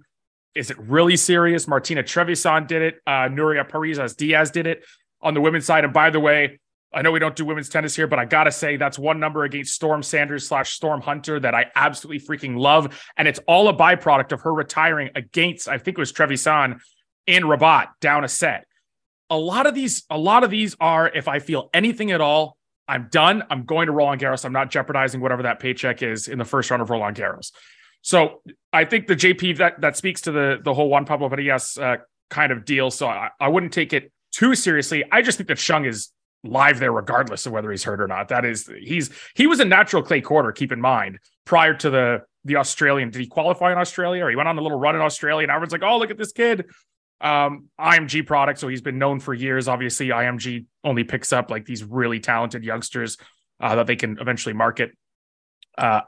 is 0.55 0.71
it 0.71 0.79
really 0.79 1.17
serious? 1.17 1.67
Martina 1.67 2.03
Trevisan 2.03 2.67
did 2.67 2.83
it. 2.83 3.01
Uh, 3.07 3.29
Nuria 3.29 3.69
Parrizas 3.69 4.17
Diaz 4.17 4.51
did 4.51 4.67
it 4.67 4.85
on 5.21 5.35
the 5.35 5.41
women's 5.41 5.65
side. 5.65 5.85
And 5.85 5.93
by 5.93 6.11
the 6.11 6.21
way, 6.21 6.59
I 6.95 7.01
know 7.03 7.11
we 7.11 7.19
don't 7.19 7.35
do 7.35 7.45
women's 7.45 7.69
tennis 7.69 7.97
here, 7.97 8.07
but 8.07 8.19
I 8.19 8.25
gotta 8.27 8.53
say 8.53 8.77
that's 8.77 8.99
one 8.99 9.19
number 9.19 9.45
against 9.45 9.73
Storm 9.73 10.03
Sanders 10.03 10.47
slash 10.47 10.75
Storm 10.75 11.01
Hunter 11.01 11.41
that 11.41 11.55
I 11.55 11.67
absolutely 11.75 12.21
freaking 12.21 12.59
love, 12.59 13.03
and 13.17 13.27
it's 13.27 13.41
all 13.47 13.69
a 13.69 13.75
byproduct 13.75 14.33
of 14.33 14.43
her 14.43 14.53
retiring 14.53 15.11
against 15.15 15.69
I 15.69 15.79
think 15.79 15.97
it 15.97 16.01
was 16.01 16.13
Trevisan 16.13 16.81
in 17.27 17.45
Rabat 17.45 17.89
down 18.01 18.25
a 18.25 18.29
set. 18.29 18.67
A 19.31 19.39
lot 19.39 19.67
of 19.67 19.75
these, 19.75 20.05
a 20.11 20.19
lot 20.19 20.45
of 20.45 20.51
these 20.51 20.77
are 20.81 21.09
if 21.09 21.29
I 21.29 21.39
feel 21.39 21.71
anything 21.73 22.11
at 22.11 22.21
all, 22.21 22.59
I'm 22.87 23.09
done. 23.11 23.45
I'm 23.49 23.65
going 23.65 23.87
to 23.87 23.93
Roland 23.93 24.21
Garros. 24.21 24.45
I'm 24.45 24.53
not 24.53 24.71
jeopardizing 24.71 25.21
whatever 25.21 25.45
that 25.45 25.61
paycheck 25.61 26.03
is 26.03 26.29
in 26.29 26.39
the 26.39 26.45
first 26.45 26.71
round 26.71 26.83
of 26.83 26.91
Roland 26.91 27.17
Garros. 27.17 27.53
So 28.03 28.43
I 28.73 28.85
think 28.85 29.07
the 29.07 29.17
JP 29.17 29.59
that 29.59 29.81
that 29.81 29.97
speaks 29.97 30.21
to 30.23 30.33
the 30.33 30.59
the 30.63 30.75
whole 30.75 30.89
Juan 30.89 31.05
Pablo 31.05 31.29
Varillas 31.29 31.81
uh, 31.81 31.99
kind 32.31 32.53
of 32.53 32.65
deal. 32.65 32.91
So 32.91 33.07
I, 33.07 33.31
I 33.41 33.49
wouldn't 33.49 33.73
take 33.73 33.93
it 33.93 34.13
too 34.33 34.55
seriously. 34.55 35.05
I 35.11 35.23
just 35.23 35.39
think 35.39 35.49
that 35.49 35.59
Shang 35.59 35.85
is 35.85 36.11
live 36.45 36.81
there 36.81 36.91
regardless 36.91 37.47
of 37.47 37.53
whether 37.53 37.71
he's 37.71 37.85
hurt 37.85 38.01
or 38.01 38.09
not. 38.09 38.29
That 38.29 38.45
is 38.45 38.71
he's 38.81 39.11
he 39.35 39.47
was 39.47 39.61
a 39.61 39.65
natural 39.65 40.03
clay 40.03 40.21
quarter, 40.21 40.53
keep 40.53 40.73
in 40.73 40.81
mind, 40.81 41.19
prior 41.45 41.75
to 41.75 41.91
the 41.91 42.23
the 42.45 42.57
Australian. 42.57 43.11
Did 43.11 43.21
he 43.21 43.27
qualify 43.27 43.73
in 43.73 43.79
Australia 43.79 44.25
or 44.25 44.31
he 44.31 44.37
went 44.37 44.49
on 44.49 44.59
a 44.59 44.63
little 44.63 44.79
run 44.79 44.97
in 44.97 45.01
Australia 45.01 45.45
and 45.45 45.51
everyone's 45.53 45.73
like, 45.73 45.83
oh, 45.85 45.99
look 45.99 46.11
at 46.11 46.19
this 46.19 46.33
kid. 46.33 46.67
Um, 47.21 47.69
IMG 47.81 48.27
product. 48.27 48.59
So 48.59 48.67
he's 48.67 48.81
been 48.81 48.99
known 48.99 49.21
for 49.21 49.33
years. 49.33 49.69
Obviously, 49.69 50.09
IMG 50.09 50.67
only 50.83 51.05
picks 51.05 51.33
up 51.33 51.53
like 51.53 51.65
these 51.65 51.85
really 51.85 52.19
talented 52.19 52.65
youngsters 52.65 53.17
uh, 53.61 53.77
that 53.77 53.87
they 53.87 53.95
can 53.95 54.19
eventually 54.19 54.55
market. 54.55 54.91
Uh, 55.79 56.01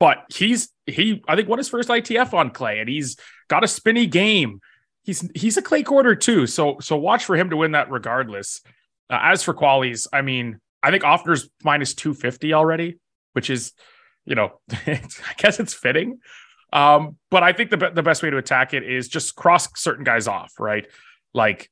but 0.00 0.24
he's 0.32 0.70
he 0.86 1.22
I 1.28 1.36
think 1.36 1.48
won 1.48 1.58
his 1.58 1.68
first 1.68 1.88
ITF 1.88 2.34
on 2.34 2.50
clay 2.50 2.80
and 2.80 2.88
he's 2.88 3.16
got 3.48 3.64
a 3.64 3.68
spinny 3.68 4.06
game. 4.06 4.60
He's 5.02 5.28
he's 5.34 5.56
a 5.56 5.62
clay 5.62 5.82
quarter 5.82 6.14
too. 6.14 6.46
So 6.46 6.78
so 6.80 6.96
watch 6.96 7.24
for 7.24 7.36
him 7.36 7.50
to 7.50 7.56
win 7.56 7.72
that 7.72 7.90
regardless. 7.90 8.60
Uh, 9.10 9.18
as 9.22 9.42
for 9.42 9.54
qualies, 9.54 10.06
I 10.12 10.22
mean, 10.22 10.60
I 10.82 10.90
think 10.90 11.02
Ofner's 11.02 11.48
minus 11.64 11.94
250 11.94 12.52
already, 12.52 12.98
which 13.32 13.50
is, 13.50 13.72
you 14.24 14.34
know, 14.34 14.60
I 14.70 15.00
guess 15.38 15.60
it's 15.60 15.74
fitting. 15.74 16.18
Um, 16.72 17.16
but 17.30 17.42
I 17.42 17.52
think 17.52 17.70
the, 17.70 17.90
the 17.94 18.02
best 18.02 18.22
way 18.22 18.30
to 18.30 18.36
attack 18.36 18.74
it 18.74 18.82
is 18.82 19.08
just 19.08 19.34
cross 19.34 19.68
certain 19.80 20.04
guys 20.04 20.28
off, 20.28 20.52
right? 20.58 20.86
Like, 21.32 21.70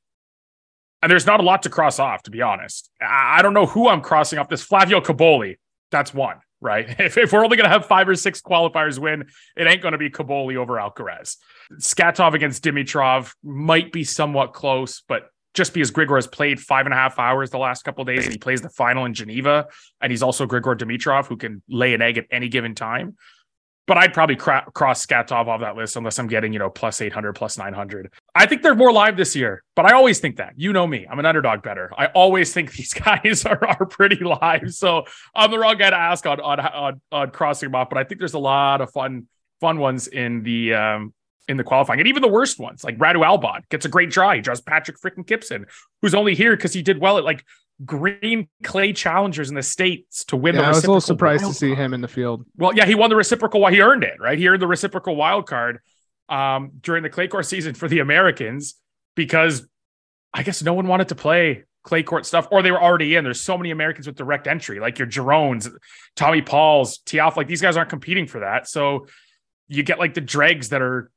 and 1.01 1.11
there's 1.11 1.27
not 1.27 1.39
a 1.39 1.43
lot 1.43 1.63
to 1.63 1.69
cross 1.69 1.99
off, 1.99 2.23
to 2.23 2.31
be 2.31 2.41
honest. 2.41 2.89
I, 2.99 3.41
don't 3.43 3.53
know 3.53 3.67
who 3.67 3.87
I'm 3.87 4.01
crossing 4.01 4.39
off. 4.39 4.49
This 4.49 4.63
Flavio 4.63 4.99
Cobolli, 4.99 5.57
that's 5.91 6.13
one, 6.13 6.37
right? 6.61 6.87
If, 6.99 7.17
if 7.17 7.31
we're 7.31 7.43
only 7.43 7.57
going 7.57 7.69
to 7.69 7.73
have 7.73 7.85
five 7.85 8.09
or 8.09 8.15
six 8.15 8.41
qualifiers 8.41 8.99
win, 8.99 9.27
it 9.55 9.67
ain't 9.67 9.81
going 9.81 9.93
to 9.93 9.97
be 9.97 10.09
Cobolli 10.09 10.55
over 10.55 10.73
Alcaraz. 10.73 11.37
Skatov 11.79 12.33
against 12.33 12.63
Dimitrov 12.63 13.33
might 13.43 13.91
be 13.91 14.03
somewhat 14.03 14.53
close, 14.53 15.01
but 15.07 15.29
just 15.53 15.73
because 15.73 15.91
Grigor 15.91 16.15
has 16.17 16.27
played 16.27 16.59
five 16.59 16.85
and 16.85 16.93
a 16.93 16.97
half 16.97 17.17
hours 17.17 17.49
the 17.49 17.57
last 17.57 17.83
couple 17.83 18.05
days 18.05 18.25
and 18.25 18.31
he 18.31 18.37
plays 18.37 18.61
the 18.61 18.69
final 18.69 19.05
in 19.05 19.13
Geneva, 19.13 19.67
and 20.01 20.11
he's 20.11 20.21
also 20.21 20.45
Grigor 20.45 20.77
Dimitrov 20.77 21.25
who 21.25 21.37
can 21.37 21.63
lay 21.67 21.93
an 21.93 22.01
egg 22.01 22.17
at 22.17 22.25
any 22.31 22.47
given 22.47 22.75
time. 22.75 23.15
But 23.87 23.97
I'd 23.97 24.13
probably 24.13 24.35
cra- 24.35 24.65
cross 24.73 25.05
Skatov 25.05 25.47
off 25.47 25.61
that 25.61 25.75
list 25.75 25.95
unless 25.95 26.19
I'm 26.19 26.27
getting, 26.27 26.53
you 26.53 26.59
know, 26.59 26.69
plus 26.69 27.01
800, 27.01 27.33
plus 27.33 27.57
900. 27.57 28.11
I 28.35 28.45
think 28.45 28.61
they're 28.61 28.75
more 28.75 28.91
live 28.91 29.17
this 29.17 29.35
year, 29.35 29.63
but 29.75 29.85
I 29.85 29.93
always 29.93 30.19
think 30.19 30.37
that. 30.37 30.53
You 30.57 30.73
know 30.73 30.85
me, 30.85 31.07
I'm 31.09 31.19
an 31.19 31.25
underdog 31.25 31.63
better. 31.63 31.89
I 31.97 32.07
always 32.07 32.53
think 32.53 32.73
these 32.75 32.93
guys 32.93 33.45
are, 33.45 33.65
are 33.65 33.85
pretty 33.85 34.23
live. 34.23 34.73
So 34.73 35.05
I'm 35.33 35.51
the 35.51 35.57
wrong 35.57 35.77
guy 35.77 35.89
to 35.89 35.95
ask 35.95 36.25
on, 36.25 36.39
on, 36.41 36.59
on, 36.59 37.01
on 37.11 37.31
crossing 37.31 37.67
them 37.67 37.75
off, 37.75 37.89
but 37.89 37.97
I 37.97 38.03
think 38.03 38.19
there's 38.19 38.33
a 38.33 38.39
lot 38.39 38.81
of 38.81 38.91
fun, 38.91 39.27
fun 39.61 39.79
ones 39.79 40.07
in 40.07 40.43
the, 40.43 40.73
um, 40.73 41.13
in 41.47 41.57
the 41.57 41.63
qualifying. 41.63 41.99
And 41.99 42.09
even 42.09 42.21
the 42.21 42.27
worst 42.27 42.59
ones, 42.59 42.83
like 42.83 42.97
Radu 42.97 43.25
Albot 43.25 43.61
gets 43.69 43.85
a 43.85 43.89
great 43.89 44.09
draw. 44.09 44.33
He 44.33 44.41
draws 44.41 44.61
Patrick 44.61 44.99
freaking 44.99 45.25
Kypson, 45.25 45.65
who's 46.01 46.13
only 46.13 46.35
here 46.35 46.55
because 46.55 46.73
he 46.73 46.81
did 46.81 46.99
well 46.99 47.17
at 47.17 47.23
like 47.23 47.43
green 47.85 48.47
clay 48.63 48.91
challengers 48.93 49.49
in 49.49 49.55
the 49.55 49.63
States 49.63 50.25
to 50.25 50.37
win 50.37 50.55
yeah, 50.55 50.61
the 50.61 50.67
I 50.67 50.69
was 50.69 50.83
a 50.83 50.87
little 50.87 51.01
surprised 51.01 51.45
to 51.45 51.53
see 51.53 51.69
card. 51.69 51.79
him 51.79 51.93
in 51.93 52.01
the 52.01 52.07
field. 52.07 52.45
Well, 52.55 52.73
yeah, 52.75 52.85
he 52.85 52.95
won 52.95 53.09
the 53.09 53.15
reciprocal. 53.15 53.61
Why 53.61 53.71
he 53.71 53.81
earned 53.81 54.03
it, 54.03 54.19
right? 54.19 54.37
He 54.37 54.47
earned 54.47 54.61
the 54.61 54.67
reciprocal 54.67 55.15
wild 55.15 55.47
card 55.47 55.79
um, 56.29 56.71
during 56.81 57.03
the 57.03 57.09
clay 57.09 57.27
court 57.27 57.45
season 57.45 57.73
for 57.73 57.87
the 57.87 57.99
Americans 57.99 58.75
because 59.15 59.67
I 60.33 60.43
guess 60.43 60.63
no 60.63 60.73
one 60.73 60.87
wanted 60.87 61.09
to 61.09 61.15
play 61.15 61.63
clay 61.83 62.03
court 62.03 62.25
stuff, 62.25 62.47
or 62.51 62.61
they 62.61 62.71
were 62.71 62.81
already 62.81 63.15
in. 63.15 63.23
There's 63.23 63.41
so 63.41 63.57
many 63.57 63.71
Americans 63.71 64.07
with 64.07 64.15
direct 64.15 64.47
entry, 64.47 64.79
like 64.79 64.99
your 64.99 65.07
Jeroens, 65.07 65.71
Tommy 66.15 66.41
Pauls, 66.41 66.99
Tiaf. 67.05 67.37
Like 67.37 67.47
these 67.47 67.61
guys 67.61 67.77
aren't 67.77 67.89
competing 67.89 68.27
for 68.27 68.39
that, 68.39 68.67
so 68.67 69.07
you 69.67 69.83
get 69.83 69.99
like 69.99 70.13
the 70.13 70.21
dregs 70.21 70.69
that 70.69 70.81
are 70.81 71.11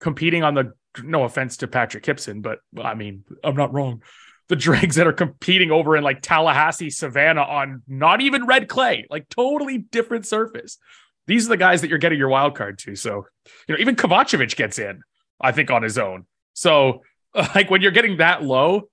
competing 0.00 0.42
on 0.42 0.54
the. 0.54 0.72
No 1.04 1.22
offense 1.22 1.58
to 1.58 1.68
Patrick 1.68 2.02
Kypson, 2.02 2.42
but 2.42 2.58
I 2.82 2.94
mean, 2.94 3.22
I'm 3.44 3.54
not 3.54 3.72
wrong. 3.72 4.02
The 4.48 4.56
dregs 4.56 4.96
that 4.96 5.06
are 5.06 5.12
competing 5.12 5.70
over 5.70 5.96
in 5.96 6.02
like 6.02 6.22
Tallahassee, 6.22 6.90
Savannah 6.90 7.42
on 7.42 7.82
not 7.86 8.20
even 8.20 8.46
red 8.46 8.68
clay, 8.68 9.06
like 9.10 9.28
totally 9.28 9.78
different 9.78 10.26
surface. 10.26 10.78
These 11.26 11.46
are 11.46 11.50
the 11.50 11.58
guys 11.58 11.82
that 11.82 11.90
you're 11.90 11.98
getting 11.98 12.18
your 12.18 12.30
wild 12.30 12.56
card 12.56 12.78
to. 12.80 12.96
So, 12.96 13.26
you 13.66 13.74
know, 13.74 13.80
even 13.80 13.94
Kovacevic 13.94 14.56
gets 14.56 14.78
in, 14.78 15.02
I 15.38 15.52
think, 15.52 15.70
on 15.70 15.82
his 15.82 15.98
own. 15.98 16.26
So, 16.54 17.02
like 17.54 17.70
when 17.70 17.82
you're 17.82 17.92
getting 17.92 18.16
that 18.18 18.42
low, 18.42 18.88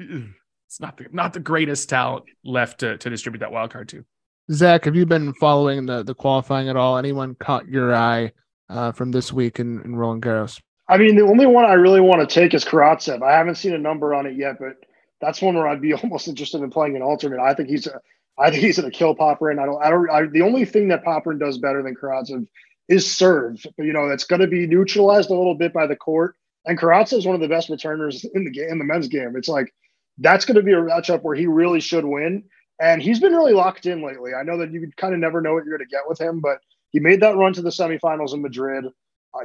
it's 0.00 0.80
not 0.80 0.96
the 0.96 1.06
not 1.12 1.32
the 1.32 1.40
greatest 1.40 1.88
talent 1.88 2.24
left 2.44 2.80
to, 2.80 2.98
to 2.98 3.10
distribute 3.10 3.40
that 3.40 3.52
wild 3.52 3.72
card 3.72 3.88
to. 3.90 4.04
Zach, 4.50 4.84
have 4.84 4.96
you 4.96 5.06
been 5.06 5.34
following 5.34 5.86
the, 5.86 6.02
the 6.02 6.14
qualifying 6.14 6.68
at 6.68 6.76
all? 6.76 6.96
Anyone 6.96 7.34
caught 7.34 7.68
your 7.68 7.94
eye 7.94 8.32
uh, 8.70 8.92
from 8.92 9.10
this 9.10 9.32
week 9.32 9.60
in, 9.60 9.80
in 9.82 9.94
Roland 9.94 10.22
Garros? 10.22 10.60
I 10.88 10.96
mean, 10.96 11.16
the 11.16 11.22
only 11.22 11.44
one 11.44 11.66
I 11.66 11.74
really 11.74 12.00
want 12.00 12.26
to 12.26 12.34
take 12.34 12.54
is 12.54 12.64
Karatsev. 12.64 13.22
I 13.22 13.36
haven't 13.36 13.56
seen 13.56 13.74
a 13.74 13.78
number 13.78 14.14
on 14.14 14.26
it 14.26 14.36
yet, 14.36 14.58
but 14.58 14.76
that's 15.20 15.42
one 15.42 15.54
where 15.54 15.68
I'd 15.68 15.82
be 15.82 15.94
almost 16.02 16.28
interested 16.28 16.62
in 16.62 16.70
playing 16.70 16.96
an 16.96 17.02
alternate. 17.02 17.40
I 17.40 17.54
think 17.54 17.68
he's 17.68 17.86
a, 17.86 18.00
I 18.38 18.50
think 18.50 18.62
he's 18.62 18.78
going 18.78 18.90
to 18.90 18.96
kill 18.96 19.16
Popyrin. 19.16 19.58
I 19.60 19.66
don't, 19.66 19.82
I 19.82 19.90
don't, 19.90 20.10
I, 20.10 20.26
the 20.26 20.42
only 20.42 20.64
thing 20.64 20.88
that 20.88 21.04
Popyrin 21.04 21.40
does 21.40 21.58
better 21.58 21.82
than 21.82 21.96
Karatsev 21.96 22.46
is 22.88 23.10
serve. 23.10 23.64
But, 23.76 23.84
you 23.84 23.92
know, 23.92 24.08
that's 24.08 24.24
going 24.24 24.40
to 24.40 24.46
be 24.46 24.66
neutralized 24.66 25.30
a 25.30 25.34
little 25.34 25.54
bit 25.54 25.72
by 25.72 25.86
the 25.86 25.96
court. 25.96 26.36
And 26.64 26.78
Karatsev 26.78 27.18
is 27.18 27.26
one 27.26 27.34
of 27.34 27.40
the 27.40 27.48
best 27.48 27.68
returners 27.68 28.24
in 28.34 28.44
the 28.44 28.50
game, 28.50 28.68
in 28.70 28.78
the 28.78 28.84
men's 28.84 29.08
game. 29.08 29.34
It's 29.36 29.48
like, 29.48 29.74
that's 30.18 30.44
going 30.44 30.56
to 30.56 30.62
be 30.62 30.72
a 30.72 30.76
matchup 30.76 31.22
where 31.22 31.34
he 31.34 31.46
really 31.46 31.80
should 31.80 32.04
win. 32.04 32.44
And 32.80 33.02
he's 33.02 33.18
been 33.18 33.32
really 33.34 33.54
locked 33.54 33.86
in 33.86 34.04
lately. 34.04 34.34
I 34.34 34.42
know 34.42 34.56
that 34.58 34.70
you 34.70 34.88
kind 34.96 35.14
of 35.14 35.20
never 35.20 35.40
know 35.40 35.54
what 35.54 35.64
you're 35.64 35.76
going 35.76 35.88
to 35.88 35.92
get 35.92 36.08
with 36.08 36.20
him, 36.20 36.40
but 36.40 36.58
he 36.90 37.00
made 37.00 37.20
that 37.22 37.36
run 37.36 37.52
to 37.54 37.62
the 37.62 37.70
semifinals 37.70 38.34
in 38.34 38.42
Madrid. 38.42 38.84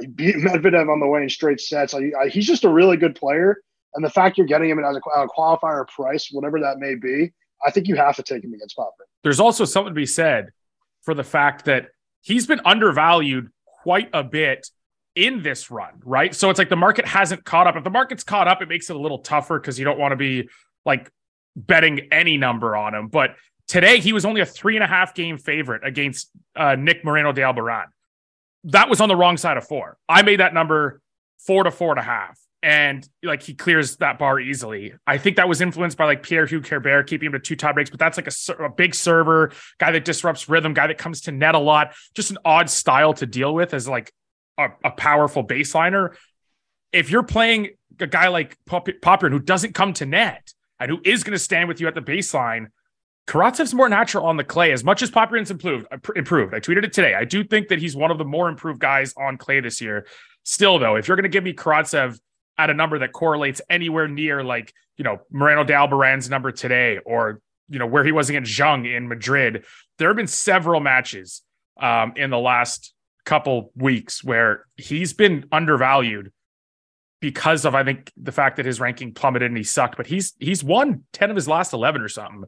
He 0.00 0.06
beat 0.06 0.36
Medvedev 0.36 0.90
on 0.90 1.00
the 1.00 1.06
way 1.06 1.22
in 1.22 1.28
straight 1.28 1.60
sets. 1.60 1.94
I, 1.94 2.12
I, 2.20 2.28
he's 2.28 2.46
just 2.46 2.64
a 2.64 2.68
really 2.68 2.96
good 2.96 3.16
player. 3.16 3.58
And 3.94 4.04
the 4.04 4.10
fact 4.10 4.38
you're 4.38 4.46
getting 4.46 4.70
him 4.70 4.78
as 4.78 4.96
a, 4.96 5.20
a 5.20 5.28
qualifier 5.28 5.86
price, 5.88 6.28
whatever 6.32 6.60
that 6.60 6.78
may 6.78 6.94
be, 6.94 7.32
I 7.64 7.70
think 7.70 7.86
you 7.86 7.96
have 7.96 8.16
to 8.16 8.22
take 8.22 8.44
him 8.44 8.52
against 8.52 8.76
Popper. 8.76 9.06
There's 9.22 9.40
also 9.40 9.64
something 9.64 9.92
to 9.92 9.94
be 9.94 10.06
said 10.06 10.50
for 11.02 11.14
the 11.14 11.24
fact 11.24 11.66
that 11.66 11.88
he's 12.22 12.46
been 12.46 12.60
undervalued 12.64 13.50
quite 13.82 14.08
a 14.12 14.24
bit 14.24 14.68
in 15.14 15.42
this 15.42 15.70
run, 15.70 15.92
right? 16.04 16.34
So 16.34 16.50
it's 16.50 16.58
like 16.58 16.68
the 16.68 16.76
market 16.76 17.06
hasn't 17.06 17.44
caught 17.44 17.66
up. 17.66 17.76
If 17.76 17.84
the 17.84 17.90
market's 17.90 18.24
caught 18.24 18.48
up, 18.48 18.62
it 18.62 18.68
makes 18.68 18.90
it 18.90 18.96
a 18.96 18.98
little 18.98 19.18
tougher 19.18 19.58
because 19.58 19.78
you 19.78 19.84
don't 19.84 19.98
want 19.98 20.12
to 20.12 20.16
be 20.16 20.48
like 20.84 21.10
betting 21.56 22.08
any 22.10 22.36
number 22.36 22.76
on 22.76 22.94
him. 22.94 23.08
But 23.08 23.36
today 23.68 24.00
he 24.00 24.12
was 24.12 24.24
only 24.24 24.40
a 24.40 24.46
three 24.46 24.76
and 24.76 24.82
a 24.82 24.86
half 24.88 25.14
game 25.14 25.38
favorite 25.38 25.86
against 25.86 26.30
uh, 26.56 26.74
Nick 26.74 27.04
Moreno 27.04 27.32
de 27.32 27.42
Alboran. 27.42 27.86
That 28.64 28.88
was 28.88 29.00
on 29.00 29.08
the 29.08 29.16
wrong 29.16 29.36
side 29.36 29.56
of 29.56 29.66
four. 29.66 29.98
I 30.08 30.22
made 30.22 30.40
that 30.40 30.54
number 30.54 31.00
four 31.38 31.64
to 31.64 31.70
four 31.70 31.90
and 31.90 32.00
a 32.00 32.02
half. 32.02 32.38
And 32.64 33.06
like 33.22 33.42
he 33.42 33.52
clears 33.52 33.98
that 33.98 34.18
bar 34.18 34.40
easily. 34.40 34.94
I 35.06 35.18
think 35.18 35.36
that 35.36 35.50
was 35.50 35.60
influenced 35.60 35.98
by 35.98 36.06
like 36.06 36.22
Pierre-Hugues 36.22 36.70
Herbert 36.70 37.06
keeping 37.06 37.26
him 37.26 37.32
to 37.32 37.38
two 37.38 37.56
tie 37.56 37.72
breaks, 37.72 37.90
but 37.90 37.98
that's 37.98 38.16
like 38.16 38.26
a, 38.26 38.64
a 38.64 38.70
big 38.70 38.94
server, 38.94 39.52
guy 39.78 39.92
that 39.92 40.06
disrupts 40.06 40.48
rhythm, 40.48 40.72
guy 40.72 40.86
that 40.86 40.96
comes 40.96 41.20
to 41.22 41.32
net 41.32 41.54
a 41.54 41.58
lot. 41.58 41.92
Just 42.14 42.30
an 42.30 42.38
odd 42.42 42.70
style 42.70 43.12
to 43.14 43.26
deal 43.26 43.54
with 43.54 43.74
as 43.74 43.86
like 43.86 44.14
a, 44.56 44.68
a 44.82 44.90
powerful 44.92 45.46
baseliner. 45.46 46.16
If 46.90 47.10
you're 47.10 47.22
playing 47.22 47.72
a 48.00 48.06
guy 48.06 48.28
like 48.28 48.56
Popyrin 48.66 49.32
who 49.32 49.40
doesn't 49.40 49.74
come 49.74 49.92
to 49.94 50.06
net 50.06 50.54
and 50.80 50.90
who 50.90 51.00
is 51.04 51.22
going 51.22 51.34
to 51.34 51.38
stand 51.38 51.68
with 51.68 51.82
you 51.82 51.86
at 51.86 51.94
the 51.94 52.00
baseline, 52.00 52.68
Karatsev's 53.26 53.74
more 53.74 53.90
natural 53.90 54.24
on 54.24 54.38
the 54.38 54.44
clay. 54.44 54.72
As 54.72 54.82
much 54.82 55.02
as 55.02 55.10
Popyrin's 55.10 55.50
improved, 55.50 55.86
uh, 55.92 55.98
improved. 56.16 56.54
I 56.54 56.60
tweeted 56.60 56.84
it 56.84 56.94
today. 56.94 57.14
I 57.14 57.26
do 57.26 57.44
think 57.44 57.68
that 57.68 57.78
he's 57.78 57.94
one 57.94 58.10
of 58.10 58.16
the 58.16 58.24
more 58.24 58.48
improved 58.48 58.80
guys 58.80 59.12
on 59.18 59.36
clay 59.36 59.60
this 59.60 59.82
year. 59.82 60.06
Still, 60.44 60.78
though, 60.78 60.96
if 60.96 61.08
you're 61.08 61.16
going 61.18 61.24
to 61.24 61.28
give 61.28 61.44
me 61.44 61.52
Karatsev 61.52 62.18
at 62.58 62.70
a 62.70 62.74
number 62.74 62.98
that 63.00 63.12
correlates 63.12 63.60
anywhere 63.68 64.08
near 64.08 64.44
like 64.44 64.72
you 64.96 65.04
know 65.04 65.18
Moreno 65.30 65.64
de 65.64 66.28
number 66.28 66.52
today, 66.52 66.98
or 67.04 67.40
you 67.68 67.78
know 67.78 67.86
where 67.86 68.04
he 68.04 68.12
was 68.12 68.28
against 68.30 68.52
Zhang 68.52 68.86
in 68.86 69.08
Madrid, 69.08 69.64
there 69.98 70.08
have 70.08 70.16
been 70.16 70.26
several 70.26 70.80
matches 70.80 71.42
um, 71.80 72.12
in 72.16 72.30
the 72.30 72.38
last 72.38 72.92
couple 73.24 73.72
weeks 73.74 74.22
where 74.22 74.66
he's 74.76 75.12
been 75.12 75.46
undervalued 75.50 76.30
because 77.20 77.64
of 77.64 77.74
I 77.74 77.84
think 77.84 78.12
the 78.16 78.32
fact 78.32 78.56
that 78.56 78.66
his 78.66 78.80
ranking 78.80 79.14
plummeted 79.14 79.50
and 79.50 79.56
he 79.56 79.64
sucked. 79.64 79.96
But 79.96 80.06
he's 80.06 80.34
he's 80.38 80.62
won 80.62 81.04
ten 81.12 81.30
of 81.30 81.36
his 81.36 81.48
last 81.48 81.72
eleven 81.72 82.02
or 82.02 82.08
something. 82.08 82.44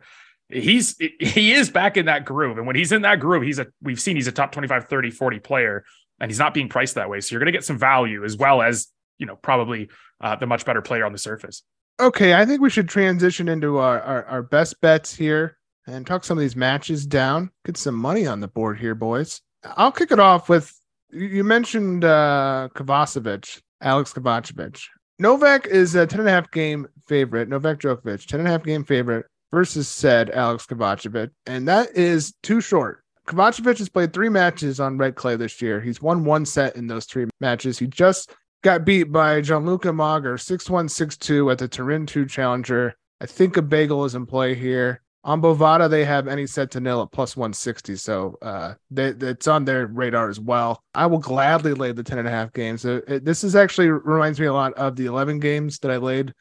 He's 0.49 0.97
he 0.99 1.53
is 1.53 1.71
back 1.71 1.97
in 1.97 2.07
that 2.07 2.25
groove. 2.25 2.59
And 2.59 2.67
when 2.67 2.77
he's 2.77 2.93
in 2.93 3.03
that 3.03 3.19
groove 3.19 3.43
he's 3.43 3.59
a 3.59 3.67
we've 3.83 4.01
seen 4.01 4.17
he's 4.17 4.29
a 4.29 4.33
top 4.33 4.53
25 4.53 4.87
30 4.87 5.11
40 5.11 5.41
player 5.41 5.85
and 6.21 6.31
he's 6.31 6.39
not 6.39 6.55
being 6.55 6.69
priced 6.69 6.95
that 6.95 7.11
way. 7.11 7.21
So 7.21 7.33
you're 7.33 7.41
going 7.41 7.53
to 7.53 7.57
get 7.57 7.65
some 7.65 7.79
value 7.79 8.25
as 8.25 8.37
well 8.37 8.63
as 8.63 8.89
you 9.19 9.27
know 9.27 9.37
probably 9.37 9.89
uh, 10.21 10.37
the 10.37 10.47
much 10.47 10.65
better 10.65 10.83
player 10.83 11.05
on 11.05 11.13
the 11.13 11.19
surface 11.19 11.63
okay 12.01 12.35
i 12.35 12.45
think 12.45 12.61
we 12.61 12.71
should 12.71 12.89
transition 12.89 13.49
into 13.49 13.79
our, 13.79 14.01
our, 14.01 14.25
our 14.27 14.43
best 14.43 14.81
bets 14.81 15.15
here 15.15 15.57
and 15.87 16.07
talk 16.07 16.25
some 16.25 16.37
of 16.37 16.43
these 16.43 16.57
matches 16.57 17.07
down 17.07 17.51
get 17.65 17.77
some 17.77 17.95
money 17.95 18.27
on 18.27 18.41
the 18.41 18.49
board 18.49 18.79
here 18.79 18.95
boys 18.95 19.41
i'll 19.77 19.93
kick 19.93 20.11
it 20.11 20.21
off 20.21 20.49
with 20.49 20.73
you 21.11 21.45
mentioned 21.45 22.05
uh 22.05 22.69
kovacevic 22.75 23.61
alex 23.81 24.13
kovacevic 24.13 24.81
novak 25.19 25.67
is 25.67 25.95
a 25.95 26.07
10 26.07 26.21
and 26.21 26.29
a 26.29 26.33
half 26.33 26.51
game 26.51 26.87
favorite 27.09 27.49
novak 27.49 27.81
djokovic 27.81 28.27
10 28.27 28.41
and 28.41 28.49
a 28.49 28.53
half 28.53 28.65
game 28.65 28.85
favorite 28.85 29.27
versus 29.53 29.89
said 29.89 30.31
Alex 30.31 30.67
Kovacevic, 30.67 31.31
and 31.47 31.69
that 31.69 31.97
is 31.97 32.35
too 32.43 32.61
short. 32.61 33.03
Kovacevic 33.27 33.79
has 33.79 33.89
played 33.89 34.13
three 34.13 34.29
matches 34.29 34.79
on 34.79 34.99
red 34.99 35.17
clay 35.17 35.37
this 35.37 35.61
year. 35.61 35.81
He's 35.81 36.01
won 36.01 36.25
one 36.25 36.47
set 36.47 36.77
in 36.77 36.87
those 36.87 37.07
three 37.07 37.27
matches. 37.41 37.79
He 37.79 37.87
just 37.87 38.33
got 38.67 38.85
beat 38.85 39.05
by 39.05 39.41
Gianluca 39.41 39.91
Mager 39.91 40.41
6 40.41 40.69
1 40.69 40.89
6 40.89 41.17
2 41.19 41.51
at 41.53 41.59
the 41.59 41.69
Turin 41.69 42.05
2 42.05 42.27
Challenger 42.27 42.97
I 43.21 43.27
think 43.27 43.57
a 43.57 43.63
bagel 43.63 44.05
is 44.05 44.15
in 44.15 44.27
play 44.27 44.55
here. 44.55 45.03
On 45.25 45.41
Bovada, 45.41 45.89
they 45.89 46.05
have 46.05 46.29
any 46.29 46.47
set 46.47 46.73
to 46.73 46.81
nil 46.81 47.03
at 47.03 47.13
plus 47.13 47.37
160. 47.37 47.97
So 47.97 48.37
uh, 48.43 48.75
they, 48.91 49.07
it's 49.07 49.47
on 49.47 49.65
their 49.65 49.87
radar 49.87 50.29
as 50.29 50.39
well. 50.39 50.83
I 50.95 51.07
will 51.07 51.19
gladly 51.19 51.75
lay 51.75 51.93
the 51.93 52.03
10 52.03 52.19
and 52.19 52.29
a 52.29 52.31
half 52.31 52.53
games. 52.53 52.83
So 52.83 53.01
it, 53.09 53.25
this 53.25 53.43
is 53.43 53.57
actually 53.57 53.89
reminds 53.89 54.39
me 54.39 54.47
a 54.47 54.53
lot 54.53 54.75
of 54.75 54.97
the 54.97 55.07
11 55.07 55.41
games 55.41 55.79
that 55.79 55.91
I 55.91 55.97
laid 55.97 56.35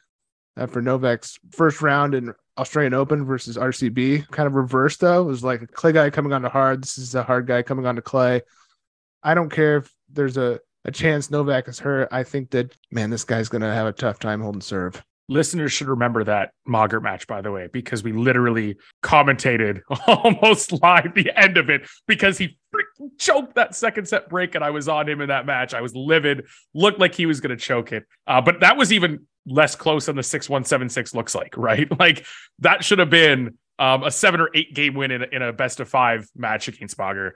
uh, 0.56 0.66
for 0.66 0.82
Novak's 0.82 1.38
first 1.52 1.80
round 1.80 2.14
in 2.14 2.32
Australian 2.58 2.94
Open 2.94 3.24
versus 3.24 3.56
RCB. 3.56 4.28
Kind 4.30 4.46
of 4.46 4.54
reversed 4.54 5.00
though. 5.00 5.22
It 5.22 5.26
was 5.26 5.44
like 5.44 5.62
a 5.62 5.66
clay 5.66 5.92
guy 5.92 6.10
coming 6.10 6.32
on 6.32 6.42
to 6.42 6.48
hard. 6.48 6.82
This 6.82 6.98
is 6.98 7.14
a 7.14 7.22
hard 7.22 7.46
guy 7.46 7.62
coming 7.62 7.86
on 7.86 7.96
to 7.96 8.02
clay. 8.02 8.42
I 9.22 9.34
don't 9.34 9.50
care 9.50 9.78
if 9.78 9.92
there's 10.12 10.36
a, 10.36 10.60
a 10.86 10.92
chance 10.92 11.30
Novak 11.30 11.68
is 11.68 11.80
hurt. 11.80 12.08
I 12.12 12.22
think 12.22 12.50
that, 12.50 12.74
man, 12.92 13.10
this 13.10 13.24
guy's 13.24 13.48
going 13.48 13.62
to 13.62 13.74
have 13.74 13.86
a 13.86 13.92
tough 13.92 14.20
time 14.20 14.40
holding 14.40 14.60
serve. 14.60 15.02
Listeners 15.28 15.72
should 15.72 15.88
remember 15.88 16.22
that 16.22 16.52
Mager 16.68 17.02
match, 17.02 17.26
by 17.26 17.42
the 17.42 17.50
way, 17.50 17.68
because 17.72 18.04
we 18.04 18.12
literally 18.12 18.76
commentated 19.02 19.80
almost 20.06 20.72
live 20.80 21.14
the 21.14 21.36
end 21.36 21.56
of 21.56 21.68
it 21.68 21.88
because 22.06 22.38
he 22.38 22.56
freaking 22.72 23.10
choked 23.18 23.56
that 23.56 23.74
second 23.74 24.06
set 24.06 24.28
break 24.28 24.54
and 24.54 24.62
I 24.62 24.70
was 24.70 24.88
on 24.88 25.08
him 25.08 25.20
in 25.20 25.28
that 25.28 25.44
match. 25.44 25.74
I 25.74 25.80
was 25.80 25.96
livid, 25.96 26.46
looked 26.72 27.00
like 27.00 27.16
he 27.16 27.26
was 27.26 27.40
going 27.40 27.56
to 27.56 27.62
choke 27.62 27.90
it. 27.90 28.04
Uh, 28.28 28.40
but 28.40 28.60
that 28.60 28.76
was 28.76 28.92
even 28.92 29.26
less 29.44 29.74
close 29.74 30.06
than 30.06 30.14
the 30.14 30.22
6176 30.22 31.12
looks 31.12 31.34
like, 31.34 31.54
right? 31.56 31.88
Like 31.98 32.24
that 32.60 32.84
should 32.84 33.00
have 33.00 33.10
been 33.10 33.58
um, 33.80 34.04
a 34.04 34.12
seven 34.12 34.40
or 34.40 34.50
eight 34.54 34.74
game 34.74 34.94
win 34.94 35.10
in, 35.10 35.24
in 35.32 35.42
a 35.42 35.52
best 35.52 35.80
of 35.80 35.88
five 35.88 36.28
match 36.36 36.68
against 36.68 36.96
Spager. 36.96 37.32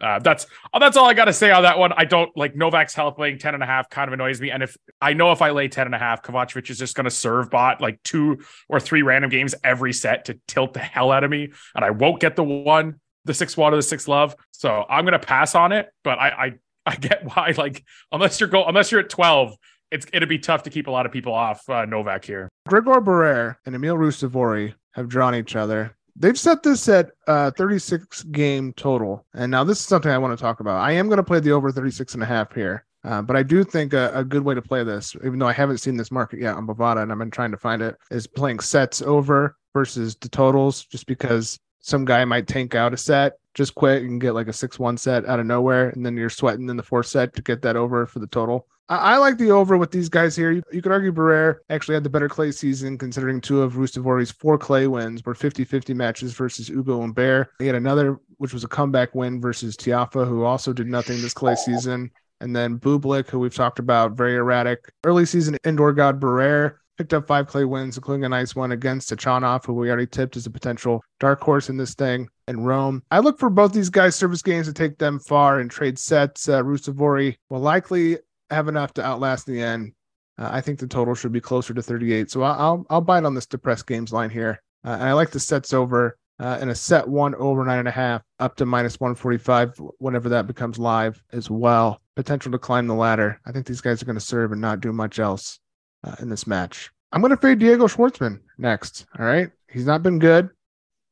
Uh, 0.00 0.18
that's 0.18 0.46
oh, 0.72 0.80
that's 0.80 0.96
all 0.96 1.06
I 1.06 1.14
got 1.14 1.26
to 1.26 1.32
say 1.32 1.50
on 1.50 1.62
that 1.62 1.78
one. 1.78 1.92
I 1.92 2.04
don't 2.04 2.34
like 2.36 2.56
Novak's 2.56 2.94
health 2.94 3.18
laying 3.18 3.38
10 3.38 3.54
and 3.54 3.62
a 3.62 3.66
half 3.66 3.88
kind 3.88 4.08
of 4.08 4.12
annoys 4.12 4.40
me. 4.40 4.50
And 4.50 4.62
if 4.62 4.76
I 5.00 5.12
know 5.12 5.30
if 5.32 5.40
I 5.40 5.50
lay 5.50 5.68
10 5.68 5.86
and 5.86 5.94
a 5.94 5.98
half, 5.98 6.22
Kovacevic 6.22 6.68
is 6.68 6.78
just 6.78 6.96
going 6.96 7.04
to 7.04 7.10
serve 7.10 7.50
bot 7.50 7.80
like 7.80 8.02
two 8.02 8.38
or 8.68 8.80
three 8.80 9.02
random 9.02 9.30
games 9.30 9.54
every 9.62 9.92
set 9.92 10.24
to 10.26 10.38
tilt 10.48 10.74
the 10.74 10.80
hell 10.80 11.12
out 11.12 11.22
of 11.22 11.30
me. 11.30 11.52
And 11.76 11.84
I 11.84 11.90
won't 11.90 12.20
get 12.20 12.34
the 12.34 12.44
one, 12.44 13.00
the 13.24 13.34
six 13.34 13.56
water, 13.56 13.76
the 13.76 13.82
six 13.82 14.08
love. 14.08 14.34
So 14.50 14.84
I'm 14.88 15.04
going 15.04 15.18
to 15.18 15.24
pass 15.24 15.54
on 15.54 15.72
it. 15.72 15.90
But 16.02 16.18
I, 16.18 16.28
I, 16.28 16.52
I 16.86 16.96
get 16.96 17.24
why, 17.24 17.54
like, 17.56 17.82
unless 18.12 18.40
you're 18.40 18.48
go, 18.48 18.64
unless 18.66 18.92
you're 18.92 19.00
at 19.00 19.08
12, 19.08 19.56
it's 19.90 20.06
it'd 20.12 20.28
be 20.28 20.38
tough 20.38 20.64
to 20.64 20.70
keep 20.70 20.86
a 20.86 20.90
lot 20.90 21.06
of 21.06 21.12
people 21.12 21.32
off 21.32 21.68
uh, 21.70 21.84
Novak 21.84 22.24
here. 22.24 22.48
Grégoire 22.68 23.02
Barrere 23.02 23.56
and 23.64 23.74
Emil 23.74 23.96
Ruusuvuori 23.96 24.74
have 24.92 25.08
drawn 25.08 25.34
each 25.34 25.56
other. 25.56 25.96
They've 26.16 26.38
set 26.38 26.62
this 26.62 26.88
at 26.88 27.10
uh, 27.26 27.50
36 27.52 28.22
game 28.24 28.72
total. 28.74 29.26
And 29.34 29.50
now 29.50 29.64
this 29.64 29.80
is 29.80 29.86
something 29.86 30.10
I 30.10 30.18
want 30.18 30.36
to 30.36 30.42
talk 30.42 30.60
about. 30.60 30.80
I 30.80 30.92
am 30.92 31.08
going 31.08 31.16
to 31.16 31.24
play 31.24 31.40
the 31.40 31.52
over 31.52 31.72
36 31.72 32.14
and 32.14 32.22
a 32.22 32.26
half 32.26 32.54
here. 32.54 32.84
Uh, 33.02 33.20
but 33.20 33.36
I 33.36 33.42
do 33.42 33.64
think 33.64 33.92
a, 33.92 34.10
a, 34.14 34.24
good 34.24 34.44
way 34.44 34.54
to 34.54 34.62
play 34.62 34.82
this, 34.82 35.14
even 35.16 35.38
though 35.38 35.46
I 35.46 35.52
haven't 35.52 35.78
seen 35.78 35.98
this 35.98 36.10
market 36.10 36.40
yet 36.40 36.54
on 36.54 36.66
Bovada 36.66 37.02
and 37.02 37.12
I've 37.12 37.18
been 37.18 37.30
trying 37.30 37.50
to 37.50 37.58
find 37.58 37.82
it, 37.82 37.96
is 38.10 38.26
playing 38.26 38.60
sets 38.60 39.02
over 39.02 39.56
versus 39.74 40.16
the 40.16 40.30
totals, 40.30 40.86
just 40.86 41.06
because 41.06 41.60
some 41.80 42.06
guy 42.06 42.24
might 42.24 42.46
tank 42.46 42.74
out 42.74 42.94
a 42.94 42.96
set 42.96 43.34
just 43.54 43.74
quit 43.74 44.02
and 44.02 44.20
get 44.20 44.34
like 44.34 44.48
a 44.48 44.52
6 44.52 44.78
1 44.78 44.96
set 44.96 45.26
out 45.26 45.40
of 45.40 45.46
nowhere. 45.46 45.90
And 45.90 46.04
then 46.04 46.16
you're 46.16 46.30
sweating 46.30 46.68
in 46.68 46.76
the 46.76 46.82
fourth 46.82 47.06
set 47.06 47.34
to 47.34 47.42
get 47.42 47.62
that 47.62 47.76
over 47.76 48.06
for 48.06 48.18
the 48.18 48.26
total. 48.26 48.66
I, 48.88 48.96
I 48.96 49.16
like 49.16 49.38
the 49.38 49.50
over 49.50 49.78
with 49.78 49.90
these 49.90 50.08
guys 50.08 50.36
here. 50.36 50.52
You, 50.52 50.62
you 50.72 50.82
could 50.82 50.92
argue 50.92 51.12
Barrere 51.12 51.58
actually 51.70 51.94
had 51.94 52.04
the 52.04 52.10
better 52.10 52.28
clay 52.28 52.50
season, 52.50 52.98
considering 52.98 53.40
two 53.40 53.62
of 53.62 53.74
Ruusuvuori's 53.74 54.30
four 54.30 54.58
clay 54.58 54.86
wins 54.86 55.24
were 55.24 55.34
50 55.34 55.64
50 55.64 55.94
matches 55.94 56.34
versus 56.34 56.68
Ugo 56.68 57.00
Humbert. 57.00 57.48
He 57.58 57.66
had 57.66 57.76
another, 57.76 58.18
which 58.38 58.52
was 58.52 58.64
a 58.64 58.68
comeback 58.68 59.14
win 59.14 59.40
versus 59.40 59.76
Tiafoe, 59.76 60.28
who 60.28 60.44
also 60.44 60.72
did 60.72 60.88
nothing 60.88 61.20
this 61.20 61.34
clay 61.34 61.54
season. 61.54 62.10
And 62.40 62.54
then 62.54 62.78
Bublik, 62.78 63.30
who 63.30 63.38
we've 63.38 63.54
talked 63.54 63.78
about, 63.78 64.12
very 64.12 64.34
erratic. 64.34 64.92
Early 65.04 65.24
season 65.24 65.56
indoor 65.64 65.92
god 65.92 66.20
Barrere 66.20 66.74
picked 66.98 67.14
up 67.14 67.26
five 67.26 67.46
clay 67.46 67.64
wins, 67.64 67.96
including 67.96 68.24
a 68.24 68.28
nice 68.28 68.54
one 68.54 68.72
against 68.72 69.10
Khachanov, 69.10 69.64
who 69.64 69.72
we 69.72 69.88
already 69.88 70.06
tipped 70.06 70.36
as 70.36 70.46
a 70.46 70.50
potential 70.50 71.02
dark 71.20 71.40
horse 71.40 71.68
in 71.68 71.76
this 71.76 71.94
thing, 71.94 72.28
and 72.46 72.66
Rome. 72.66 73.02
I 73.10 73.20
look 73.20 73.38
for 73.38 73.50
both 73.50 73.72
these 73.72 73.90
guys' 73.90 74.16
service 74.16 74.42
games 74.42 74.66
to 74.66 74.72
take 74.72 74.98
them 74.98 75.18
far 75.18 75.60
and 75.60 75.70
trade 75.70 75.98
sets. 75.98 76.48
Uh, 76.48 76.62
Ruusuvuori 76.62 77.36
will 77.50 77.60
likely 77.60 78.18
have 78.50 78.68
enough 78.68 78.94
to 78.94 79.04
outlast 79.04 79.46
the 79.46 79.60
end. 79.60 79.92
Uh, 80.38 80.48
I 80.52 80.60
think 80.60 80.78
the 80.78 80.86
total 80.86 81.14
should 81.14 81.32
be 81.32 81.40
closer 81.40 81.74
to 81.74 81.82
38. 81.82 82.30
So 82.30 82.42
I'll 82.42 82.60
I'll, 82.60 82.86
I'll 82.90 83.00
bite 83.00 83.24
on 83.24 83.34
this 83.34 83.46
depressed 83.46 83.86
games 83.86 84.12
line 84.12 84.30
here. 84.30 84.60
Uh, 84.84 84.90
and 84.90 85.04
I 85.04 85.12
like 85.12 85.30
the 85.30 85.40
sets 85.40 85.72
over 85.72 86.18
uh, 86.40 86.58
and 86.60 86.70
a 86.70 86.74
set 86.74 87.08
one 87.08 87.34
over 87.36 87.64
nine 87.64 87.78
and 87.78 87.88
a 87.88 87.92
half 87.92 88.22
up 88.40 88.56
to 88.56 88.66
minus 88.66 88.98
145 88.98 89.80
whenever 89.98 90.28
that 90.30 90.46
becomes 90.46 90.78
live 90.78 91.22
as 91.32 91.48
well. 91.48 92.00
Potential 92.16 92.52
to 92.52 92.58
climb 92.58 92.86
the 92.86 92.94
ladder. 92.94 93.40
I 93.46 93.52
think 93.52 93.66
these 93.66 93.80
guys 93.80 94.02
are 94.02 94.06
going 94.06 94.18
to 94.18 94.20
serve 94.20 94.52
and 94.52 94.60
not 94.60 94.80
do 94.80 94.92
much 94.92 95.18
else 95.18 95.58
uh, 96.02 96.16
in 96.20 96.28
this 96.28 96.46
match. 96.46 96.90
I'm 97.12 97.20
going 97.20 97.30
to 97.30 97.36
fade 97.36 97.60
Diego 97.60 97.86
Schwartzman 97.86 98.40
next. 98.58 99.06
All 99.18 99.24
right. 99.24 99.50
He's 99.70 99.86
not 99.86 100.02
been 100.02 100.18
good. 100.18 100.50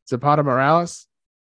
Zapata 0.09 0.43
Miralles 0.43 1.07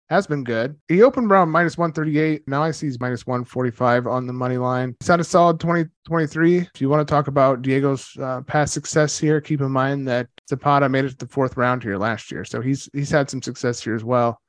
has 0.10 0.26
been 0.28 0.44
good. 0.44 0.76
He 0.88 1.02
opened 1.02 1.32
around 1.32 1.50
minus 1.50 1.78
138. 1.78 2.48
Now 2.48 2.64
I 2.64 2.72
see 2.72 2.88
he's 2.88 3.00
minus 3.00 3.28
145 3.28 4.08
on 4.08 4.26
the 4.26 4.34
money 4.34 4.58
line. 4.58 4.96
He's 5.00 5.08
had 5.08 5.20
a 5.20 5.24
solid 5.24 5.60
2023. 5.60 6.58
if 6.58 6.82
you 6.82 6.90
want 6.90 7.06
to 7.06 7.12
talk 7.12 7.28
about 7.28 7.62
Diego's 7.62 8.16
uh, 8.22 8.42
past 8.42 8.74
success 8.74 9.18
here, 9.18 9.42
keep 9.42 9.62
in 9.62 9.72
mind 9.72 10.08
that 10.08 10.28
Zapata 10.50 10.88
made 10.88 11.06
it 11.06 11.10
to 11.10 11.18
the 11.18 11.28
fourth 11.28 11.58
round 11.58 11.84
here 11.84 11.98
last 11.98 12.32
year. 12.32 12.46
So 12.46 12.62
he's 12.62 12.90
he's 12.94 13.12
had 13.12 13.30
some 13.30 13.42
success 13.42 13.82
here 13.82 13.96
as 13.96 14.04
well. 14.04 14.42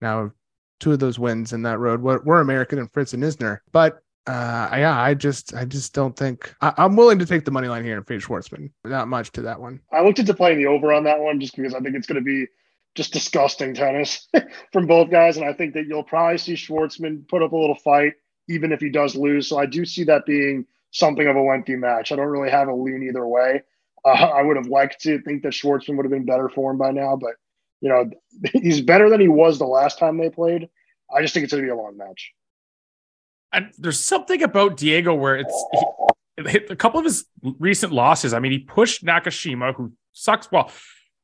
Now, 0.00 0.32
two 0.80 0.92
of 0.92 0.98
those 0.98 1.18
wins 1.18 1.52
in 1.52 1.62
that 1.62 1.78
road 1.78 2.02
were, 2.02 2.40
American 2.40 2.78
and 2.78 2.90
Fritz 2.90 3.12
and 3.12 3.22
Isner. 3.22 3.58
But 3.70 3.98
uh, 4.26 4.68
yeah, 4.72 5.00
I 5.00 5.14
just, 5.14 5.54
I 5.54 5.64
just 5.64 5.94
don't 5.94 6.16
think 6.16 6.54
I, 6.60 6.72
am 6.78 6.96
willing 6.96 7.18
to 7.18 7.26
take 7.26 7.44
the 7.44 7.50
money 7.50 7.68
line 7.68 7.84
here 7.84 7.96
and 7.96 8.06
fade 8.06 8.20
Schwartzman. 8.20 8.70
Not 8.84 9.08
much 9.08 9.30
to 9.32 9.42
that 9.42 9.60
one. 9.60 9.80
I 9.92 10.02
looked 10.02 10.18
into 10.18 10.34
playing 10.34 10.58
the 10.58 10.66
over 10.66 10.92
on 10.92 11.04
that 11.04 11.20
one 11.20 11.40
just 11.40 11.56
because 11.56 11.74
I 11.74 11.80
think 11.80 11.96
it's 11.96 12.06
going 12.06 12.22
to 12.22 12.24
be 12.24 12.46
just 12.94 13.12
disgusting 13.12 13.74
tennis 13.74 14.28
from 14.72 14.86
both 14.86 15.10
guys, 15.10 15.36
and 15.36 15.46
I 15.46 15.52
think 15.52 15.74
that 15.74 15.86
you'll 15.86 16.02
probably 16.02 16.38
see 16.38 16.54
Schwartzman 16.54 17.26
put 17.28 17.42
up 17.42 17.52
a 17.52 17.56
little 17.56 17.76
fight, 17.76 18.14
even 18.48 18.72
if 18.72 18.80
he 18.80 18.90
does 18.90 19.14
lose. 19.14 19.48
So 19.48 19.58
I 19.58 19.66
do 19.66 19.84
see 19.84 20.04
that 20.04 20.26
being 20.26 20.66
something 20.90 21.26
of 21.26 21.36
a 21.36 21.42
lengthy 21.42 21.76
match. 21.76 22.12
I 22.12 22.16
don't 22.16 22.26
really 22.26 22.50
have 22.50 22.68
a 22.68 22.74
lean 22.74 23.02
either 23.02 23.26
way. 23.26 23.62
Uh, 24.04 24.08
I 24.36 24.42
would 24.42 24.56
have 24.56 24.66
liked 24.66 25.00
to 25.02 25.20
think 25.22 25.42
that 25.42 25.52
Schwartzman 25.52 25.96
would 25.96 26.04
have 26.04 26.12
been 26.12 26.26
better 26.26 26.48
for 26.48 26.70
him 26.70 26.78
by 26.78 26.90
now, 26.90 27.16
but 27.16 27.34
you 27.80 27.88
know 27.88 28.10
he's 28.52 28.80
better 28.80 29.08
than 29.10 29.20
he 29.20 29.28
was 29.28 29.58
the 29.58 29.66
last 29.66 29.98
time 29.98 30.18
they 30.18 30.30
played. 30.30 30.68
I 31.14 31.20
just 31.20 31.34
think 31.34 31.44
it's 31.44 31.52
going 31.52 31.64
to 31.64 31.66
be 31.66 31.72
a 31.72 31.76
long 31.76 31.96
match 31.96 32.32
and 33.52 33.70
there's 33.78 34.00
something 34.00 34.42
about 34.42 34.76
Diego 34.76 35.14
where 35.14 35.36
it's 35.36 35.64
he, 36.48 36.58
a 36.70 36.76
couple 36.76 36.98
of 36.98 37.04
his 37.04 37.26
recent 37.58 37.92
losses. 37.92 38.32
I 38.32 38.38
mean, 38.38 38.52
he 38.52 38.58
pushed 38.58 39.04
Nakashima, 39.04 39.74
who 39.74 39.92
sucks. 40.12 40.50
Well, 40.50 40.70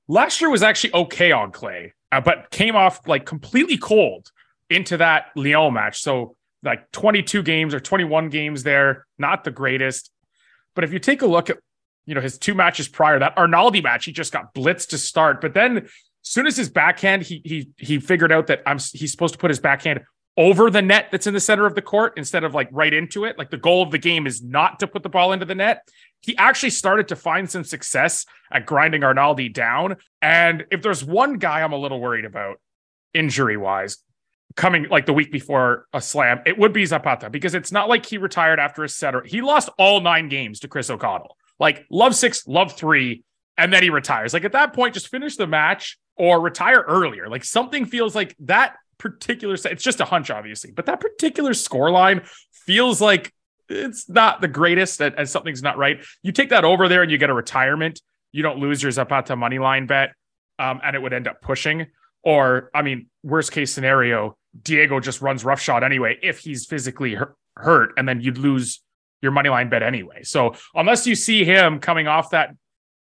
last 0.08 0.40
year 0.40 0.50
was 0.50 0.62
actually 0.62 0.94
okay 0.94 1.30
on 1.32 1.52
clay, 1.52 1.92
uh, 2.10 2.20
but 2.20 2.50
came 2.50 2.74
off 2.74 3.06
like 3.06 3.24
completely 3.24 3.76
cold 3.78 4.30
into 4.70 4.96
that 4.96 5.26
Lyon 5.36 5.74
match. 5.74 6.00
So 6.00 6.36
like 6.62 6.90
22 6.92 7.42
games 7.42 7.74
or 7.74 7.80
21 7.80 8.30
games 8.30 8.62
there, 8.62 9.06
not 9.18 9.44
the 9.44 9.50
greatest. 9.50 10.10
But 10.74 10.84
if 10.84 10.92
you 10.92 10.98
take 10.98 11.22
a 11.22 11.26
look 11.26 11.50
at 11.50 11.58
you 12.06 12.14
know 12.14 12.20
his 12.20 12.38
two 12.38 12.54
matches 12.54 12.88
prior, 12.88 13.18
that 13.18 13.36
Arnaldi 13.36 13.82
match, 13.82 14.06
he 14.06 14.12
just 14.12 14.32
got 14.32 14.54
blitzed 14.54 14.88
to 14.88 14.98
start, 14.98 15.40
but 15.40 15.54
then 15.54 15.88
as 16.28 16.32
soon 16.32 16.46
as 16.46 16.56
his 16.56 16.68
backhand, 16.68 17.22
he 17.22 17.40
he 17.44 17.70
he 17.76 18.00
figured 18.00 18.32
out 18.32 18.48
that 18.48 18.62
I'm 18.66 18.78
he's 18.78 19.10
supposed 19.10 19.34
to 19.34 19.38
put 19.38 19.50
his 19.50 19.60
backhand 19.60 20.00
over 20.38 20.70
the 20.70 20.80
net 20.80 21.08
that's 21.10 21.26
in 21.26 21.34
the 21.34 21.40
center 21.40 21.66
of 21.66 21.74
the 21.74 21.82
court 21.82 22.14
instead 22.16 22.44
of 22.44 22.54
like 22.54 22.68
right 22.70 22.94
into 22.94 23.24
it. 23.24 23.36
Like 23.36 23.50
the 23.50 23.58
goal 23.58 23.82
of 23.82 23.90
the 23.90 23.98
game 23.98 24.24
is 24.24 24.40
not 24.40 24.78
to 24.80 24.86
put 24.86 25.02
the 25.02 25.08
ball 25.08 25.32
into 25.32 25.44
the 25.44 25.56
net. 25.56 25.86
He 26.20 26.36
actually 26.36 26.70
started 26.70 27.08
to 27.08 27.16
find 27.16 27.50
some 27.50 27.64
success 27.64 28.24
at 28.50 28.64
grinding 28.64 29.02
Arnaldi 29.02 29.52
down. 29.52 29.96
And 30.22 30.64
if 30.70 30.80
there's 30.80 31.04
one 31.04 31.38
guy 31.38 31.62
I'm 31.62 31.72
a 31.72 31.76
little 31.76 32.00
worried 32.00 32.24
about 32.24 32.60
injury 33.12 33.56
wise, 33.56 33.98
coming 34.54 34.86
like 34.88 35.06
the 35.06 35.12
week 35.12 35.32
before 35.32 35.86
a 35.92 36.00
slam, 36.00 36.40
it 36.46 36.56
would 36.56 36.72
be 36.72 36.86
Zapata 36.86 37.30
because 37.30 37.56
it's 37.56 37.72
not 37.72 37.88
like 37.88 38.06
he 38.06 38.16
retired 38.16 38.60
after 38.60 38.84
a 38.84 38.88
set 38.88 39.16
or 39.16 39.24
he 39.24 39.40
lost 39.40 39.68
all 39.76 40.00
nine 40.00 40.28
games 40.28 40.60
to 40.60 40.68
Chris 40.68 40.88
O'Connell. 40.88 41.36
Like 41.58 41.84
love 41.90 42.14
six, 42.14 42.46
love 42.46 42.76
three, 42.76 43.24
and 43.56 43.72
then 43.72 43.82
he 43.82 43.90
retires. 43.90 44.32
Like 44.32 44.44
at 44.44 44.52
that 44.52 44.72
point, 44.72 44.94
just 44.94 45.08
finish 45.08 45.34
the 45.34 45.48
match 45.48 45.98
or 46.16 46.40
retire 46.40 46.84
earlier. 46.86 47.28
Like 47.28 47.44
something 47.44 47.86
feels 47.86 48.14
like 48.14 48.36
that 48.40 48.76
particular 48.98 49.54
it's 49.54 49.82
just 49.82 50.00
a 50.00 50.04
hunch 50.04 50.30
obviously 50.30 50.72
but 50.72 50.86
that 50.86 51.00
particular 51.00 51.54
score 51.54 51.90
line 51.90 52.20
feels 52.52 53.00
like 53.00 53.32
it's 53.68 54.08
not 54.08 54.40
the 54.40 54.48
greatest 54.48 55.00
and, 55.00 55.28
something's 55.28 55.62
not 55.62 55.76
right. 55.76 56.02
You 56.22 56.32
take 56.32 56.50
that 56.50 56.64
over 56.64 56.88
there 56.88 57.02
and 57.02 57.10
you 57.10 57.18
get 57.18 57.30
a 57.30 57.34
retirement 57.34 58.00
you 58.32 58.42
don't 58.42 58.58
lose 58.58 58.82
your 58.82 58.92
zapata 58.92 59.36
money 59.36 59.58
line 59.58 59.86
bet 59.86 60.12
um, 60.58 60.80
and 60.84 60.94
it 60.94 61.00
would 61.00 61.12
end 61.12 61.26
up 61.26 61.40
pushing. 61.40 61.86
Or 62.22 62.70
i 62.74 62.82
mean 62.82 63.06
worst 63.22 63.52
case 63.52 63.72
scenario 63.72 64.36
diego 64.62 65.00
just 65.00 65.22
runs 65.22 65.44
roughshod 65.44 65.84
anyway 65.84 66.18
if 66.22 66.38
he's 66.40 66.66
physically 66.66 67.16
hurt 67.56 67.92
and 67.96 68.08
then 68.08 68.20
you'd 68.20 68.38
lose 68.38 68.82
your 69.22 69.32
money 69.32 69.48
line 69.48 69.68
bet 69.68 69.82
anyway. 69.82 70.22
So 70.22 70.54
unless 70.74 71.06
you 71.06 71.14
see 71.14 71.44
him 71.44 71.80
coming 71.80 72.06
off 72.06 72.30
that 72.30 72.54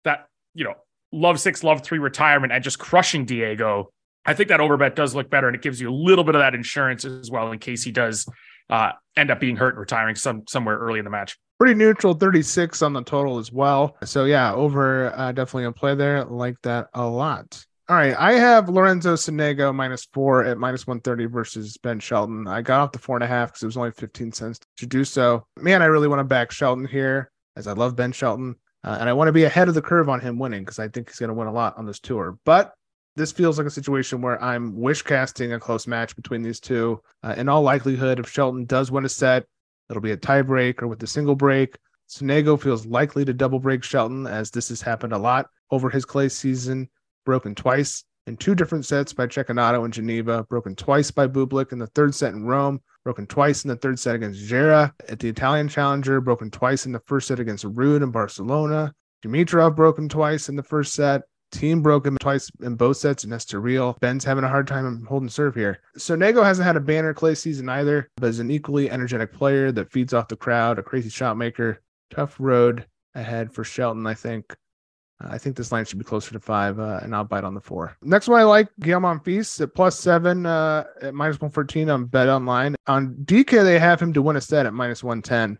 that 0.04 0.28
you 0.54 0.64
know 0.64 0.76
love 1.12 1.40
six 1.40 1.64
love 1.64 1.84
three 1.84 2.00
retirement 2.00 2.54
and 2.54 2.64
just 2.64 2.80
crushing 2.80 3.26
diego 3.26 3.92
I 4.26 4.34
think 4.34 4.50
that 4.50 4.60
overbet 4.60 4.96
does 4.96 5.16
look 5.16 5.30
better, 5.30 5.48
and 5.48 5.56
it 5.56 5.62
gives 5.62 5.82
you 5.82 5.90
a 5.90 5.94
little 5.96 6.24
bit 6.24 6.36
of 6.36 6.40
that 6.40 6.54
insurance 6.54 7.06
as 7.06 7.32
well 7.32 7.52
in 7.52 7.60
case 7.60 7.84
he 7.84 7.92
does 7.92 8.28
uh, 8.70 8.92
end 9.18 9.32
up 9.32 9.40
being 9.40 9.56
hurt 9.56 9.70
and 9.70 9.80
retiring 9.80 10.16
some 10.16 10.44
somewhere 10.48 10.78
early 10.78 11.00
in 11.00 11.06
the 11.06 11.12
match. 11.12 11.38
pretty 11.60 11.74
neutral 11.74 12.14
36 12.14 12.82
on 12.82 12.94
the 12.94 13.04
total 13.04 13.38
as 13.38 13.52
well. 13.52 13.98
So 14.04 14.26
yeah, 14.26 14.54
over 14.54 15.14
uh, 15.16 15.32
definitely 15.32 15.66
a 15.66 15.72
play 15.72 15.96
there. 15.96 16.24
Like 16.24 16.56
that 16.64 16.88
a 16.94 17.06
lot. 17.06 17.66
All 17.90 17.98
right, 17.98 18.16
I 18.18 18.34
have 18.34 18.70
Lorenzo 18.70 19.16
Sonego 19.16 19.76
minus 19.76 20.06
four 20.06 20.46
at 20.46 20.58
minus 20.58 20.88
130 20.88 21.26
versus 21.26 21.78
Ben 21.78 22.00
Shelton. 22.00 22.48
I 22.48 22.62
got 22.62 22.80
off 22.80 22.94
the 22.94 23.00
four 23.00 23.18
and 23.18 23.24
a 23.24 23.28
half 23.28 23.50
because 23.50 23.64
it 23.64 23.66
was 23.66 23.76
only 23.76 23.92
15 23.92 24.32
cents 24.32 24.60
to 24.78 24.86
do 24.86 25.04
so. 25.04 25.46
Man, 25.60 25.82
I 25.82 25.86
really 25.86 26.08
want 26.08 26.20
to 26.20 26.24
back 26.24 26.52
Shelton 26.52 26.86
here 26.86 27.32
as 27.58 27.68
I 27.68 27.74
love 27.74 27.98
Ben 27.98 28.14
Shelton. 28.14 28.56
Uh, 28.84 28.98
and 29.00 29.10
I 29.10 29.14
want 29.14 29.28
to 29.28 29.34
be 29.34 29.44
ahead 29.44 29.68
of 29.68 29.76
the 29.76 29.82
curve 29.82 30.10
on 30.10 30.22
him 30.22 30.40
winning 30.40 30.62
because 30.62 30.80
I 30.80 30.88
think 30.88 31.10
he's 31.10 31.20
going 31.20 31.28
to 31.28 31.36
win 31.36 31.48
a 31.48 31.52
lot 31.52 31.78
on 31.78 31.86
this 31.86 32.00
tour. 32.00 32.38
But 32.46 32.74
this 33.16 33.32
feels 33.32 33.58
like 33.58 33.68
a 33.68 33.72
situation 33.72 34.22
where 34.22 34.42
I'm 34.42 34.76
wish 34.76 35.02
casting 35.02 35.54
a 35.54 35.60
close 35.60 35.88
match 35.88 36.16
between 36.16 36.42
these 36.42 36.60
two. 36.60 37.02
Uh, 37.24 37.36
in 37.38 37.50
all 37.50 37.62
likelihood, 37.62 38.20
if 38.20 38.30
Shelton 38.30 38.66
does 38.66 38.92
win 38.92 39.06
a 39.06 39.10
set, 39.10 39.46
It'll 39.92 40.02
be 40.02 40.12
a 40.12 40.18
tie 40.18 40.42
break 40.42 40.82
or 40.82 40.88
with 40.88 41.04
a 41.04 41.08
single 41.08 41.36
break. 41.36 41.78
Sonego 42.10 42.60
feels 42.60 42.86
likely 42.86 43.26
to 43.26 43.34
double 43.34 43.60
break 43.60 43.84
Shelton, 43.84 44.26
as 44.26 44.50
this 44.50 44.70
has 44.70 44.82
happened 44.82 45.12
a 45.12 45.18
lot 45.18 45.50
over 45.70 45.90
his 45.90 46.06
clay 46.06 46.30
season, 46.30 46.90
broken 47.26 47.54
twice 47.54 48.06
in 48.26 48.38
two 48.38 48.56
different 48.56 48.86
sets 48.86 49.12
by 49.12 49.28
Cecchinato 49.28 49.84
in 49.84 49.92
Geneva, 49.92 50.46
broken 50.50 50.76
twice 50.78 51.12
by 51.12 51.28
Bublik 51.28 51.74
in 51.74 51.80
the 51.80 51.88
third 51.88 52.16
set 52.16 52.34
in 52.34 52.46
Rome, 52.46 52.82
broken 53.04 53.28
twice 53.28 53.66
in 53.66 53.68
the 53.68 53.76
third 53.76 54.00
set 54.00 54.16
against 54.16 54.46
Gera 54.46 54.94
at 55.10 55.20
the 55.20 55.28
Italian 55.28 55.68
Challenger, 55.68 56.22
broken 56.22 56.50
twice 56.50 56.86
in 56.86 56.94
the 56.94 57.00
first 57.00 57.28
set 57.28 57.42
against 57.42 57.66
Ruud 57.66 58.02
in 58.02 58.12
Barcelona, 58.12 58.94
Dimitrov 59.26 59.76
broken 59.76 60.08
twice 60.08 60.48
in 60.48 60.56
the 60.56 60.64
first 60.64 60.94
set, 60.94 61.24
Thiem 61.52 61.82
broke 61.84 62.06
him 62.06 62.18
twice 62.18 62.52
in 62.62 62.76
both 62.76 62.98
sets, 62.98 63.24
and 63.24 63.32
that's 63.32 63.54
real. 63.54 63.98
Ben's 64.00 64.24
having 64.24 64.44
a 64.44 64.50
hard 64.50 64.68
time 64.68 65.06
holding 65.06 65.30
serve 65.30 65.56
here. 65.56 65.80
Sonego 65.98 66.44
hasn't 66.44 66.66
had 66.66 66.78
a 66.78 66.82
banner 66.82 67.14
clay 67.14 67.36
season 67.36 67.70
either, 67.70 68.10
but 68.18 68.28
is 68.28 68.40
an 68.40 68.52
equally 68.52 68.90
energetic 68.90 69.34
player 69.34 69.72
that 69.72 69.92
feeds 69.92 70.14
off 70.14 70.28
the 70.28 70.36
crowd, 70.36 70.80
a 70.80 70.84
crazy 70.84 71.10
shot 71.10 71.38
maker. 71.38 71.82
Tough 72.10 72.36
road 72.40 72.86
ahead 73.16 73.54
for 73.54 73.64
Shelton, 73.64 74.08
I 74.08 74.14
think. 74.14 74.56
Uh, 75.22 75.30
I 75.32 75.38
think 75.38 75.56
this 75.56 75.72
line 75.72 75.86
should 75.86 76.00
be 76.00 76.06
closer 76.06 76.32
to 76.32 76.40
five, 76.40 76.80
uh, 76.80 77.00
and 77.02 77.16
I'll 77.16 77.24
bite 77.24 77.44
on 77.44 77.54
the 77.54 77.62
four. 77.62 77.96
Next 78.02 78.28
one 78.28 78.40
I 78.40 78.44
like 78.44 78.70
Gael 78.80 79.00
Monfils 79.00 79.60
at 79.62 79.74
plus 79.76 80.00
seven, 80.00 80.46
uh, 80.46 80.86
at 81.02 81.14
minus 81.14 81.36
114 81.36 81.90
on 81.90 82.06
Bet 82.06 82.30
Online. 82.30 82.76
On 82.88 83.14
DK, 83.26 83.64
they 83.64 83.80
have 83.80 84.02
him 84.02 84.14
to 84.14 84.22
win 84.22 84.38
a 84.38 84.42
set 84.42 84.66
at 84.66 84.74
minus 84.74 85.04
110, 85.04 85.60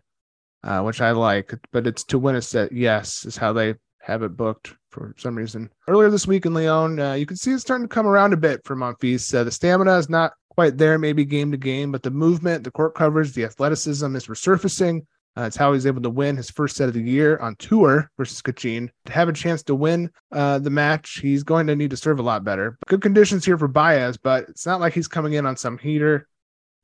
uh, 0.64 0.82
which 0.82 1.00
I 1.00 1.12
like, 1.12 1.54
but 1.72 1.86
it's 1.86 2.04
to 2.04 2.18
win 2.18 2.36
a 2.36 2.42
set, 2.42 2.72
yes, 2.72 3.24
is 3.24 3.36
how 3.36 3.52
they 3.52 3.74
have 4.02 4.22
it 4.22 4.36
booked 4.36 4.74
for 4.90 5.14
some 5.16 5.36
reason. 5.36 5.70
Earlier 5.88 6.10
this 6.10 6.26
week 6.26 6.44
in 6.44 6.54
Lyon, 6.54 6.98
uh, 6.98 7.14
you 7.14 7.24
can 7.24 7.36
see 7.36 7.52
it's 7.52 7.62
starting 7.62 7.88
to 7.88 7.94
come 7.94 8.06
around 8.06 8.32
a 8.32 8.36
bit 8.36 8.60
for 8.64 8.76
Monfils. 8.76 9.34
Uh, 9.34 9.44
the 9.44 9.50
stamina 9.50 9.96
is 9.96 10.10
not 10.10 10.32
quite 10.50 10.76
there, 10.76 10.98
maybe 10.98 11.24
game 11.24 11.50
to 11.52 11.56
game, 11.56 11.92
but 11.92 12.02
the 12.02 12.10
movement, 12.10 12.64
the 12.64 12.70
court 12.70 12.94
coverage, 12.94 13.32
the 13.32 13.44
athleticism 13.44 14.14
is 14.16 14.26
resurfacing. 14.26 15.06
Uh, 15.34 15.42
it's 15.42 15.56
how 15.56 15.72
he's 15.72 15.86
able 15.86 16.02
to 16.02 16.10
win 16.10 16.36
his 16.36 16.50
first 16.50 16.76
set 16.76 16.88
of 16.88 16.94
the 16.94 17.00
year 17.00 17.38
on 17.38 17.56
tour 17.56 18.10
versus 18.18 18.42
Kachin. 18.42 18.90
To 19.06 19.12
have 19.12 19.30
a 19.30 19.32
chance 19.32 19.62
to 19.62 19.74
win 19.74 20.10
uh, 20.30 20.58
the 20.58 20.68
match, 20.68 21.20
he's 21.22 21.42
going 21.42 21.66
to 21.68 21.76
need 21.76 21.90
to 21.90 21.96
serve 21.96 22.18
a 22.18 22.22
lot 22.22 22.44
better. 22.44 22.76
Good 22.86 23.00
conditions 23.00 23.44
here 23.44 23.56
for 23.56 23.68
Baez, 23.68 24.18
but 24.18 24.46
it's 24.50 24.66
not 24.66 24.80
like 24.80 24.92
he's 24.92 25.08
coming 25.08 25.32
in 25.32 25.46
on 25.46 25.56
some 25.56 25.78
heater. 25.78 26.28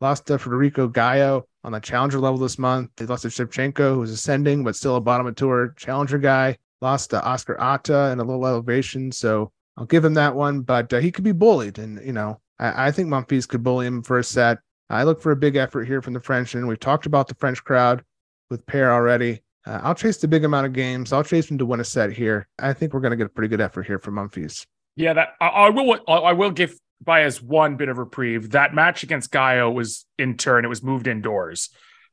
Lost 0.01 0.27
to 0.29 0.39
Federico 0.39 0.89
Gaio 0.89 1.43
on 1.65 1.73
the 1.73 1.81
challenger 1.81 2.21
level 2.21 2.39
this 2.39 2.59
month. 2.59 2.91
They 2.97 3.05
lost 3.05 3.23
to 3.23 3.29
Shevchenko, 3.29 3.97
who's 3.97 4.13
ascending, 4.13 4.65
but 4.65 4.77
still 4.77 4.97
a 4.97 5.01
bottom 5.01 5.27
of 5.27 5.35
tour 5.35 5.75
challenger 5.77 6.19
guy 6.19 6.57
lost 6.81 7.11
to 7.11 7.23
Oscar 7.23 7.57
Otte 7.57 8.13
in 8.13 8.21
a 8.21 8.25
little 8.25 8.47
elevation. 8.47 9.13
So 9.13 9.53
I'll 9.77 9.87
give 9.87 10.05
him 10.05 10.15
that 10.15 10.35
one, 10.35 10.61
but 10.63 10.93
uh, 10.93 10.99
he 10.99 11.13
could 11.13 11.25
be 11.25 11.33
bullied. 11.33 11.79
And, 11.79 12.05
you 12.05 12.13
know, 12.13 12.41
I, 12.59 12.89
I 12.89 12.91
think 12.91 13.09
Monfils 13.09 13.49
could 13.49 13.63
bully 13.63 13.87
him 13.87 14.03
for 14.03 14.19
a 14.19 14.25
set. 14.25 14.59
I 14.91 15.03
look 15.03 15.21
for 15.21 15.33
a 15.33 15.37
big 15.37 15.57
effort 15.57 15.85
here 15.85 16.01
from 16.01 16.15
the 16.15 16.21
French, 16.21 16.55
and 16.55 16.67
we've 16.67 16.81
talked 16.81 17.07
about 17.07 17.29
the 17.29 17.35
French 17.35 17.63
crowd 17.63 18.03
with 18.51 18.65
Paire 18.67 18.93
already. 18.93 19.43
Uh, 19.67 19.81
I'll 19.83 19.95
chase 19.95 20.17
the 20.17 20.29
big 20.29 20.45
amount 20.45 20.67
of 20.67 20.73
games. 20.73 21.13
I'll 21.13 21.25
chase 21.25 21.51
him 21.51 21.59
to 21.59 21.67
win 21.67 21.81
a 21.81 21.85
set 21.85 22.11
here. 22.11 22.49
I 22.59 22.73
think 22.73 22.95
we're 22.95 23.01
going 23.01 23.11
to 23.11 23.17
get 23.17 23.27
a 23.27 23.31
pretty 23.31 23.49
good 23.49 23.61
effort 23.61 23.87
here 23.87 23.99
from 23.99 24.15
Monfils. 24.15 24.67
Yeah, 24.97 25.13
that 25.13 25.35
I, 25.41 25.47
I 25.47 25.71
will. 25.71 26.01
I 26.09 26.33
will 26.33 26.51
give 26.51 26.79
Baez 27.03 27.43
one 27.43 27.77
bit 27.77 27.89
of 27.89 27.99
reprieve. 27.99 28.51
That 28.51 28.75
match 28.75 29.03
against 29.03 29.31
Gaio 29.31 29.73
was 29.73 30.07
in 30.19 30.37
turn. 30.37 30.65
It 30.65 30.69
was 30.69 30.83
moved 30.83 31.07
indoors. 31.07 31.69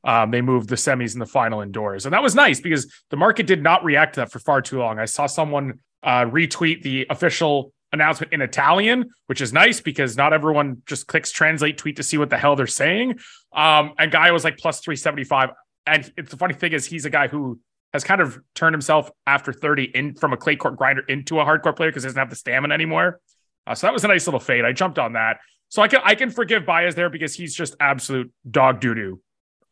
Um, 0.06 0.30
they 0.30 0.40
moved 0.40 0.68
the 0.68 0.76
semis 0.76 1.14
and 1.14 1.20
the 1.20 1.26
final 1.26 1.60
indoors. 1.60 2.06
And 2.06 2.12
that 2.12 2.22
was 2.22 2.36
nice 2.36 2.60
because 2.60 2.90
the 3.10 3.16
market 3.16 3.48
did 3.48 3.60
not 3.60 3.84
react 3.84 4.14
to 4.14 4.20
that 4.20 4.30
for 4.30 4.38
far 4.38 4.62
too 4.62 4.78
long. 4.78 5.00
I 5.00 5.04
saw 5.04 5.26
someone 5.26 5.80
uh, 6.04 6.26
retweet 6.26 6.82
the 6.82 7.08
official 7.10 7.72
announcement 7.92 8.32
in 8.32 8.40
Italian, 8.40 9.10
which 9.26 9.40
is 9.40 9.52
nice 9.52 9.80
because 9.80 10.16
not 10.16 10.32
everyone 10.32 10.82
just 10.86 11.08
clicks 11.08 11.32
translate 11.32 11.76
tweet 11.76 11.96
to 11.96 12.04
see 12.04 12.18
what 12.18 12.30
the 12.30 12.38
hell 12.38 12.54
they're 12.54 12.68
saying. 12.68 13.18
Um, 13.52 13.94
and 13.98 14.12
guy 14.12 14.30
was 14.30 14.44
like 14.44 14.58
plus 14.58 14.78
375. 14.78 15.50
And 15.86 16.12
it's 16.16 16.30
the 16.30 16.36
funny 16.36 16.54
thing 16.54 16.72
is 16.72 16.86
he's 16.86 17.04
a 17.04 17.10
guy 17.10 17.26
who 17.26 17.58
has 17.92 18.04
kind 18.04 18.20
of 18.20 18.38
turned 18.54 18.74
himself 18.74 19.10
after 19.26 19.52
30 19.52 19.84
in 19.84 20.14
from 20.14 20.32
a 20.32 20.36
clay 20.36 20.54
court 20.54 20.76
grinder 20.76 21.02
into 21.08 21.40
a 21.40 21.44
hardcore 21.44 21.74
player 21.74 21.90
because 21.90 22.04
he 22.04 22.06
doesn't 22.06 22.18
have 22.18 22.30
the 22.30 22.36
stamina 22.36 22.72
anymore. 22.74 23.20
Uh, 23.66 23.74
so 23.74 23.88
that 23.88 23.92
was 23.92 24.04
a 24.04 24.08
nice 24.08 24.26
little 24.28 24.38
fade. 24.38 24.64
I 24.64 24.72
jumped 24.72 25.00
on 25.00 25.14
that. 25.14 25.38
So 25.68 25.82
I 25.82 25.88
can 25.88 26.00
I 26.04 26.14
can 26.14 26.30
forgive 26.30 26.64
Baez 26.64 26.94
there 26.94 27.10
because 27.10 27.34
he's 27.34 27.54
just 27.56 27.74
absolute 27.80 28.30
dog 28.48 28.80
doo 28.80 28.94
doo 28.94 29.20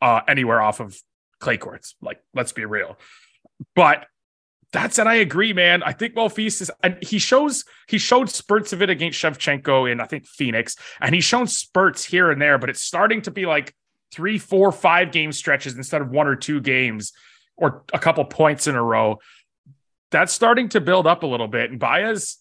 uh, 0.04 0.20
anywhere 0.28 0.60
off 0.60 0.80
of 0.80 1.00
clay 1.40 1.56
courts. 1.56 1.94
Like, 2.02 2.22
let's 2.34 2.52
be 2.52 2.66
real. 2.66 2.98
But 3.74 4.04
that 4.72 4.92
said, 4.92 5.06
I 5.06 5.14
agree, 5.14 5.54
man. 5.54 5.82
I 5.82 5.92
think 5.92 6.14
Monfils 6.14 6.60
is, 6.60 6.70
and 6.82 6.98
he 7.00 7.18
shows 7.18 7.64
he 7.88 7.96
showed 7.96 8.28
spurts 8.28 8.74
of 8.74 8.82
it 8.82 8.90
against 8.90 9.18
Shevchenko 9.18 9.90
in 9.90 10.00
I 10.00 10.04
think 10.04 10.26
Phoenix, 10.26 10.76
and 11.00 11.14
he's 11.14 11.24
shown 11.24 11.46
spurts 11.46 12.04
here 12.04 12.30
and 12.30 12.42
there, 12.42 12.58
but 12.58 12.68
it's 12.68 12.82
starting 12.82 13.22
to 13.22 13.30
be 13.30 13.46
like 13.46 13.74
three, 14.12 14.36
four, 14.38 14.72
five 14.72 15.10
game 15.10 15.32
stretches 15.32 15.74
instead 15.74 16.02
of 16.02 16.10
one 16.10 16.26
or 16.26 16.36
two 16.36 16.60
games 16.60 17.12
or 17.56 17.84
a 17.94 17.98
couple 17.98 18.24
points 18.26 18.66
in 18.66 18.74
a 18.74 18.82
row. 18.82 19.18
That's 20.10 20.34
starting 20.34 20.68
to 20.70 20.82
build 20.82 21.06
up 21.06 21.22
a 21.22 21.26
little 21.26 21.48
bit. 21.48 21.70
And 21.70 21.80
Baez, 21.80 22.36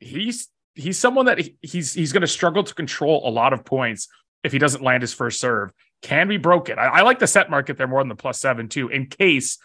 he's 0.00 0.48
he's 0.74 0.98
someone 0.98 1.26
that 1.26 1.38
he's 1.62 1.92
he's 1.92 2.12
going 2.12 2.22
to 2.22 2.26
struggle 2.26 2.64
to 2.64 2.74
control 2.74 3.28
a 3.28 3.30
lot 3.30 3.52
of 3.52 3.64
points 3.64 4.08
if 4.42 4.50
he 4.50 4.58
doesn't 4.58 4.82
land 4.82 5.02
his 5.02 5.14
first 5.14 5.38
serve 5.38 5.70
can 6.02 6.28
be 6.28 6.36
broken. 6.36 6.78
I, 6.78 6.86
I, 6.86 7.02
like 7.02 7.18
the 7.18 7.26
set 7.26 7.50
market 7.50 7.78
there 7.78 7.86
more 7.86 8.00
than 8.00 8.08
the 8.08 8.16
plus 8.16 8.40
seven 8.40 8.68
too, 8.68 8.88
in 8.88 9.06
case 9.06 9.58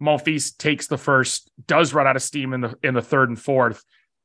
Monfils 0.00 0.56
takes 0.56 0.86
the 0.86 0.98
first, 0.98 1.50
does 1.66 1.94
run 1.94 2.06
out 2.06 2.16
of 2.16 2.22
steam 2.22 2.52
in 2.52 2.60
the 2.62 2.76
in 2.82 2.94
the 2.94 3.02
third 3.02 3.28
and 3.28 3.40
fourth, 3.40 3.84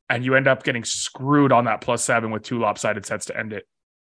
and 0.09 0.25
you 0.25 0.35
end 0.35 0.47
up 0.47 0.63
getting 0.63 0.83
screwed 0.83 1.51
on 1.51 1.65
that 1.65 1.81
plus 1.81 2.03
seven 2.03 2.31
with 2.31 2.43
two 2.43 2.59
lopsided 2.59 3.05
sets 3.05 3.25
to 3.25 3.37
end 3.37 3.53
it. 3.53 3.67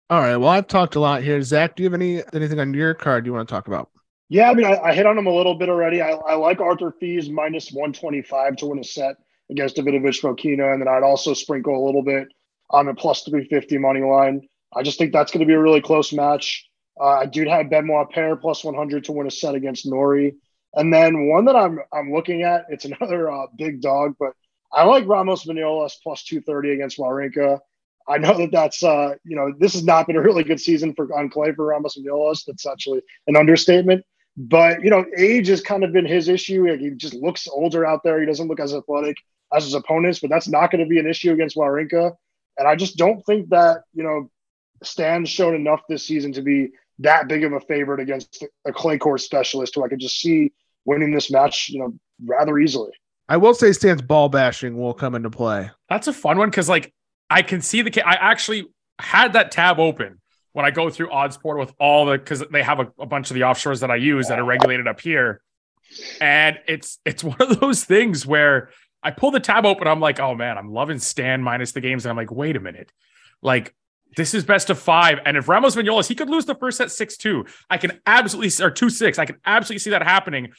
All 0.10 0.22
right. 0.22 0.38
Well, 0.38 0.50
I've 0.50 0.68
talked 0.68 0.96
a 0.96 1.00
lot 1.00 1.24
here. 1.24 1.42
Zach, 1.42 1.76
do 1.76 1.84
you 1.84 1.90
have 1.90 2.00
any 2.00 2.24
anything 2.34 2.60
on 2.60 2.74
your 2.74 2.94
card 2.94 3.26
you 3.26 3.34
want 3.34 3.48
to 3.48 3.54
talk 3.54 3.68
about? 3.68 3.90
Yeah, 4.30 4.50
I 4.50 4.54
mean, 4.54 4.66
I, 4.66 4.78
I 4.80 4.94
hit 4.94 5.06
on 5.06 5.18
him 5.18 5.28
a 5.28 5.34
little 5.34 5.56
bit 5.56 5.70
already. 5.70 6.02
I, 6.02 6.12
I 6.12 6.36
like 6.36 6.60
Arthur 6.60 6.92
Fils 7.00 7.30
minus 7.30 7.72
125 7.72 8.58
to 8.58 8.66
win 8.68 8.80
a 8.80 8.84
set 8.84 9.16
against 9.50 9.78
Davidovich 9.78 10.22
Fokina. 10.22 10.74
And 10.74 10.82
then 10.82 10.88
I'd 10.88 11.04
also 11.04 11.34
sprinkle 11.34 11.82
a 11.82 11.86
little 11.86 12.04
bit 12.04 12.28
on 12.70 12.86
the 12.86 12.94
plus 12.94 13.24
350 13.24 13.78
money 13.78 14.02
line. 14.02 14.48
I 14.76 14.84
just 14.84 14.98
think 14.98 15.14
that's 15.14 15.32
going 15.32 15.40
to 15.40 15.46
be 15.46 15.54
a 15.54 15.60
really 15.60 15.82
close 15.82 16.12
match. 16.12 16.68
Uh, 17.00 17.20
I 17.20 17.26
do 17.26 17.48
have 17.48 17.70
Benoit 17.70 18.10
Paire 18.10 18.36
plus 18.36 18.64
100 18.64 19.06
to 19.06 19.12
win 19.12 19.28
a 19.28 19.32
set 19.32 19.56
against 19.56 19.86
Norrie. 19.86 20.36
And 20.74 20.94
then 20.94 21.28
one 21.28 21.46
that 21.46 21.56
I'm 21.56 21.80
I'm 21.94 22.14
looking 22.14 22.44
at, 22.44 22.66
it's 22.70 22.86
another 22.86 23.32
uh, 23.32 23.48
big 23.58 23.82
dog, 23.82 24.16
but 24.20 24.34
I 24.72 24.84
like 24.84 25.08
Ramos 25.08 25.46
Vinolas 25.46 25.94
plus 26.02 26.24
230 26.24 26.72
against 26.72 26.98
Wawrinka. 26.98 27.60
I 28.08 28.18
know 28.18 28.38
that 28.38 28.52
that's 28.52 28.84
uh, 28.84 29.16
you 29.24 29.36
know 29.36 29.54
this 29.58 29.74
has 29.74 29.84
not 29.84 30.08
been 30.08 30.16
a 30.16 30.22
really 30.22 30.44
good 30.44 30.60
season 30.60 30.94
for 30.94 31.14
on 31.18 31.30
clay 31.30 31.52
for 31.54 31.66
Ramos 31.66 31.98
Vinolas. 31.98 32.44
That's 32.46 32.66
actually 32.66 33.02
an 33.28 33.36
understatement. 33.36 34.06
But 34.38 34.84
you 34.84 34.90
know, 34.90 35.06
age 35.18 35.48
has 35.48 35.62
kind 35.62 35.84
of 35.84 35.92
been 35.92 36.06
his 36.06 36.28
issue. 36.28 36.70
Like, 36.70 36.80
he 36.80 36.92
just 36.92 37.16
looks 37.16 37.48
older 37.48 37.86
out 37.86 38.04
there. 38.04 38.20
He 38.20 38.26
doesn't 38.26 38.48
look 38.48 38.60
as 38.60 38.74
athletic 38.74 39.18
as 39.54 39.64
his 39.64 39.74
opponents, 39.74 40.20
but 40.20 40.30
that's 40.30 40.48
not 40.48 40.72
going 40.72 40.84
to 40.84 40.90
be 40.90 41.00
an 41.00 41.08
issue 41.08 41.34
against 41.34 41.56
Wawrinka. 41.58 42.14
And 42.58 42.68
I 42.68 42.76
just 42.76 42.98
don't 42.98 43.26
think 43.26 43.50
that 43.50 43.84
you 43.94 44.04
know 44.04 44.30
Stan's 44.84 45.30
shown 45.30 45.56
enough 45.56 45.82
this 45.90 46.06
season 46.06 46.34
to 46.34 46.42
be 46.42 46.70
that 47.00 47.28
big 47.28 47.44
of 47.44 47.54
a 47.54 47.60
favorite 47.60 48.00
against 48.00 48.44
a 48.66 48.74
clay 48.74 48.98
court 48.98 49.22
specialist 49.22 49.76
who 49.76 49.84
I 49.84 49.88
could 49.88 50.00
just 50.00 50.20
see 50.20 50.52
winning 50.86 51.14
this 51.14 51.30
match, 51.30 51.70
you 51.70 51.80
know, 51.80 51.94
rather 52.26 52.58
easily. 52.58 52.92
I 53.30 53.38
will 53.38 53.54
say 53.54 53.72
Stan's 53.74 54.02
ball 54.02 54.30
bashing 54.30 54.78
will 54.78 54.94
come 54.94 55.14
into 55.14 55.30
play. 55.30 55.70
That's 55.90 56.08
a 56.08 56.14
fun 56.14 56.38
one 56.38 56.50
because 56.50 56.70
like 56.70 56.94
I 57.30 57.42
can 57.42 57.62
see 57.62 57.82
the 57.82 58.08
I 58.08 58.14
actually 58.14 58.68
had 59.00 59.34
that 59.34 59.52
tab 59.52 59.80
open 59.80 60.22
when 60.54 60.66
I 60.66 60.72
go 60.72 60.90
through 60.90 61.12
odds 61.12 61.38
portal 61.38 61.60
with 61.60 61.74
all 61.80 62.06
the 62.06 62.18
because 62.18 62.44
they 62.52 62.64
have 62.64 62.80
a, 62.80 62.92
a, 63.00 63.06
bunch 63.06 63.30
of 63.30 63.36
the 63.36 63.42
offshores 63.42 63.82
that 63.82 63.92
I 63.92 63.96
use 63.98 64.30
that 64.30 64.40
are 64.40 64.46
regulated 64.46 64.88
up 64.88 65.00
here. 65.02 65.42
And 66.22 66.58
it's 66.68 67.00
it's 67.06 67.24
one 67.24 67.40
of 67.40 67.60
those 67.60 67.84
things 67.84 68.26
where 68.26 68.70
I 69.04 69.12
pull 69.12 69.32
the 69.32 69.40
tab 69.40 69.66
open, 69.66 69.88
I'm 69.88 70.00
like, 70.00 70.20
oh 70.20 70.36
man, 70.36 70.58
I'm 70.58 70.72
loving 70.72 71.00
Stan 71.00 71.44
minus 71.44 71.74
the 71.74 71.82
games. 71.82 72.06
And 72.06 72.10
I'm 72.10 72.18
like, 72.18 72.32
wait 72.32 72.56
a 72.56 72.60
minute. 72.60 72.92
Like 73.42 73.76
this 74.18 74.34
is 74.34 74.44
best 74.44 74.70
of 74.70 74.80
five. 74.80 75.20
And 75.26 75.38
if 75.38 75.48
Ramos 75.48 75.76
Vinolas, 75.76 76.08
he 76.08 76.16
could 76.16 76.30
lose 76.30 76.46
the 76.46 76.56
first 76.56 76.80
set 76.80 76.92
6 76.92 77.18
2. 77.18 77.46
I 77.70 77.78
can 77.78 78.02
absolutely, 78.06 78.66
or 78.66 78.72
2 78.72 78.90
6. 78.90 79.20
I 79.20 79.26
can 79.26 79.38
absolutely 79.46 79.80
see 79.80 79.92
that 79.92 80.02
happening. 80.02 80.50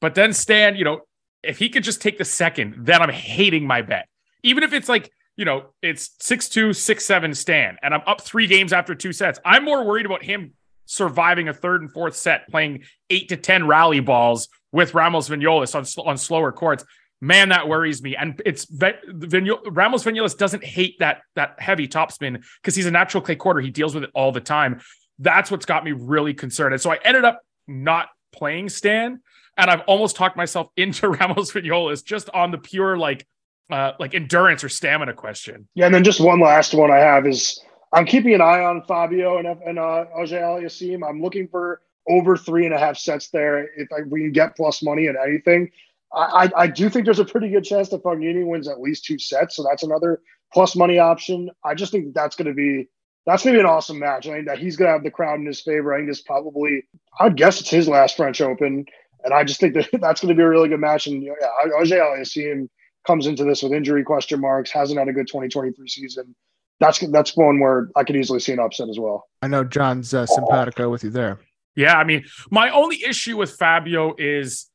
But 0.00 0.14
then 0.14 0.32
Stan, 0.32 0.76
you 0.76 0.84
know, 0.84 1.00
if 1.42 1.58
he 1.58 1.68
could 1.68 1.82
just 1.82 2.00
take 2.00 2.16
the 2.16 2.24
second, 2.24 2.86
then 2.86 3.02
I'm 3.02 3.10
hating 3.10 3.66
my 3.66 3.82
bet. 3.82 4.08
Even 4.44 4.62
if 4.62 4.72
it's 4.72 4.88
like, 4.88 5.10
you 5.36 5.44
know, 5.44 5.66
it's 5.82 6.10
6 6.20 6.48
2, 6.48 6.72
6 6.72 7.04
7 7.04 7.34
Stan, 7.34 7.76
and 7.82 7.92
I'm 7.92 8.02
up 8.06 8.20
three 8.20 8.46
games 8.46 8.72
after 8.72 8.94
two 8.94 9.12
sets. 9.12 9.38
I'm 9.44 9.64
more 9.64 9.84
worried 9.84 10.06
about 10.06 10.22
him 10.22 10.54
surviving 10.86 11.48
a 11.48 11.54
third 11.54 11.82
and 11.82 11.92
fourth 11.92 12.16
set, 12.16 12.48
playing 12.48 12.84
eight 13.10 13.28
to 13.28 13.36
10 13.36 13.66
rally 13.66 14.00
balls 14.00 14.48
with 14.72 14.94
Ramos 14.94 15.28
Vinolas 15.28 15.74
on 15.74 16.08
on 16.08 16.16
slower 16.16 16.52
courts, 16.52 16.84
man, 17.20 17.48
that 17.50 17.68
worries 17.68 18.02
me. 18.02 18.16
And 18.16 18.40
it's 18.44 18.66
Vigno- 18.66 19.60
Ramos 19.70 20.04
Vinolas 20.04 20.36
doesn't 20.36 20.64
hate 20.64 20.98
that 21.00 21.22
that 21.34 21.56
heavy 21.58 21.88
topspin 21.88 22.44
because 22.62 22.74
he's 22.74 22.86
a 22.86 22.90
natural 22.90 23.22
clay 23.22 23.36
quarter. 23.36 23.60
He 23.60 23.70
deals 23.70 23.94
with 23.94 24.04
it 24.04 24.10
all 24.14 24.32
the 24.32 24.40
time. 24.40 24.80
That's 25.18 25.50
what's 25.50 25.66
got 25.66 25.84
me 25.84 25.92
really 25.92 26.34
concerned. 26.34 26.74
And 26.74 26.80
so 26.80 26.90
I 26.90 26.98
ended 27.04 27.24
up 27.24 27.40
not 27.66 28.08
playing 28.32 28.68
Stan, 28.68 29.20
and 29.56 29.70
I've 29.70 29.82
almost 29.82 30.16
talked 30.16 30.36
myself 30.36 30.68
into 30.76 31.08
Ramos 31.08 31.52
Vinolas 31.52 32.04
just 32.04 32.30
on 32.30 32.50
the 32.50 32.58
pure 32.58 32.96
like 32.96 33.26
uh, 33.70 33.92
like 33.98 34.14
endurance 34.14 34.64
or 34.64 34.68
stamina 34.68 35.12
question. 35.12 35.68
Yeah, 35.74 35.86
and 35.86 35.94
then 35.94 36.04
just 36.04 36.20
one 36.20 36.40
last 36.40 36.74
one 36.74 36.90
I 36.90 36.98
have 36.98 37.26
is 37.26 37.60
I'm 37.92 38.06
keeping 38.06 38.34
an 38.34 38.40
eye 38.40 38.60
on 38.60 38.82
Fabio 38.82 39.38
and 39.38 39.46
and 39.46 39.78
uh, 39.78 40.06
Auger 40.14 40.68
I'm 41.06 41.22
looking 41.22 41.48
for 41.48 41.80
over 42.08 42.36
three 42.36 42.64
and 42.64 42.74
a 42.74 42.78
half 42.78 42.96
sets 42.96 43.28
there. 43.28 43.68
If 43.76 43.88
I, 43.92 44.02
we 44.08 44.22
can 44.22 44.32
get 44.32 44.56
plus 44.56 44.82
money 44.82 45.08
at 45.08 45.16
anything, 45.16 45.70
I, 46.12 46.44
I, 46.44 46.62
I 46.62 46.66
do 46.66 46.88
think 46.88 47.04
there's 47.04 47.18
a 47.18 47.24
pretty 47.24 47.50
good 47.50 47.64
chance 47.64 47.88
that 47.90 48.02
Fognini 48.02 48.46
wins 48.46 48.68
at 48.68 48.80
least 48.80 49.04
two 49.04 49.18
sets, 49.18 49.56
so 49.56 49.62
that's 49.62 49.82
another 49.82 50.22
plus 50.52 50.74
money 50.76 50.98
option. 50.98 51.50
I 51.64 51.74
just 51.74 51.92
think 51.92 52.14
that's 52.14 52.36
going 52.36 52.48
to 52.48 52.54
be 52.54 52.88
that's 53.26 53.44
going 53.44 53.54
to 53.54 53.58
be 53.58 53.60
an 53.60 53.66
awesome 53.66 53.98
match. 53.98 54.26
I 54.26 54.32
think 54.32 54.46
that 54.46 54.58
he's 54.58 54.76
going 54.76 54.88
to 54.88 54.92
have 54.92 55.02
the 55.02 55.10
crowd 55.10 55.38
in 55.38 55.46
his 55.46 55.60
favor. 55.60 55.92
I 55.92 55.98
think 55.98 56.08
this 56.08 56.22
probably 56.22 56.84
I'd 57.20 57.36
guess 57.36 57.60
it's 57.60 57.70
his 57.70 57.88
last 57.88 58.16
French 58.16 58.40
Open, 58.40 58.86
and 59.24 59.34
I 59.34 59.44
just 59.44 59.60
think 59.60 59.74
that 59.74 59.88
that's 60.00 60.20
going 60.20 60.34
to 60.34 60.38
be 60.38 60.42
a 60.42 60.48
really 60.48 60.68
good 60.68 60.80
match. 60.80 61.06
And 61.06 61.22
yeah, 61.22 61.32
Auger-Aliassime 61.78 62.68
comes 63.06 63.26
into 63.26 63.44
this 63.44 63.62
with 63.62 63.72
injury 63.72 64.04
question 64.04 64.40
marks, 64.40 64.70
hasn't 64.70 64.98
had 64.98 65.08
a 65.08 65.12
good 65.12 65.26
2023 65.26 65.88
season. 65.88 66.34
That's 66.80 67.00
that's 67.10 67.36
one 67.36 67.58
where 67.58 67.90
I 67.96 68.04
could 68.04 68.16
easily 68.16 68.40
see 68.40 68.52
an 68.52 68.60
upset 68.60 68.88
as 68.88 68.98
well. 68.98 69.28
I 69.42 69.48
know 69.48 69.64
Jon's 69.64 70.14
uh, 70.14 70.26
simpatico 70.26 70.88
with 70.90 71.04
you 71.04 71.10
there. 71.10 71.40
Yeah, 71.74 71.96
I 71.96 72.04
mean, 72.04 72.24
my 72.50 72.70
only 72.70 73.02
issue 73.04 73.36
with 73.36 73.52
Fabio 73.52 74.14
is 74.16 74.68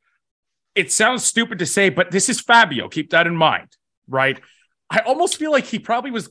it 0.76 0.92
sounds 0.92 1.24
stupid 1.24 1.60
to 1.60 1.66
say, 1.66 1.90
but 1.90 2.12
this 2.12 2.30
is 2.30 2.42
Fabio. 2.42 2.88
Keep 2.90 3.12
that 3.12 3.28
in 3.28 3.36
mind, 3.36 3.70
right? 4.08 4.40
I 4.90 5.00
almost 5.00 5.38
feel 5.38 5.52
like 5.52 5.66
he 5.66 5.80
probably 5.80 6.12
was 6.12 6.30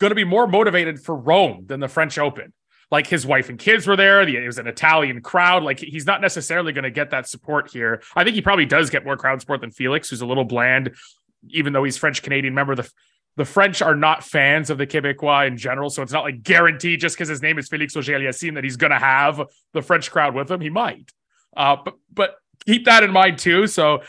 going 0.00 0.10
to 0.10 0.14
be 0.14 0.24
more 0.24 0.46
motivated 0.46 1.00
for 1.00 1.16
Rome 1.16 1.64
than 1.66 1.80
the 1.80 1.88
French 1.88 2.18
Open. 2.18 2.52
Like 2.90 3.08
his 3.08 3.26
wife 3.26 3.48
and 3.48 3.58
kids 3.58 3.86
were 3.86 3.96
there. 3.96 4.22
It 4.22 4.46
was 4.46 4.58
an 4.58 4.68
Italian 4.68 5.20
crowd. 5.20 5.64
Like 5.64 5.80
he's 5.80 6.06
not 6.06 6.20
necessarily 6.20 6.72
going 6.72 6.84
to 6.84 6.90
get 6.90 7.10
that 7.10 7.28
support 7.28 7.70
here. 7.70 8.00
I 8.14 8.22
think 8.22 8.36
he 8.36 8.42
probably 8.42 8.66
does 8.66 8.90
get 8.90 9.04
more 9.04 9.16
crowd 9.16 9.40
support 9.40 9.60
than 9.60 9.72
Felix, 9.72 10.08
who's 10.08 10.20
a 10.20 10.26
little 10.26 10.44
bland, 10.44 10.94
even 11.48 11.72
though 11.72 11.82
he's 11.82 11.96
French 11.96 12.22
Canadian. 12.22 12.52
Remember 12.52 12.76
the 12.76 12.88
the 13.36 13.44
French 13.44 13.82
are 13.82 13.94
not 13.94 14.24
fans 14.24 14.70
of 14.70 14.78
the 14.78 14.86
Quebecois 14.86 15.46
in 15.46 15.58
general, 15.58 15.90
so 15.90 16.02
it's 16.02 16.12
not 16.12 16.24
like 16.24 16.42
guaranteed 16.42 17.00
just 17.00 17.16
because 17.16 17.28
his 17.28 17.42
name 17.42 17.58
is 17.58 17.68
Felix 17.68 17.94
Auger-Aliassime 17.94 18.54
that 18.54 18.64
he's 18.64 18.78
going 18.78 18.92
to 18.92 18.98
have 18.98 19.42
the 19.74 19.82
French 19.82 20.10
crowd 20.10 20.34
with 20.34 20.50
him. 20.50 20.60
He 20.60 20.70
might, 20.70 21.12
uh, 21.56 21.76
but 21.84 21.96
but 22.12 22.36
keep 22.64 22.84
that 22.86 23.02
in 23.02 23.10
mind 23.10 23.38
too. 23.38 23.66
So, 23.66 24.02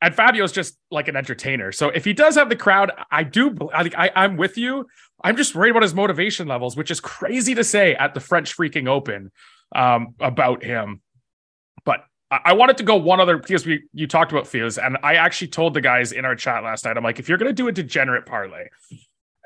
and 0.00 0.14
Fabio's 0.14 0.52
just 0.52 0.76
like 0.90 1.08
an 1.08 1.16
entertainer. 1.16 1.72
So 1.72 1.88
if 1.88 2.04
he 2.04 2.12
does 2.12 2.36
have 2.36 2.48
the 2.48 2.56
crowd, 2.56 2.92
I 3.10 3.24
do. 3.24 3.56
I, 3.74 3.90
I 3.96 4.10
I'm 4.14 4.36
with 4.36 4.56
you. 4.56 4.86
I'm 5.22 5.36
just 5.36 5.54
worried 5.54 5.70
about 5.70 5.82
his 5.82 5.94
motivation 5.94 6.46
levels, 6.46 6.76
which 6.76 6.90
is 6.90 7.00
crazy 7.00 7.54
to 7.54 7.64
say 7.64 7.94
at 7.94 8.14
the 8.14 8.20
French 8.20 8.56
freaking 8.56 8.88
Open 8.88 9.32
um, 9.74 10.14
about 10.20 10.62
him. 10.62 11.00
But 11.84 12.04
I, 12.30 12.40
I 12.46 12.52
wanted 12.52 12.76
to 12.78 12.84
go 12.84 12.96
one 12.96 13.20
other 13.20 13.38
because 13.38 13.66
we 13.66 13.84
you 13.92 14.06
talked 14.06 14.32
about 14.32 14.46
Fils, 14.46 14.78
and 14.78 14.98
I 15.02 15.14
actually 15.14 15.48
told 15.48 15.74
the 15.74 15.80
guys 15.80 16.12
in 16.12 16.24
our 16.24 16.36
chat 16.36 16.62
last 16.62 16.84
night. 16.84 16.96
I'm 16.96 17.04
like, 17.04 17.18
if 17.18 17.28
you're 17.28 17.38
gonna 17.38 17.52
do 17.52 17.68
a 17.68 17.72
degenerate 17.72 18.26
parlay, 18.26 18.68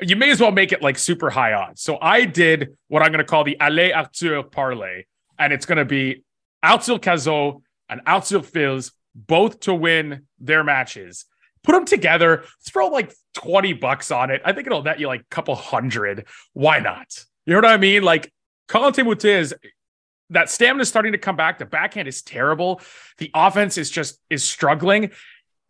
you 0.00 0.16
may 0.16 0.30
as 0.30 0.40
well 0.40 0.52
make 0.52 0.72
it 0.72 0.82
like 0.82 0.98
super 0.98 1.30
high 1.30 1.54
odds. 1.54 1.82
So 1.82 1.98
I 2.00 2.24
did 2.24 2.76
what 2.88 3.02
I'm 3.02 3.10
to 3.18 3.24
call 3.24 3.44
the 3.44 3.56
Allez 3.60 3.92
Arthur 3.94 4.42
parlay, 4.42 5.04
and 5.38 5.52
it's 5.52 5.66
to 5.78 5.84
be 5.84 6.24
Arthur 6.62 6.98
Cazaux 6.98 7.62
and 7.88 8.00
Arthur 8.06 8.42
Fils 8.42 8.92
both 9.14 9.60
to 9.60 9.74
win 9.74 10.26
their 10.38 10.64
matches. 10.64 11.26
Put 11.62 11.72
them 11.72 11.84
together, 11.84 12.44
throw 12.66 12.88
like 12.88 13.12
20 13.34 13.74
bucks 13.74 14.10
on 14.10 14.30
it. 14.30 14.42
I 14.44 14.52
think 14.52 14.66
it'll 14.66 14.82
net 14.82 14.98
you 14.98 15.06
like 15.06 15.20
a 15.20 15.34
couple 15.34 15.54
hundred. 15.54 16.26
Why 16.54 16.80
not? 16.80 17.24
You 17.46 17.52
know 17.52 17.58
what 17.58 17.66
I 17.66 17.76
mean? 17.76 18.02
Like 18.02 18.32
Moutet 18.68 19.24
is 19.24 19.54
that 20.30 20.48
stamina 20.50 20.82
is 20.82 20.88
starting 20.88 21.12
to 21.12 21.18
come 21.18 21.36
back. 21.36 21.58
The 21.58 21.66
backhand 21.66 22.08
is 22.08 22.22
terrible. 22.22 22.80
The 23.18 23.30
offense 23.34 23.78
is 23.78 23.90
just 23.90 24.18
is 24.30 24.42
struggling. 24.42 25.10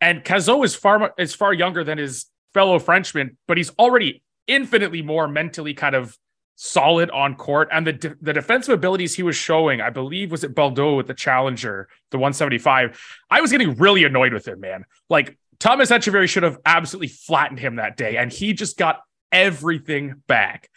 And 0.00 0.24
Cazaux 0.24 0.62
is 0.64 0.74
far 0.74 1.12
is 1.18 1.34
far 1.34 1.52
younger 1.52 1.84
than 1.84 1.98
his 1.98 2.26
fellow 2.54 2.78
Frenchman, 2.78 3.36
but 3.48 3.56
he's 3.56 3.70
already 3.78 4.22
infinitely 4.46 5.02
more 5.02 5.28
mentally 5.28 5.74
kind 5.74 5.94
of 5.94 6.16
solid 6.56 7.10
on 7.10 7.34
court. 7.34 7.68
And 7.72 7.86
the 7.86 7.92
de- 7.92 8.16
the 8.20 8.32
defensive 8.32 8.74
abilities 8.74 9.14
he 9.14 9.22
was 9.22 9.36
showing 9.36 9.80
i 9.80 9.90
believe 9.90 10.30
was 10.30 10.44
at 10.44 10.54
Bordeaux 10.54 10.96
with 10.96 11.06
the 11.06 11.14
challenger 11.14 11.88
the 12.10 12.18
175 12.18 13.00
i 13.30 13.40
was 13.40 13.50
getting 13.50 13.74
really 13.76 14.04
annoyed 14.04 14.32
with 14.32 14.46
him 14.46 14.60
man. 14.60 14.84
Like 15.08 15.36
thomas 15.58 15.90
Etcheverry 15.90 16.28
should 16.28 16.42
have 16.42 16.58
absolutely 16.64 17.08
flattened 17.08 17.58
him 17.58 17.76
that 17.76 17.96
day 17.96 18.16
and 18.16 18.32
he 18.32 18.52
just 18.52 18.76
got 18.76 19.00
everything 19.30 20.22
back. 20.26 20.68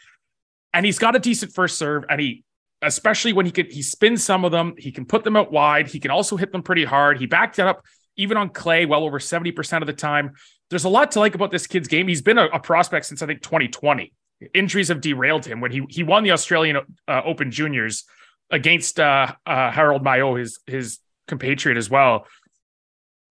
And 0.73 0.85
he's 0.85 0.99
got 0.99 1.15
a 1.15 1.19
decent 1.19 1.53
first 1.53 1.77
serve 1.77 2.05
and 2.09 2.19
he 2.19 2.43
especially 2.81 3.33
when 3.33 3.45
he 3.45 3.51
could 3.51 3.71
he 3.71 3.81
spins 3.81 4.23
some 4.23 4.45
of 4.45 4.51
them 4.51 4.75
he 4.77 4.91
can 4.91 5.05
put 5.05 5.23
them 5.23 5.35
out 5.35 5.51
wide 5.51 5.87
he 5.87 5.99
can 5.99 6.11
also 6.11 6.35
hit 6.35 6.51
them 6.51 6.61
pretty 6.61 6.83
hard 6.83 7.17
he 7.17 7.25
backed 7.25 7.57
it 7.57 7.65
up 7.65 7.83
even 8.17 8.37
on 8.37 8.49
clay 8.49 8.85
well 8.85 9.03
over 9.03 9.19
70% 9.19 9.81
of 9.81 9.87
the 9.87 9.93
time. 9.93 10.33
There's 10.69 10.85
a 10.85 10.89
lot 10.89 11.11
to 11.11 11.19
like 11.19 11.35
about 11.35 11.51
this 11.51 11.67
kid's 11.67 11.87
game. 11.87 12.07
He's 12.07 12.21
been 12.21 12.37
a, 12.37 12.45
a 12.45 12.59
prospect 12.59 13.05
since 13.05 13.21
i 13.21 13.25
think 13.25 13.41
2020 13.41 14.13
injuries 14.53 14.89
have 14.89 15.01
derailed 15.01 15.45
him 15.45 15.61
when 15.61 15.71
he 15.71 15.83
he 15.89 16.03
won 16.03 16.23
the 16.23 16.31
Australian 16.31 16.77
uh, 17.07 17.21
Open 17.25 17.51
Juniors 17.51 18.05
against 18.49 18.99
uh, 18.99 19.33
uh, 19.45 19.71
Harold 19.71 20.03
Mayot, 20.03 20.39
his 20.39 20.59
his 20.65 20.99
compatriot 21.27 21.77
as 21.77 21.89
well. 21.89 22.27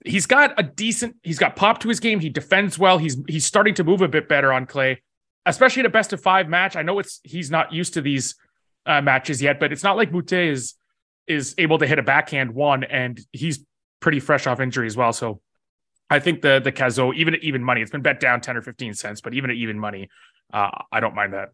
He's 0.04 0.26
got 0.26 0.52
a 0.58 0.62
decent. 0.62 1.16
He's 1.22 1.38
got 1.38 1.56
pop 1.56 1.80
to 1.80 1.88
his 1.88 2.00
game. 2.00 2.20
He 2.20 2.28
defends 2.28 2.78
well. 2.78 2.98
He's 2.98 3.16
he's 3.28 3.46
starting 3.46 3.74
to 3.74 3.84
move 3.84 4.02
a 4.02 4.08
bit 4.08 4.28
better 4.28 4.52
on 4.52 4.66
clay, 4.66 5.02
especially 5.46 5.80
in 5.80 5.86
a 5.86 5.90
best 5.90 6.12
of 6.12 6.20
five 6.20 6.48
match. 6.48 6.76
I 6.76 6.82
know 6.82 6.98
it's 6.98 7.20
he's 7.24 7.50
not 7.50 7.72
used 7.72 7.94
to 7.94 8.00
these 8.00 8.34
uh, 8.86 9.00
matches 9.00 9.40
yet, 9.40 9.58
but 9.60 9.72
it's 9.72 9.82
not 9.82 9.96
like 9.96 10.10
Moutet 10.10 10.50
is 10.50 10.74
is 11.26 11.54
able 11.56 11.78
to 11.78 11.86
hit 11.86 11.98
a 11.98 12.02
backhand 12.02 12.54
one, 12.54 12.84
and 12.84 13.18
he's 13.32 13.64
pretty 14.00 14.20
fresh 14.20 14.46
off 14.46 14.60
injury 14.60 14.86
as 14.86 14.96
well. 14.96 15.12
So 15.12 15.40
I 16.10 16.18
think 16.18 16.42
the 16.42 16.60
the 16.62 16.72
Cazaux, 16.72 17.12
even 17.14 17.34
at 17.34 17.42
even 17.42 17.62
money, 17.62 17.80
it's 17.80 17.90
been 17.90 18.02
bet 18.02 18.20
down 18.20 18.40
10 18.40 18.56
or 18.56 18.62
15 18.62 18.94
cents, 18.94 19.20
but 19.20 19.34
even 19.34 19.50
at 19.50 19.56
even 19.56 19.78
money, 19.78 20.08
uh, 20.52 20.70
I 20.92 21.00
don't 21.00 21.14
mind 21.14 21.32
that. 21.32 21.50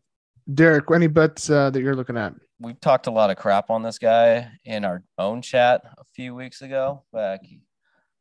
Derek, 0.52 0.84
any 0.92 1.06
bets 1.06 1.48
uh, 1.48 1.70
that 1.70 1.80
you're 1.80 1.94
looking 1.94 2.16
at? 2.16 2.34
We've 2.58 2.80
talked 2.80 3.06
a 3.06 3.10
lot 3.10 3.30
of 3.30 3.36
crap 3.36 3.70
on 3.70 3.82
this 3.82 3.98
guy 3.98 4.50
in 4.64 4.84
our 4.84 5.02
own 5.18 5.42
chat 5.42 5.82
a 5.98 6.04
few 6.14 6.34
weeks 6.34 6.62
ago, 6.62 7.04
back 7.12 7.40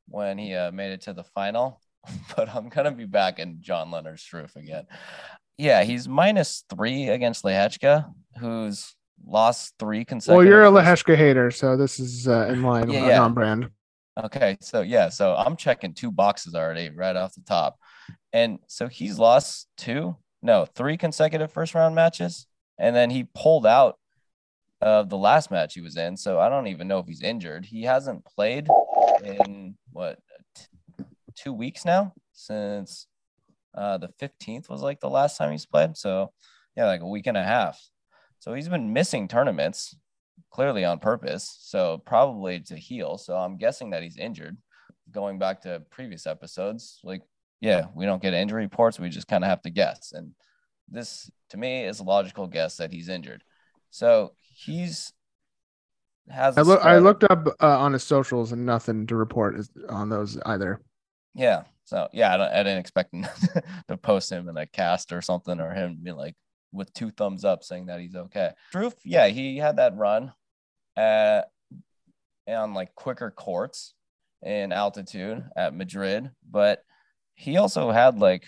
when 0.07 0.37
he 0.37 0.53
uh, 0.53 0.71
made 0.71 0.91
it 0.91 1.01
to 1.01 1.13
the 1.13 1.23
final. 1.23 1.81
But 2.35 2.55
I'm 2.55 2.69
gonna 2.69 2.91
be 2.91 3.05
back 3.05 3.39
in 3.39 3.61
Jan-Lennard 3.61 4.17
Struff 4.17 4.55
again. 4.55 4.85
Yeah, 5.57 5.83
he's 5.83 6.07
minus 6.07 6.63
three 6.69 7.09
against 7.09 7.43
Lehecka, 7.43 8.09
who's 8.39 8.95
lost 9.25 9.73
three 9.77 10.05
consecutive. 10.05 10.37
Well, 10.37 10.45
you're 10.47 10.63
a 10.63 10.71
Lehecka 10.71 11.17
hater, 11.17 11.51
so 11.51 11.75
this 11.75 11.99
is 11.99 12.27
uh, 12.27 12.47
in 12.47 12.63
line 12.63 12.89
yeah, 12.89 13.07
yeah. 13.07 13.21
on 13.21 13.33
brand. 13.33 13.69
Okay, 14.25 14.57
so 14.61 14.81
yeah, 14.81 15.09
so 15.09 15.35
I'm 15.35 15.55
checking 15.55 15.93
two 15.93 16.11
boxes 16.11 16.55
already 16.55 16.89
right 16.89 17.15
off 17.15 17.35
the 17.35 17.41
top, 17.41 17.77
and 18.33 18.59
so 18.67 18.87
he's 18.87 19.17
lost 19.17 19.67
two 19.77 20.15
no, 20.41 20.65
three 20.65 20.97
consecutive 20.97 21.51
first 21.51 21.75
round 21.75 21.95
matches. 21.95 22.47
And 22.77 22.95
then 22.95 23.09
he 23.09 23.27
pulled 23.35 23.65
out 23.65 23.97
of 24.81 25.09
the 25.09 25.17
last 25.17 25.51
match 25.51 25.73
he 25.73 25.81
was 25.81 25.97
in. 25.97 26.15
So 26.15 26.39
I 26.39 26.49
don't 26.49 26.67
even 26.67 26.87
know 26.87 26.99
if 26.99 27.07
he's 27.07 27.21
injured. 27.21 27.65
He 27.65 27.83
hasn't 27.83 28.25
played 28.25 28.67
in 29.23 29.75
what, 29.91 30.19
t- 30.55 31.03
two 31.35 31.51
weeks 31.51 31.83
now 31.83 32.13
since 32.31 33.07
uh, 33.75 33.97
the 33.97 34.09
15th 34.21 34.69
was 34.69 34.81
like 34.81 35.01
the 35.01 35.09
last 35.09 35.37
time 35.37 35.51
he's 35.51 35.65
played. 35.65 35.97
So 35.97 36.31
yeah, 36.77 36.85
like 36.85 37.01
a 37.01 37.07
week 37.07 37.27
and 37.27 37.37
a 37.37 37.43
half. 37.43 37.77
So 38.39 38.53
he's 38.53 38.69
been 38.69 38.93
missing 38.93 39.27
tournaments 39.27 39.97
clearly 40.51 40.85
on 40.85 40.99
purpose. 40.99 41.57
So 41.61 42.01
probably 42.05 42.59
to 42.61 42.75
heal. 42.75 43.17
So 43.17 43.35
I'm 43.35 43.57
guessing 43.57 43.91
that 43.91 44.03
he's 44.03 44.17
injured. 44.17 44.57
Going 45.11 45.39
back 45.39 45.61
to 45.61 45.81
previous 45.89 46.27
episodes, 46.27 46.99
like 47.03 47.21
yeah, 47.61 47.87
we 47.95 48.05
don't 48.05 48.21
get 48.21 48.33
injury 48.33 48.63
reports. 48.63 48.99
We 48.99 49.09
just 49.09 49.27
kind 49.27 49.43
of 49.43 49.49
have 49.49 49.61
to 49.63 49.69
guess. 49.69 50.13
And 50.13 50.33
this, 50.87 51.29
to 51.49 51.57
me, 51.57 51.83
is 51.83 51.99
a 51.99 52.03
logical 52.03 52.47
guess 52.47 52.77
that 52.77 52.91
he's 52.91 53.09
injured. 53.09 53.43
So 53.89 54.33
he's 54.53 55.11
has. 56.29 56.57
I, 56.57 56.61
look, 56.61 56.81
I 56.83 56.99
looked 56.99 57.23
up 57.23 57.47
uh, 57.61 57.79
on 57.79 57.93
his 57.93 58.03
socials 58.03 58.51
and 58.51 58.65
nothing 58.65 59.07
to 59.07 59.15
report 59.15 59.59
on 59.89 60.09
those 60.09 60.37
either. 60.45 60.79
Yeah. 61.35 61.63
So 61.85 62.07
yeah, 62.13 62.35
I, 62.35 62.59
I 62.59 62.63
didn't 62.63 62.79
expect 62.79 63.13
to 63.87 63.97
post 63.97 64.31
him 64.31 64.47
in 64.47 64.55
a 64.57 64.67
cast 64.67 65.11
or 65.11 65.21
something, 65.21 65.59
or 65.59 65.73
him 65.73 65.99
be 66.01 66.11
like 66.11 66.35
with 66.71 66.93
two 66.93 67.11
thumbs 67.11 67.43
up 67.45 67.63
saying 67.63 67.87
that 67.87 67.99
he's 67.99 68.15
okay. 68.15 68.51
Proof, 68.71 68.93
yeah, 69.03 69.27
he 69.27 69.57
had 69.57 69.77
that 69.77 69.97
run 69.97 70.33
at 70.95 71.49
on 72.47 72.73
like 72.73 72.95
quicker 72.95 73.31
courts 73.31 73.93
in 74.43 74.71
altitude 74.71 75.43
at 75.55 75.75
Madrid, 75.75 76.31
but 76.49 76.83
he 77.35 77.57
also 77.57 77.91
had 77.91 78.19
like 78.19 78.45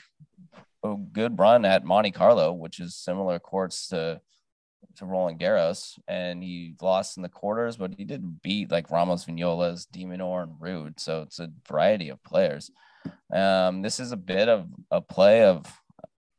a 0.83 0.95
good 0.95 1.37
run 1.39 1.65
at 1.65 1.85
Monte 1.85 2.11
Carlo, 2.11 2.53
which 2.53 2.79
is 2.79 2.95
similar 2.95 3.39
courts 3.39 3.87
to 3.89 4.21
to 4.97 5.05
Roland 5.05 5.39
Garros, 5.39 5.97
and 6.07 6.43
he 6.43 6.75
lost 6.81 7.15
in 7.17 7.23
the 7.23 7.29
quarters, 7.29 7.77
but 7.77 7.93
he 7.95 8.03
did 8.03 8.41
beat 8.41 8.71
like 8.71 8.91
Ramos 8.91 9.25
Vinolas, 9.25 9.87
de 9.89 10.05
Minaur, 10.05 10.43
and 10.43 10.59
Ruud. 10.59 10.99
So 10.99 11.21
it's 11.21 11.39
a 11.39 11.49
variety 11.67 12.09
of 12.09 12.21
players. 12.23 12.71
Um, 13.33 13.81
this 13.81 13.99
is 13.99 14.11
a 14.11 14.17
bit 14.17 14.49
of 14.49 14.67
a 14.89 15.01
play 15.01 15.43
of 15.43 15.65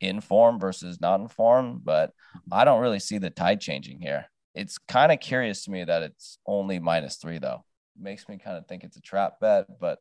in 0.03 0.21
form 0.21 0.59
versus 0.59 0.99
not 0.99 1.19
in 1.19 1.27
form, 1.27 1.81
but 1.83 2.09
mm-hmm. 2.09 2.53
I 2.53 2.65
don't 2.65 2.81
really 2.81 2.99
see 2.99 3.17
the 3.17 3.29
tide 3.29 3.61
changing 3.61 4.01
here. 4.01 4.25
It's 4.53 4.77
kind 4.77 5.11
of 5.11 5.19
curious 5.19 5.63
to 5.65 5.71
me 5.71 5.83
that 5.83 6.03
it's 6.03 6.37
only 6.45 6.79
minus 6.79 7.15
three, 7.15 7.39
though. 7.39 7.63
Makes 7.99 8.27
me 8.27 8.37
kind 8.37 8.57
of 8.57 8.67
think 8.67 8.83
it's 8.83 8.97
a 8.97 9.01
trap 9.01 9.39
bet, 9.39 9.65
but 9.79 9.99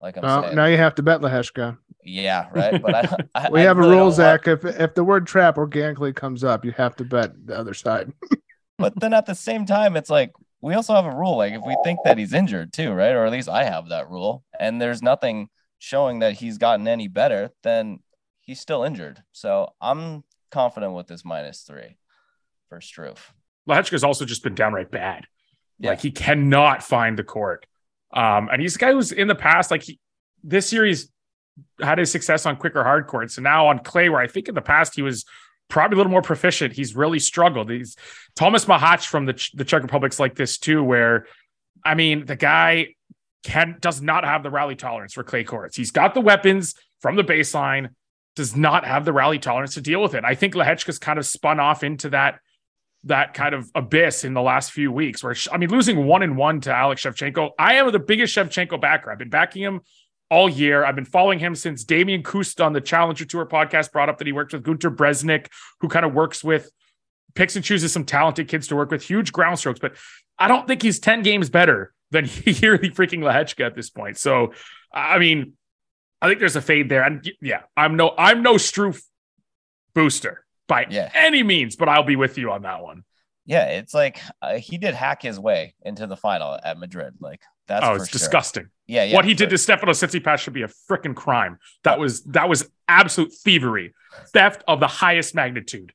like 0.00 0.16
I'm 0.16 0.22
Well, 0.22 0.42
saying, 0.42 0.56
now 0.56 0.66
you 0.66 0.76
have 0.76 0.94
to 0.96 1.02
bet 1.02 1.20
Lehecka. 1.20 1.76
yeah, 2.04 2.48
right. 2.52 2.80
But 2.80 2.94
I, 2.94 3.16
I 3.46 3.50
We 3.50 3.60
I 3.60 3.64
have 3.64 3.78
a 3.78 3.82
rule, 3.82 4.10
Zach. 4.10 4.46
If 4.46 4.64
if 4.64 4.94
the 4.94 5.04
word 5.04 5.26
trap 5.26 5.58
organically 5.58 6.12
comes 6.12 6.44
up, 6.44 6.64
you 6.64 6.72
have 6.72 6.96
to 6.96 7.04
bet 7.04 7.32
the 7.46 7.58
other 7.58 7.74
side. 7.74 8.12
but 8.78 8.98
then 9.00 9.12
at 9.12 9.26
the 9.26 9.34
same 9.34 9.66
time, 9.66 9.96
it's 9.96 10.10
like 10.10 10.32
we 10.60 10.74
also 10.74 10.94
have 10.94 11.06
a 11.06 11.16
rule. 11.16 11.36
Like 11.36 11.54
if 11.54 11.62
we 11.66 11.76
think 11.84 12.00
that 12.04 12.18
he's 12.18 12.32
injured 12.34 12.72
too, 12.72 12.92
right? 12.92 13.12
Or 13.12 13.24
at 13.26 13.32
least 13.32 13.48
I 13.48 13.64
have 13.64 13.88
that 13.88 14.10
rule, 14.10 14.44
and 14.58 14.80
there's 14.80 15.02
nothing 15.02 15.48
showing 15.78 16.20
that 16.20 16.34
he's 16.34 16.58
gotten 16.58 16.88
any 16.88 17.08
better, 17.08 17.50
then 17.62 18.00
he's 18.46 18.60
still 18.60 18.84
injured. 18.84 19.22
So 19.32 19.74
I'm 19.80 20.24
confident 20.50 20.94
with 20.94 21.08
this 21.08 21.24
minus 21.24 21.62
three 21.62 21.98
for 22.68 22.78
Struff. 22.78 23.18
Lehecka's 23.68 24.04
also 24.04 24.24
just 24.24 24.42
been 24.42 24.54
downright 24.54 24.90
bad. 24.90 25.26
Yeah. 25.78 25.90
Like 25.90 26.00
he 26.00 26.12
cannot 26.12 26.82
find 26.82 27.18
the 27.18 27.24
court. 27.24 27.66
Um, 28.12 28.48
and 28.50 28.62
he's 28.62 28.76
a 28.76 28.78
guy 28.78 28.92
who's 28.92 29.12
in 29.12 29.28
the 29.28 29.34
past, 29.34 29.70
like 29.70 29.82
he, 29.82 30.00
this 30.42 30.72
year 30.72 30.86
he's 30.86 31.10
had 31.82 31.98
his 31.98 32.10
success 32.10 32.46
on 32.46 32.56
quicker 32.56 32.82
hard 32.82 33.08
courts. 33.08 33.36
And 33.36 33.44
now 33.44 33.66
on 33.66 33.80
clay, 33.80 34.08
where 34.08 34.20
I 34.20 34.28
think 34.28 34.48
in 34.48 34.54
the 34.54 34.62
past 34.62 34.94
he 34.94 35.02
was 35.02 35.24
probably 35.68 35.96
a 35.96 35.98
little 35.98 36.12
more 36.12 36.22
proficient, 36.22 36.72
he's 36.72 36.94
really 36.94 37.18
struggled. 37.18 37.68
He's 37.68 37.96
Thomas 38.36 38.64
Machac 38.64 39.04
from 39.04 39.26
the, 39.26 39.50
the 39.54 39.64
Czech 39.64 39.82
Republic's 39.82 40.20
like 40.20 40.36
this 40.36 40.56
too, 40.56 40.82
where 40.82 41.26
I 41.84 41.94
mean, 41.94 42.24
the 42.24 42.36
guy 42.36 42.94
can 43.42 43.76
does 43.80 44.00
not 44.00 44.24
have 44.24 44.42
the 44.42 44.50
rally 44.50 44.76
tolerance 44.76 45.12
for 45.14 45.24
clay 45.24 45.44
courts. 45.44 45.76
He's 45.76 45.90
got 45.90 46.14
the 46.14 46.20
weapons 46.20 46.74
from 47.00 47.16
the 47.16 47.24
baseline, 47.24 47.90
does 48.36 48.54
not 48.54 48.84
have 48.84 49.04
the 49.04 49.12
rally 49.12 49.38
tolerance 49.38 49.74
to 49.74 49.80
deal 49.80 50.00
with 50.00 50.14
it. 50.14 50.24
I 50.24 50.34
think 50.34 50.54
Lehecka's 50.54 50.98
kind 50.98 51.18
of 51.18 51.26
spun 51.26 51.58
off 51.58 51.82
into 51.82 52.10
that 52.10 52.40
that 53.04 53.34
kind 53.34 53.54
of 53.54 53.70
abyss 53.74 54.24
in 54.24 54.34
the 54.34 54.42
last 54.42 54.72
few 54.72 54.90
weeks 54.90 55.22
where 55.22 55.34
I 55.52 55.58
mean 55.58 55.70
losing 55.70 56.06
one 56.06 56.22
and 56.22 56.36
one 56.36 56.60
to 56.62 56.74
Alex 56.74 57.02
Shevchenko. 57.02 57.50
I 57.58 57.74
am 57.74 57.90
the 57.92 57.98
biggest 57.98 58.36
Shevchenko 58.36 58.80
backer. 58.80 59.10
I've 59.10 59.18
been 59.18 59.30
backing 59.30 59.62
him 59.62 59.80
all 60.28 60.48
year. 60.48 60.84
I've 60.84 60.96
been 60.96 61.04
following 61.04 61.38
him 61.38 61.54
since 61.54 61.84
Damian 61.84 62.22
Kust 62.22 62.60
on 62.60 62.72
the 62.72 62.80
Challenger 62.80 63.24
Tour 63.24 63.46
podcast 63.46 63.92
brought 63.92 64.08
up 64.08 64.18
that 64.18 64.26
he 64.26 64.32
worked 64.32 64.52
with 64.52 64.64
Gunter 64.64 64.90
Bresnik, 64.90 65.46
who 65.80 65.88
kind 65.88 66.04
of 66.04 66.14
works 66.14 66.42
with 66.42 66.70
picks 67.34 67.54
and 67.54 67.64
chooses 67.64 67.92
some 67.92 68.04
talented 68.04 68.48
kids 68.48 68.66
to 68.68 68.76
work 68.76 68.90
with, 68.90 69.02
huge 69.02 69.32
ground 69.32 69.58
strokes, 69.58 69.78
but 69.78 69.94
I 70.38 70.48
don't 70.48 70.66
think 70.66 70.82
he's 70.82 70.98
10 70.98 71.22
games 71.22 71.48
better 71.48 71.92
than 72.10 72.24
Yearly 72.44 72.90
freaking 72.90 73.20
Lehecka 73.20 73.64
at 73.64 73.76
this 73.76 73.90
point. 73.90 74.16
So 74.18 74.52
I 74.92 75.18
mean, 75.18 75.52
I 76.26 76.30
think 76.30 76.40
there's 76.40 76.56
a 76.56 76.60
fade 76.62 76.88
there. 76.88 77.02
And 77.02 77.30
yeah, 77.40 77.62
I'm 77.76 77.96
no 77.96 78.14
I'm 78.18 78.42
no 78.42 78.54
Struff 78.54 79.00
booster 79.94 80.44
by 80.68 80.86
Yeah. 80.90 81.10
any 81.14 81.42
means, 81.42 81.76
but 81.76 81.88
I'll 81.88 82.02
be 82.02 82.16
with 82.16 82.36
you 82.38 82.50
on 82.50 82.62
that 82.62 82.82
one. 82.82 83.04
Yeah, 83.44 83.66
it's 83.66 83.94
like 83.94 84.20
uh, 84.42 84.56
he 84.58 84.76
did 84.76 84.94
hack 84.94 85.22
his 85.22 85.38
way 85.38 85.74
into 85.82 86.06
the 86.08 86.16
final 86.16 86.58
at 86.62 86.78
Madrid. 86.78 87.14
Like 87.20 87.40
that's 87.68 87.86
oh, 87.86 87.94
it's 87.94 88.08
sure. 88.08 88.18
disgusting. 88.18 88.68
Yeah, 88.88 89.04
yeah. 89.04 89.14
what 89.14 89.24
he 89.24 89.34
did 89.34 89.50
to 89.50 89.58
Stefano 89.58 89.92
Tsitsipas 89.92 90.38
should 90.38 90.52
be 90.52 90.62
a 90.62 90.70
freaking 90.90 91.14
crime. 91.14 91.58
That 91.84 91.98
was 91.98 92.24
that 92.24 92.48
was 92.48 92.68
absolute 92.88 93.32
thievery, 93.32 93.94
theft 94.32 94.64
of 94.66 94.80
the 94.80 94.88
highest 94.88 95.34
magnitude. 95.34 95.92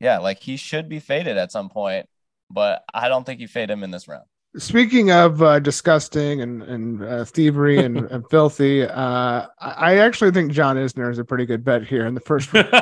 yeah, 0.00 0.18
like 0.18 0.40
he 0.40 0.56
should 0.56 0.88
be 0.88 0.98
faded 0.98 1.36
at 1.36 1.52
some 1.52 1.68
point, 1.68 2.06
but 2.50 2.82
I 2.92 3.08
don't 3.08 3.24
think 3.24 3.40
you 3.40 3.46
fade 3.48 3.70
him 3.70 3.84
in 3.84 3.90
this 3.92 4.08
round. 4.08 4.24
Speaking 4.58 5.10
of 5.10 5.42
uh, 5.42 5.58
disgusting 5.60 6.42
and 6.42 6.62
and 6.62 7.02
uh, 7.02 7.24
thievery 7.24 7.78
and, 7.78 7.98
and 8.10 8.28
filthy, 8.28 8.82
uh, 8.82 9.46
I 9.60 9.70
I 9.78 9.96
actually 9.98 10.32
think 10.32 10.52
John 10.52 10.76
Isner 10.76 11.10
is 11.10 11.18
a 11.18 11.24
pretty 11.24 11.46
good 11.46 11.64
bet 11.64 11.84
here 11.84 12.06
in 12.06 12.14
the 12.14 12.20
first 12.20 12.52
round. 12.52 12.68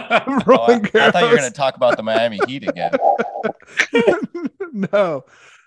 Oh, 0.49 0.73
I, 0.73 0.81
I 0.95 1.11
thought 1.11 1.23
you 1.23 1.31
were 1.31 1.37
going 1.37 1.51
to 1.51 1.57
talk 1.57 1.77
about 1.77 1.97
the 1.97 2.03
Miami 2.03 2.39
Heat 2.47 2.69
again. 2.69 2.93
no. 4.73 5.25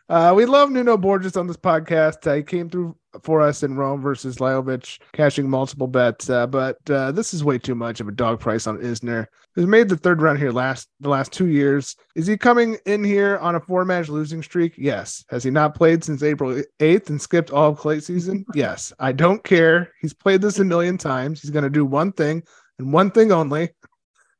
Uh, 0.09 0.33
we 0.35 0.45
love 0.45 0.71
Nuno 0.71 0.97
Borges 0.97 1.37
on 1.37 1.45
this 1.45 1.57
podcast. 1.57 2.25
Uh, 2.25 2.35
he 2.35 2.43
came 2.43 2.69
through 2.69 2.95
for 3.23 3.41
us 3.41 3.63
in 3.63 3.75
Rome 3.75 4.01
versus 4.01 4.37
Lajovic, 4.37 4.99
cashing 5.13 5.49
multiple 5.49 5.87
bets. 5.87 6.29
Uh, 6.29 6.47
but 6.47 6.77
uh, 6.89 7.11
this 7.11 7.33
is 7.33 7.43
way 7.43 7.57
too 7.57 7.75
much 7.75 7.99
of 7.99 8.07
a 8.07 8.11
dog 8.11 8.39
price 8.39 8.67
on 8.67 8.77
Isner, 8.77 9.27
who's 9.55 9.65
made 9.65 9.89
the 9.89 9.97
third 9.97 10.21
round 10.21 10.39
here 10.39 10.51
last 10.51 10.89
the 10.99 11.09
last 11.09 11.31
two 11.31 11.47
years. 11.47 11.95
Is 12.15 12.27
he 12.27 12.37
coming 12.37 12.77
in 12.85 13.03
here 13.03 13.37
on 13.37 13.55
a 13.55 13.59
four 13.59 13.85
match 13.85 14.09
losing 14.09 14.43
streak? 14.43 14.73
Yes. 14.77 15.23
Has 15.29 15.43
he 15.43 15.51
not 15.51 15.75
played 15.75 16.03
since 16.03 16.23
April 16.23 16.61
8th 16.79 17.09
and 17.09 17.21
skipped 17.21 17.51
all 17.51 17.71
of 17.71 17.77
clay 17.77 17.99
season? 17.99 18.45
Yes. 18.55 18.91
I 18.99 19.13
don't 19.13 19.43
care. 19.43 19.93
He's 20.01 20.13
played 20.13 20.41
this 20.41 20.59
a 20.59 20.65
million 20.65 20.97
times. 20.97 21.41
He's 21.41 21.51
going 21.51 21.63
to 21.63 21.69
do 21.69 21.85
one 21.85 22.11
thing 22.11 22.43
and 22.77 22.91
one 22.91 23.11
thing 23.11 23.31
only. 23.31 23.69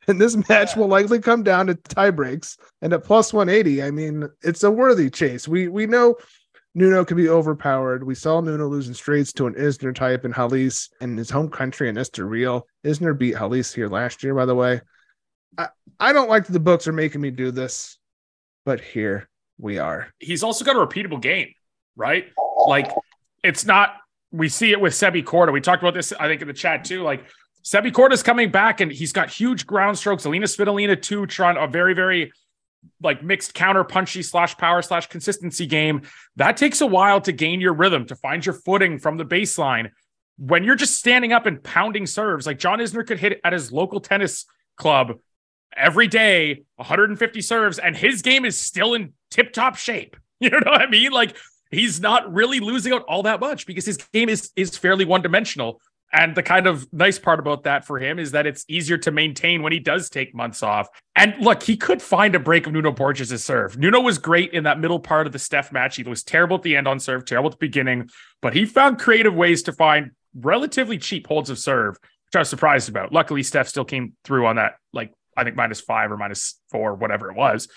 And 0.08 0.20
this 0.20 0.36
match 0.50 0.76
will 0.76 0.88
likely 0.88 1.20
come 1.20 1.44
down 1.44 1.68
to 1.68 1.76
tie 1.76 2.10
breaks. 2.10 2.58
And 2.82 2.94
at 2.94 3.04
plus 3.04 3.32
180, 3.32 3.84
I 3.84 3.92
mean, 3.92 4.28
it's 4.42 4.64
a 4.64 4.72
worthy 4.72 5.08
chase. 5.08 5.48
We 5.48 5.68
we 5.68 5.86
know 5.86 6.16
Nuno 6.76 7.04
can 7.04 7.18
be 7.18 7.30
overpowered. 7.30 8.04
We 8.04 8.16
saw 8.16 8.42
Nuno 8.42 8.68
losing 8.68 8.94
straights 8.94 9.34
to 9.34 9.48
an 9.48 9.56
Isner 9.56 9.94
type 9.94 10.24
in 10.24 10.32
Halys 10.32 10.90
in 11.02 11.18
his 11.18 11.30
home 11.30 11.50
country 11.50 11.90
in 11.90 11.96
Estoril. 11.96 12.64
Isner 12.86 13.18
beat 13.18 13.36
Halys 13.36 13.74
here 13.74 13.88
last 13.88 14.24
year, 14.24 14.36
by 14.36 14.46
the 14.46 14.56
way. 14.56 14.82
I, 15.58 15.70
I 16.00 16.14
don't 16.14 16.30
like 16.30 16.46
that 16.46 16.54
the 16.54 16.60
books 16.60 16.88
are 16.88 16.94
making 16.94 17.22
me 17.22 17.32
do 17.32 17.52
this, 17.52 17.98
but 18.66 18.80
here 18.80 19.28
we 19.58 19.80
are. 19.80 20.14
He's 20.20 20.44
also 20.44 20.64
got 20.64 20.76
a 20.76 20.80
repeatable 20.80 21.22
game, 21.22 21.54
right? 21.96 22.28
Like 22.68 22.92
it's 23.44 23.66
not. 23.66 23.96
We 24.32 24.48
see 24.48 24.72
it 24.72 24.80
with 24.80 24.94
Sebi 24.94 25.24
Korda. 25.24 25.52
We 25.52 25.60
talked 25.60 25.82
about 25.82 25.96
this, 25.96 26.14
I 26.14 26.28
think, 26.28 26.42
in 26.42 26.48
the 26.48 26.54
chat 26.54 26.86
too. 26.86 27.02
Like 27.02 27.26
Sebi 27.64 27.92
Korda's 27.92 28.22
coming 28.22 28.52
back, 28.52 28.80
and 28.80 28.92
he's 28.92 29.12
got 29.12 29.30
huge 29.32 29.66
ground 29.66 29.98
strokes. 29.98 30.26
Alina 30.26 30.46
Svitolina 30.46 31.02
too, 31.02 31.26
trying 31.26 31.58
a 31.58 31.68
very, 31.68 31.96
very 31.96 32.32
like 33.02 33.24
mixed 33.24 33.54
counter 33.54 33.84
punchy 33.84 34.24
slash 34.24 34.58
power 34.58 34.82
slash 34.82 35.08
consistency 35.08 35.66
game. 35.66 36.02
That 36.36 36.58
takes 36.58 36.82
a 36.82 36.88
while 36.88 37.22
to 37.22 37.32
gain 37.32 37.62
your 37.62 37.74
rhythm, 37.74 38.06
to 38.08 38.16
find 38.16 38.46
your 38.46 38.54
footing 38.54 39.00
from 39.00 39.18
the 39.18 39.26
baseline. 39.26 39.92
When 40.38 40.64
you're 40.64 40.76
just 40.76 40.98
standing 40.98 41.34
up 41.34 41.46
and 41.46 41.62
pounding 41.64 42.06
serves, 42.06 42.46
like 42.46 42.60
John 42.60 42.80
Isner 42.80 43.06
could 43.06 43.20
hit 43.20 43.42
at 43.44 43.54
his 43.54 43.72
local 43.72 44.00
tennis 44.00 44.46
club 44.78 45.20
every 45.76 46.08
day, 46.08 46.64
150 46.76 47.42
serves, 47.42 47.80
and 47.80 47.96
his 47.96 48.22
game 48.22 48.46
is 48.46 48.58
still 48.58 48.94
in 48.94 49.14
tip 49.32 49.54
top 49.54 49.76
shape. 49.76 50.16
You 50.42 50.52
know 50.52 50.72
what 50.72 50.82
I 50.82 50.90
mean? 50.90 51.12
Like 51.12 51.36
he's 51.70 52.00
not 52.00 52.34
really 52.34 52.62
losing 52.62 52.94
out 52.94 53.04
all 53.10 53.24
that 53.24 53.42
much 53.42 53.66
because 53.66 53.86
his 53.86 53.98
game 54.14 54.30
is 54.30 54.52
is 54.56 54.78
fairly 54.78 55.04
one 55.04 55.22
dimensional. 55.22 55.82
And 56.12 56.36
the 56.36 56.41
kind 56.41 56.66
of 56.66 56.91
nice 56.91 57.20
part 57.20 57.39
about 57.39 57.64
that 57.64 57.86
for 57.86 57.99
him 57.99 58.18
is 58.18 58.32
that 58.32 58.47
it's 58.47 58.66
easier 58.68 58.97
to 58.99 59.12
maintain 59.12 59.62
when 59.62 59.72
he 59.72 59.80
does 59.80 60.10
take 60.10 60.34
months 60.34 60.64
off. 60.64 60.88
And 61.16 61.36
look, 61.39 61.62
he 61.62 61.78
could 61.78 62.01
find 62.01 62.34
a 62.34 62.39
break 62.39 62.66
of 62.66 62.74
Nuno 62.74 62.91
Borges' 62.91 63.43
serve. 63.43 63.78
Nuno 63.78 64.01
was 64.01 64.18
great 64.18 64.51
in 64.53 64.64
that 64.64 64.80
middle 64.80 64.99
part 64.99 65.28
of 65.28 65.34
the 65.34 65.39
Steph 65.39 65.72
match. 65.72 65.97
He 65.97 66.03
was 66.03 66.24
terrible 66.24 66.57
at 66.57 66.64
the 66.64 66.76
end 66.76 66.88
on 66.88 66.99
serve, 66.99 67.26
terrible 67.26 67.49
at 67.49 67.60
the 67.60 67.66
beginning, 67.66 68.10
but 68.41 68.55
he 68.55 68.66
found 68.66 68.99
creative 68.99 69.36
ways 69.36 69.62
to 69.64 69.72
find 69.72 70.12
relatively 70.34 70.97
cheap 70.97 71.28
holds 71.28 71.49
of 71.49 71.60
serve, 71.60 71.95
which 72.26 72.36
I 72.36 72.39
was 72.39 72.49
surprised 72.49 72.89
about. 72.89 73.12
Luckily, 73.14 73.43
Steph 73.43 73.68
still 73.68 73.86
came 73.86 74.14
through 74.24 74.47
on 74.47 74.55
that, 74.55 74.76
like 74.93 75.14
I 75.38 75.43
think 75.43 75.55
minus 75.55 75.82
five 75.82 76.12
or 76.12 76.18
minus 76.18 76.60
four, 76.72 76.95
whatever 76.95 77.30
it 77.30 77.38
was. 77.38 77.68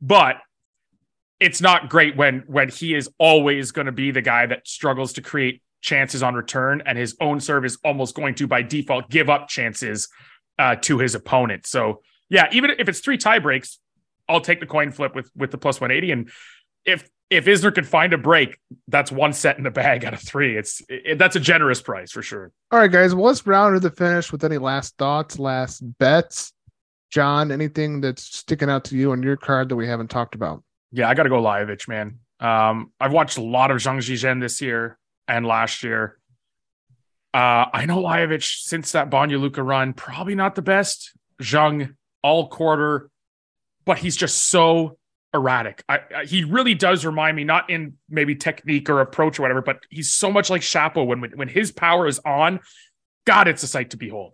But 0.00 0.36
it's 1.38 1.60
not 1.60 1.88
great 1.88 2.16
when 2.16 2.44
when 2.46 2.68
he 2.68 2.94
is 2.94 3.10
always 3.18 3.70
going 3.70 3.86
to 3.86 3.92
be 3.92 4.10
the 4.10 4.22
guy 4.22 4.46
that 4.46 4.66
struggles 4.66 5.12
to 5.14 5.22
create 5.22 5.62
chances 5.86 6.20
on 6.20 6.34
return 6.34 6.82
and 6.84 6.98
his 6.98 7.16
own 7.20 7.38
serve 7.38 7.64
is 7.64 7.78
almost 7.84 8.14
going 8.16 8.34
to 8.34 8.46
by 8.48 8.60
default 8.60 9.08
give 9.08 9.30
up 9.30 9.48
chances 9.48 10.08
uh, 10.58 10.74
to 10.74 10.98
his 10.98 11.14
opponent 11.14 11.64
so 11.64 12.02
yeah 12.28 12.48
even 12.50 12.70
if 12.78 12.88
it's 12.88 12.98
three 12.98 13.16
tie 13.16 13.38
breaks 13.38 13.78
i'll 14.28 14.40
take 14.40 14.58
the 14.58 14.66
coin 14.66 14.90
flip 14.90 15.14
with 15.14 15.30
with 15.36 15.52
the 15.52 15.58
plus 15.58 15.80
180 15.80 16.10
and 16.12 16.30
if 16.84 17.08
if 17.30 17.44
isner 17.44 17.72
could 17.72 17.86
find 17.86 18.12
a 18.12 18.18
break 18.18 18.58
that's 18.88 19.12
one 19.12 19.32
set 19.32 19.58
in 19.58 19.64
the 19.64 19.70
bag 19.70 20.04
out 20.04 20.12
of 20.12 20.20
three 20.20 20.56
it's 20.56 20.82
it, 20.88 21.18
that's 21.18 21.36
a 21.36 21.40
generous 21.40 21.80
price 21.80 22.10
for 22.10 22.22
sure 22.22 22.50
All 22.72 22.80
right, 22.80 22.90
guys. 22.90 23.14
Well, 23.14 23.26
let's 23.26 23.46
round 23.46 23.76
to 23.76 23.80
the 23.80 23.94
finish 23.94 24.32
with 24.32 24.42
any 24.42 24.58
last 24.58 24.96
thoughts, 24.98 25.38
last 25.38 25.80
bets. 25.98 26.52
Jon, 27.12 27.52
anything 27.52 28.00
that's 28.00 28.24
sticking 28.24 28.68
out 28.68 28.84
to 28.86 28.96
you 28.96 29.12
on 29.12 29.22
your 29.22 29.36
card 29.36 29.68
that 29.68 29.76
we 29.76 29.86
haven't 29.86 30.10
talked 30.10 30.34
about? 30.34 30.64
Yeah, 30.90 31.08
I 31.08 31.14
got 31.14 31.22
to 31.22 31.28
go 31.28 31.40
Lajovic, 31.40 31.86
man. 31.86 32.18
Um, 32.40 32.92
I've 33.00 33.12
watched 33.12 33.38
a 33.38 33.42
lot 33.42 33.70
of 33.70 33.76
Zhang 33.76 33.98
Zhizhen 33.98 34.40
this 34.40 34.60
year 34.60 34.98
and 35.28 35.46
last 35.46 35.82
year. 35.82 36.18
Uh, 37.34 37.66
I 37.72 37.84
know 37.86 38.02
Lajovic 38.02 38.62
since 38.62 38.92
that 38.92 39.10
Banja 39.10 39.38
Luka 39.40 39.62
run, 39.62 39.92
probably 39.92 40.34
not 40.34 40.54
the 40.54 40.62
best. 40.62 41.12
Zhang 41.42 41.94
all 42.22 42.48
quarter, 42.48 43.10
but 43.84 43.98
he's 43.98 44.16
just 44.16 44.48
so 44.48 44.96
erratic. 45.34 45.84
I, 45.88 46.00
I, 46.16 46.24
he 46.24 46.44
really 46.44 46.74
does 46.74 47.04
remind 47.04 47.36
me, 47.36 47.44
not 47.44 47.68
in 47.68 47.94
maybe 48.08 48.34
technique 48.34 48.88
or 48.88 49.00
approach 49.00 49.38
or 49.38 49.42
whatever, 49.42 49.60
but 49.60 49.80
he's 49.90 50.10
so 50.12 50.30
much 50.30 50.48
like 50.48 50.62
Shapo 50.62 51.06
when 51.06 51.20
when 51.34 51.48
his 51.48 51.72
power 51.72 52.06
is 52.06 52.18
on. 52.20 52.60
God, 53.26 53.48
it's 53.48 53.62
a 53.62 53.66
sight 53.66 53.90
to 53.90 53.96
behold. 53.96 54.32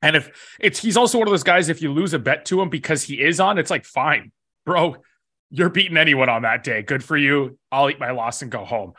And 0.00 0.16
if 0.16 0.56
it's 0.60 0.78
he's 0.78 0.96
also 0.96 1.18
one 1.18 1.28
of 1.28 1.32
those 1.32 1.42
guys, 1.42 1.68
if 1.68 1.82
you 1.82 1.92
lose 1.92 2.14
a 2.14 2.18
bet 2.18 2.46
to 2.46 2.62
him 2.62 2.70
because 2.70 3.02
he 3.02 3.20
is 3.20 3.40
on, 3.40 3.58
it's 3.58 3.70
like 3.70 3.84
fine 3.84 4.32
bro, 4.64 4.96
you're 5.50 5.70
beating 5.70 5.96
anyone 5.96 6.28
on 6.28 6.42
that 6.42 6.64
day. 6.64 6.82
Good 6.82 7.04
for 7.04 7.16
you. 7.16 7.58
I'll 7.70 7.90
eat 7.90 8.00
my 8.00 8.10
loss 8.10 8.42
and 8.42 8.50
go 8.50 8.64
home. 8.64 8.94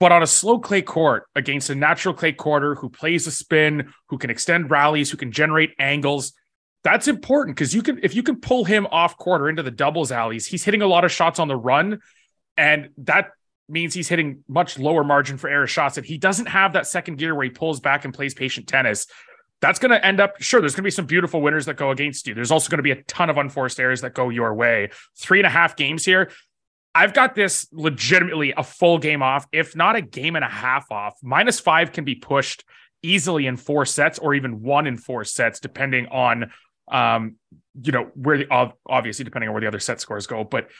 But 0.00 0.12
on 0.12 0.22
a 0.22 0.26
slow 0.26 0.60
clay 0.60 0.82
court 0.82 1.24
against 1.34 1.70
a 1.70 1.74
natural 1.74 2.14
clay 2.14 2.32
quarter 2.32 2.76
who 2.76 2.88
plays 2.88 3.26
a 3.26 3.32
spin, 3.32 3.92
who 4.08 4.18
can 4.18 4.30
extend 4.30 4.70
rallies, 4.70 5.10
who 5.10 5.16
can 5.16 5.32
generate 5.32 5.74
angles, 5.78 6.32
that's 6.84 7.08
important 7.08 7.56
because 7.56 7.74
you 7.74 7.82
can 7.82 7.98
if 8.02 8.14
you 8.14 8.22
can 8.22 8.40
pull 8.40 8.64
him 8.64 8.86
off 8.92 9.16
quarter 9.16 9.48
into 9.48 9.62
the 9.62 9.70
doubles 9.70 10.12
alleys, 10.12 10.46
he's 10.46 10.64
hitting 10.64 10.82
a 10.82 10.86
lot 10.86 11.04
of 11.04 11.10
shots 11.10 11.40
on 11.40 11.48
the 11.48 11.56
run, 11.56 12.00
and 12.56 12.90
that 12.98 13.30
means 13.68 13.92
he's 13.94 14.08
hitting 14.08 14.44
much 14.48 14.78
lower 14.78 15.04
margin 15.04 15.36
for 15.36 15.48
error 15.48 15.66
shots. 15.66 15.98
And 15.98 16.06
he 16.06 16.18
doesn't 16.18 16.46
have 16.46 16.72
that 16.72 16.86
second 16.86 17.16
gear 17.16 17.34
where 17.34 17.44
he 17.44 17.50
pulls 17.50 17.80
back 17.80 18.04
and 18.04 18.14
plays 18.14 18.34
patient 18.34 18.66
tennis. 18.66 19.06
That's 19.60 19.78
going 19.80 19.90
to 19.90 20.04
end 20.04 20.20
up, 20.20 20.40
sure, 20.40 20.60
there's 20.60 20.74
going 20.74 20.84
to 20.84 20.86
be 20.86 20.92
some 20.92 21.06
beautiful 21.06 21.42
winners 21.42 21.66
that 21.66 21.76
go 21.76 21.90
against 21.90 22.28
you. 22.28 22.34
There's 22.34 22.52
also 22.52 22.70
going 22.70 22.78
to 22.78 22.82
be 22.82 22.92
a 22.92 23.02
ton 23.02 23.28
of 23.28 23.36
unforced 23.36 23.80
errors 23.80 24.02
that 24.02 24.14
go 24.14 24.28
your 24.28 24.54
way. 24.54 24.90
Three 25.18 25.40
and 25.40 25.46
a 25.46 25.50
half 25.50 25.76
games 25.76 26.04
here. 26.04 26.30
I've 26.94 27.14
got 27.14 27.34
this 27.34 27.68
legitimately 27.72 28.54
a 28.56 28.62
full 28.62 28.98
game 28.98 29.22
off, 29.22 29.46
if 29.52 29.76
not 29.76 29.96
a 29.96 30.00
game 30.00 30.36
and 30.36 30.44
a 30.44 30.48
half 30.48 30.90
off. 30.90 31.14
Minus 31.22 31.60
five 31.60 31.92
can 31.92 32.04
be 32.04 32.14
pushed 32.14 32.64
easily 33.02 33.46
in 33.46 33.56
four 33.56 33.86
sets 33.86 34.18
or 34.18 34.34
even 34.34 34.62
one 34.62 34.86
in 34.86 34.96
four 34.96 35.24
sets, 35.24 35.60
depending 35.60 36.06
on, 36.08 36.50
um, 36.90 37.36
you 37.80 37.92
know, 37.92 38.10
where 38.14 38.38
the 38.38 38.72
obviously 38.88 39.24
depending 39.24 39.48
on 39.48 39.54
where 39.54 39.60
the 39.60 39.68
other 39.68 39.78
set 39.78 40.00
scores 40.00 40.26
go. 40.26 40.42
But 40.44 40.70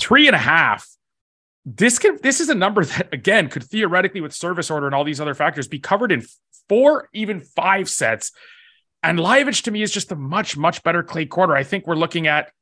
three 0.00 0.28
and 0.28 0.36
a 0.36 0.40
half, 0.40 0.86
this 1.64 1.98
can 1.98 2.18
this 2.22 2.40
is 2.40 2.48
a 2.48 2.54
number 2.54 2.84
that 2.84 3.12
again 3.12 3.48
could 3.48 3.64
theoretically, 3.64 4.20
with 4.20 4.32
service 4.32 4.70
order 4.70 4.86
and 4.86 4.94
all 4.94 5.04
these 5.04 5.20
other 5.20 5.34
factors, 5.34 5.66
be 5.66 5.80
covered 5.80 6.12
in 6.12 6.22
four, 6.68 7.08
even 7.12 7.40
five 7.40 7.88
sets. 7.88 8.32
And 9.02 9.18
Lajovic 9.18 9.62
to 9.62 9.70
me 9.70 9.82
is 9.82 9.90
just 9.90 10.12
a 10.12 10.16
much, 10.16 10.56
much 10.56 10.82
better 10.82 11.02
clay 11.02 11.26
quarter. 11.26 11.56
I 11.56 11.64
think 11.64 11.86
we're 11.86 11.96
looking 11.96 12.26
at 12.26 12.52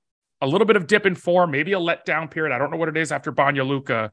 a 0.41 0.47
little 0.47 0.66
bit 0.66 0.76
of 0.76 0.86
dip 0.86 1.07
in 1.07 1.14
form, 1.14 1.51
maybe 1.51 1.72
a 1.72 1.78
letdown 1.78 2.30
period. 2.30 2.55
I 2.55 2.59
don't 2.59 2.70
know 2.70 2.76
what 2.76 2.89
it 2.89 2.97
is 2.97 3.12
after 3.12 3.32
Banja 3.32 3.66
Luka. 3.66 4.12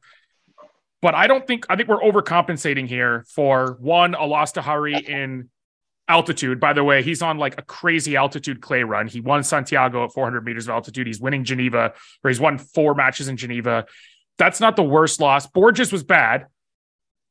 But 1.02 1.14
I 1.14 1.28
don't 1.28 1.46
think 1.46 1.66
I 1.70 1.76
think 1.76 1.88
we're 1.88 2.02
overcompensating 2.02 2.88
here 2.88 3.26
for 3.30 3.78
one, 3.80 4.16
a 4.16 4.26
loss 4.26 4.54
to 4.54 4.62
Jarry 4.62 4.96
in 4.96 5.50
altitude. 6.08 6.60
By 6.60 6.74
the 6.74 6.84
way, 6.84 7.04
he's 7.04 7.22
on 7.22 7.38
like 7.38 7.60
a 7.60 7.62
crazy 7.62 8.16
altitude 8.16 8.62
clay 8.62 8.84
run. 8.84 9.08
He 9.08 9.22
won 9.22 9.44
Santiago 9.44 10.06
at 10.06 10.14
400 10.14 10.44
meters 10.44 10.68
of 10.68 10.72
altitude. 10.72 11.06
He's 11.06 11.20
winning 11.20 11.44
Geneva, 11.44 11.94
or 12.24 12.30
he's 12.30 12.40
won 12.40 12.58
four 12.58 12.96
matches 12.96 13.28
in 13.28 13.38
Geneva. 13.38 13.86
That's 14.38 14.60
not 14.60 14.76
the 14.76 14.84
worst 14.84 15.20
loss. 15.20 15.48
Borges 15.48 15.92
was 15.92 16.04
bad, 16.04 16.48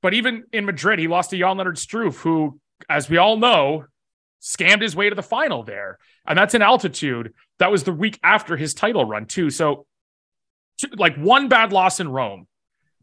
but 0.03 0.15
even 0.15 0.45
in 0.53 0.65
Madrid, 0.65 0.99
he 0.99 1.09
lost 1.09 1.31
to 1.31 1.39
Jan-Lennard 1.39 1.77
Struff, 1.77 2.17
who, 2.17 2.61
as 2.89 3.11
we 3.11 3.17
all 3.17 3.37
know, 3.37 3.87
scammed 4.45 4.83
his 4.83 4.95
way 4.95 5.09
to 5.09 5.15
the 5.15 5.23
final 5.23 5.63
there. 5.63 5.99
And 6.27 6.39
that's 6.39 6.55
in 6.55 6.63
altitude. 6.63 7.33
That 7.59 7.73
was 7.73 7.85
the 7.85 7.93
week 7.93 8.21
after 8.23 8.57
his 8.57 8.75
title 8.75 9.05
run, 9.05 9.27
too. 9.27 9.51
So, 9.51 9.87
like 10.97 11.17
one 11.17 11.49
bad 11.49 11.73
loss 11.73 11.99
in 11.99 12.09
Rome 12.09 12.47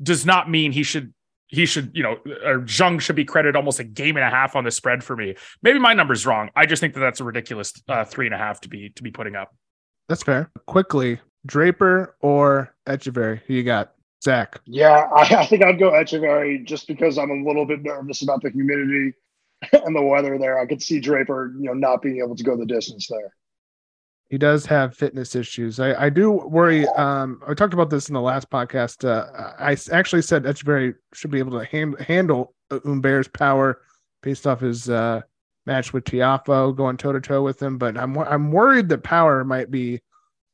does 0.01 0.25
not 0.25 0.49
mean 0.49 0.71
he 0.71 0.83
should 0.83 1.13
he 1.47 1.65
should, 1.65 1.91
you 1.93 2.01
know, 2.01 2.17
or 2.45 2.61
Zheng 2.61 3.01
should 3.01 3.17
be 3.17 3.25
credited 3.25 3.57
almost 3.57 3.79
a 3.79 3.83
game 3.83 4.15
and 4.15 4.25
a 4.25 4.29
half 4.29 4.55
on 4.55 4.63
the 4.63 4.71
spread 4.71 5.03
for 5.03 5.17
me. 5.17 5.35
Maybe 5.61 5.79
my 5.79 5.93
number's 5.93 6.25
wrong. 6.25 6.49
I 6.55 6.65
just 6.65 6.79
think 6.79 6.93
that 6.93 7.01
that's 7.01 7.19
a 7.19 7.25
ridiculous 7.25 7.73
uh, 7.89 8.05
three 8.05 8.25
and 8.25 8.33
a 8.33 8.37
half 8.37 8.61
to 8.61 8.69
be 8.69 8.89
to 8.95 9.03
be 9.03 9.11
putting 9.11 9.35
up. 9.35 9.53
That's 10.07 10.23
fair. 10.23 10.49
Quickly, 10.65 11.19
Draper 11.45 12.15
or 12.21 12.73
Etcheverry? 12.87 13.41
Who 13.47 13.53
you 13.53 13.63
got? 13.63 13.93
Zach. 14.23 14.61
Yeah, 14.65 15.07
I, 15.15 15.35
I 15.35 15.45
think 15.45 15.63
I'd 15.63 15.79
go 15.79 15.91
Etcheverry 15.91 16.63
just 16.65 16.87
because 16.87 17.17
I'm 17.17 17.31
a 17.31 17.43
little 17.43 17.65
bit 17.65 17.81
nervous 17.81 18.21
about 18.21 18.41
the 18.41 18.49
humidity 18.51 19.13
and 19.73 19.95
the 19.95 20.01
weather 20.01 20.37
there. 20.37 20.59
I 20.59 20.65
could 20.65 20.81
see 20.81 20.99
Draper, 20.99 21.53
you 21.57 21.65
know, 21.65 21.73
not 21.73 22.01
being 22.01 22.21
able 22.23 22.35
to 22.35 22.43
go 22.43 22.57
the 22.57 22.65
distance 22.65 23.07
there. 23.07 23.33
He 24.29 24.37
does 24.37 24.65
have 24.65 24.95
fitness 24.95 25.35
issues. 25.35 25.79
I, 25.79 26.05
I 26.05 26.09
do 26.09 26.31
worry. 26.31 26.87
Um, 26.87 27.41
I 27.45 27.53
talked 27.53 27.73
about 27.73 27.89
this 27.89 28.07
in 28.07 28.13
the 28.13 28.21
last 28.21 28.49
podcast. 28.49 29.05
Uh, 29.05 29.27
I 29.59 29.75
actually 29.91 30.21
said 30.21 30.43
Etcheverry 30.43 30.95
should 31.13 31.31
be 31.31 31.39
able 31.39 31.59
to 31.59 31.65
hand, 31.65 31.99
handle 31.99 32.55
Humbert's 32.71 33.27
power 33.27 33.81
based 34.23 34.47
off 34.47 34.61
his 34.61 34.89
uh, 34.89 35.21
match 35.65 35.91
with 35.91 36.05
Tiafoe 36.05 36.75
going 36.75 36.95
toe 36.95 37.11
to 37.11 37.19
toe 37.19 37.43
with 37.43 37.61
him. 37.61 37.77
But 37.77 37.97
I'm 37.97 38.17
I'm 38.17 38.51
worried 38.51 38.87
that 38.89 39.03
power 39.03 39.43
might 39.43 39.69
be 39.69 39.99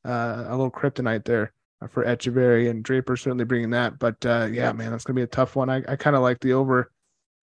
uh, 0.03 0.45
a 0.47 0.51
little 0.51 0.71
kryptonite 0.71 1.25
there 1.25 1.53
for 1.89 2.03
Etcheverry 2.03 2.71
and 2.71 2.83
Draper 2.83 3.15
certainly 3.15 3.45
bringing 3.45 3.69
that. 3.71 3.99
But 3.99 4.25
uh, 4.25 4.47
yeah, 4.51 4.71
man, 4.71 4.89
that's 4.89 5.03
gonna 5.03 5.15
be 5.15 5.21
a 5.21 5.27
tough 5.27 5.55
one. 5.55 5.69
I, 5.69 5.83
I 5.87 5.95
kind 5.95 6.15
of 6.15 6.23
like 6.23 6.39
the 6.39 6.53
over 6.53 6.91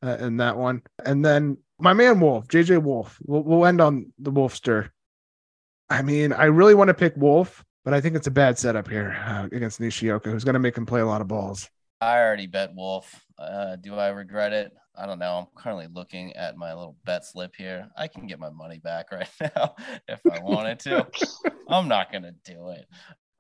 uh, 0.05 0.17
in 0.21 0.37
that 0.39 0.57
one. 0.57 0.83
And 1.05 1.25
then 1.25 1.57
my 1.79 1.93
man 1.93 2.21
Wolf, 2.21 2.47
JJ 2.49 2.83
Wolf. 2.83 3.19
We'll, 3.25 3.43
we'll 3.43 3.67
end 3.67 3.81
on 3.81 4.13
the 4.19 4.33
Wolfster. 4.33 4.91
I 5.89 6.03
mean, 6.03 6.33
I 6.33 6.45
really 6.45 6.75
want 6.75 6.89
to 6.89 6.95
pick 6.95 7.15
Wolf, 7.17 7.65
but 7.85 7.95
I 7.95 8.01
think 8.01 8.17
it's 8.17 8.27
a 8.27 8.33
bad 8.33 8.59
setup 8.59 8.89
here 8.89 9.17
uh, 9.27 9.49
against 9.53 9.81
Nishioka, 9.81 10.31
who's 10.31 10.45
going 10.45 10.55
to 10.55 10.61
make 10.61 10.77
him 10.77 10.87
play 10.87 11.01
a 11.01 11.07
lot 11.07 11.21
of 11.21 11.29
balls. 11.29 11.69
I 12.01 12.19
already 12.19 12.47
bet 12.47 12.75
Wolf. 12.75 13.25
Uh, 13.39 13.77
do 13.77 13.95
I 13.95 14.09
regret 14.09 14.53
it? 14.53 14.73
I 14.97 15.07
don't 15.07 15.19
know. 15.19 15.39
I'm 15.39 15.63
currently 15.63 15.89
looking 15.93 16.35
at 16.35 16.57
my 16.57 16.73
little 16.73 16.97
bet 17.05 17.25
slip 17.25 17.55
here. 17.57 17.89
I 17.97 18.07
can 18.07 18.27
get 18.27 18.39
my 18.39 18.51
money 18.51 18.79
back 18.79 19.07
right 19.13 19.29
now 19.41 19.75
if 20.09 20.21
I 20.31 20.41
wanted 20.41 20.79
to. 20.81 21.07
I'm 21.69 21.89
not 21.89 22.13
going 22.13 22.23
to 22.23 22.35
do 22.45 22.71
it. 22.71 22.87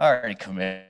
I 0.01 0.09
already 0.09 0.35
committed 0.35 0.89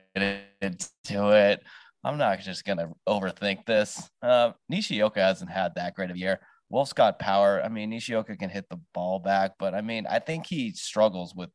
to 1.05 1.29
it. 1.29 1.63
I'm 2.05 2.19
not 2.19 2.39
just 2.39 2.65
going 2.65 2.77
to 2.77 2.89
overthink 3.09 3.65
this. 3.65 4.09
Uh, 4.21 4.51
Nishioka 4.69 5.19
hasn't 5.19 5.49
had 5.49 5.73
that 5.75 5.95
great 5.95 6.11
of 6.11 6.15
a 6.15 6.19
year. 6.19 6.39
Wolf's 6.69 6.93
got 6.93 7.17
power. 7.17 7.59
I 7.65 7.67
mean, 7.67 7.89
Nishioka 7.89 8.37
can 8.37 8.49
hit 8.51 8.69
the 8.69 8.79
ball 8.93 9.17
back, 9.17 9.53
but 9.57 9.73
I 9.73 9.81
mean, 9.81 10.05
I 10.07 10.19
think 10.19 10.45
he 10.45 10.71
struggles 10.71 11.33
with 11.35 11.49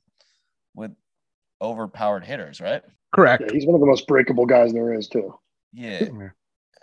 with 0.74 0.90
overpowered 1.62 2.24
hitters, 2.24 2.60
right? 2.60 2.82
Correct. 3.14 3.44
Yeah, 3.46 3.52
he's 3.52 3.64
one 3.64 3.76
of 3.76 3.80
the 3.80 3.86
most 3.86 4.08
breakable 4.08 4.44
guys 4.44 4.72
there 4.72 4.92
is, 4.92 5.06
too. 5.08 5.34
Yeah. 5.72 6.08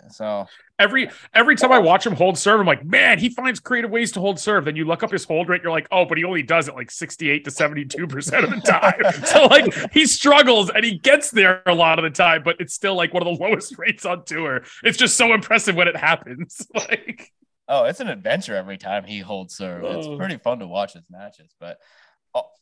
So 0.09 0.45
every 0.79 1.09
every 1.33 1.55
time 1.55 1.71
I 1.71 1.79
watch 1.79 2.05
him 2.05 2.15
hold 2.15 2.37
serve, 2.37 2.59
I'm 2.59 2.65
like, 2.65 2.85
man, 2.85 3.19
he 3.19 3.29
finds 3.29 3.59
creative 3.59 3.91
ways 3.91 4.11
to 4.13 4.19
hold 4.19 4.39
serve. 4.39 4.65
Then 4.65 4.75
you 4.75 4.85
look 4.85 5.03
up 5.03 5.11
his 5.11 5.23
hold 5.23 5.49
rate, 5.49 5.61
you're 5.63 5.71
like, 5.71 5.87
oh, 5.91 6.05
but 6.05 6.17
he 6.17 6.23
only 6.23 6.43
does 6.43 6.67
it 6.67 6.75
like 6.75 6.91
68 6.91 7.45
to 7.45 7.51
72 7.51 8.07
percent 8.07 8.43
of 8.43 8.49
the 8.51 8.61
time. 8.61 9.13
so 9.25 9.45
like 9.45 9.91
he 9.91 10.05
struggles 10.05 10.69
and 10.69 10.83
he 10.83 10.97
gets 10.97 11.31
there 11.31 11.61
a 11.65 11.73
lot 11.73 11.99
of 11.99 12.03
the 12.03 12.09
time, 12.09 12.43
but 12.43 12.57
it's 12.59 12.73
still 12.73 12.95
like 12.95 13.13
one 13.13 13.25
of 13.25 13.37
the 13.37 13.43
lowest 13.43 13.75
rates 13.77 14.05
on 14.05 14.23
tour. 14.25 14.63
It's 14.83 14.97
just 14.97 15.17
so 15.17 15.33
impressive 15.33 15.75
when 15.75 15.87
it 15.87 15.95
happens. 15.95 16.65
like 16.73 17.31
oh, 17.67 17.85
it's 17.85 17.99
an 17.99 18.07
adventure 18.07 18.55
every 18.55 18.77
time 18.77 19.03
he 19.03 19.19
holds 19.19 19.55
serve. 19.55 19.83
It's 19.83 20.07
oh. 20.07 20.17
pretty 20.17 20.37
fun 20.37 20.59
to 20.59 20.67
watch 20.67 20.93
his 20.93 21.05
matches, 21.09 21.53
but 21.59 21.77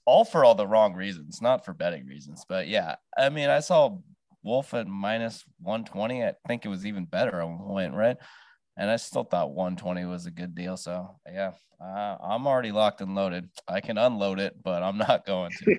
all 0.06 0.24
for 0.24 0.46
all 0.46 0.56
the 0.56 0.68
wrong 0.68 0.94
reasons, 0.94 1.42
not 1.42 1.66
for 1.66 1.74
betting 1.74 2.06
reasons. 2.06 2.46
But 2.48 2.68
yeah, 2.68 2.96
I 3.18 3.30
mean, 3.30 3.50
I 3.50 3.60
saw 3.60 3.98
Wolf 4.46 4.74
at 4.74 4.88
minus 4.88 5.44
120. 5.62 6.24
I 6.24 6.34
think 6.48 6.66
it 6.66 6.70
was 6.70 6.86
even 6.86 7.06
better 7.06 7.42
on 7.42 7.58
point, 7.58 7.94
right? 7.94 8.18
And 8.78 8.90
I 8.90 8.98
still 8.98 9.24
thought 9.24 9.54
120 9.54 10.06
was 10.06 10.28
a 10.28 10.32
good 10.32 10.54
deal. 10.54 10.78
So 10.78 11.20
yeah, 11.30 11.52
uh, 11.82 12.18
I'm 12.22 12.46
already 12.46 12.72
locked 12.72 13.02
and 13.02 13.16
loaded. 13.16 13.50
I 13.68 13.82
can 13.82 13.98
unload 13.98 14.40
it, 14.40 14.56
but 14.62 14.84
I'm 14.84 14.98
not 14.98 15.26
going 15.26 15.52
to. 15.52 15.78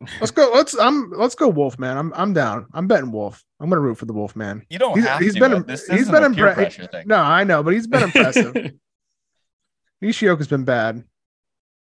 let's 0.20 0.32
go. 0.32 0.50
Let's 0.52 0.78
I'm 0.78 1.12
let's 1.12 1.34
go 1.34 1.48
Wolf, 1.48 1.78
man. 1.78 1.96
I'm 1.96 2.12
I'm 2.14 2.32
down. 2.32 2.66
I'm 2.72 2.88
betting 2.88 3.12
Wolf. 3.12 3.42
I'm 3.60 3.68
gonna 3.68 3.80
root 3.80 3.98
for 3.98 4.06
the 4.06 4.12
Wolf, 4.12 4.34
man. 4.34 4.66
You 4.68 4.78
don't 4.78 4.96
he's, 4.96 5.06
have 5.06 5.20
he's 5.20 5.34
to. 5.34 5.40
Been, 5.40 5.66
this 5.66 5.86
he's 5.86 6.10
been 6.10 6.24
impressive. 6.24 6.88
No, 7.06 7.16
I 7.16 7.44
know, 7.44 7.62
but 7.62 7.74
he's 7.74 7.86
been 7.86 8.02
impressive. 8.02 8.54
Nishioka's 10.02 10.48
been 10.48 10.64
bad. 10.64 11.04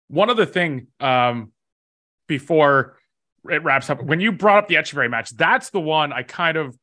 One 0.09 0.30
other 0.30 0.45
thing, 0.45 0.88
um, 0.99 1.53
before 2.28 2.97
it 3.50 3.64
wraps 3.64 3.89
up. 3.89 4.02
When 4.04 4.20
you 4.20 4.32
brought 4.32 4.60
up 4.60 4.68
the 4.68 4.76
Etcheverry 4.76 5.10
match, 5.10 5.32
that's 5.32 5.70
the 5.70 5.80
one 5.80 6.14
I 6.14 6.24
kind 6.24 6.58
of 6.58 6.78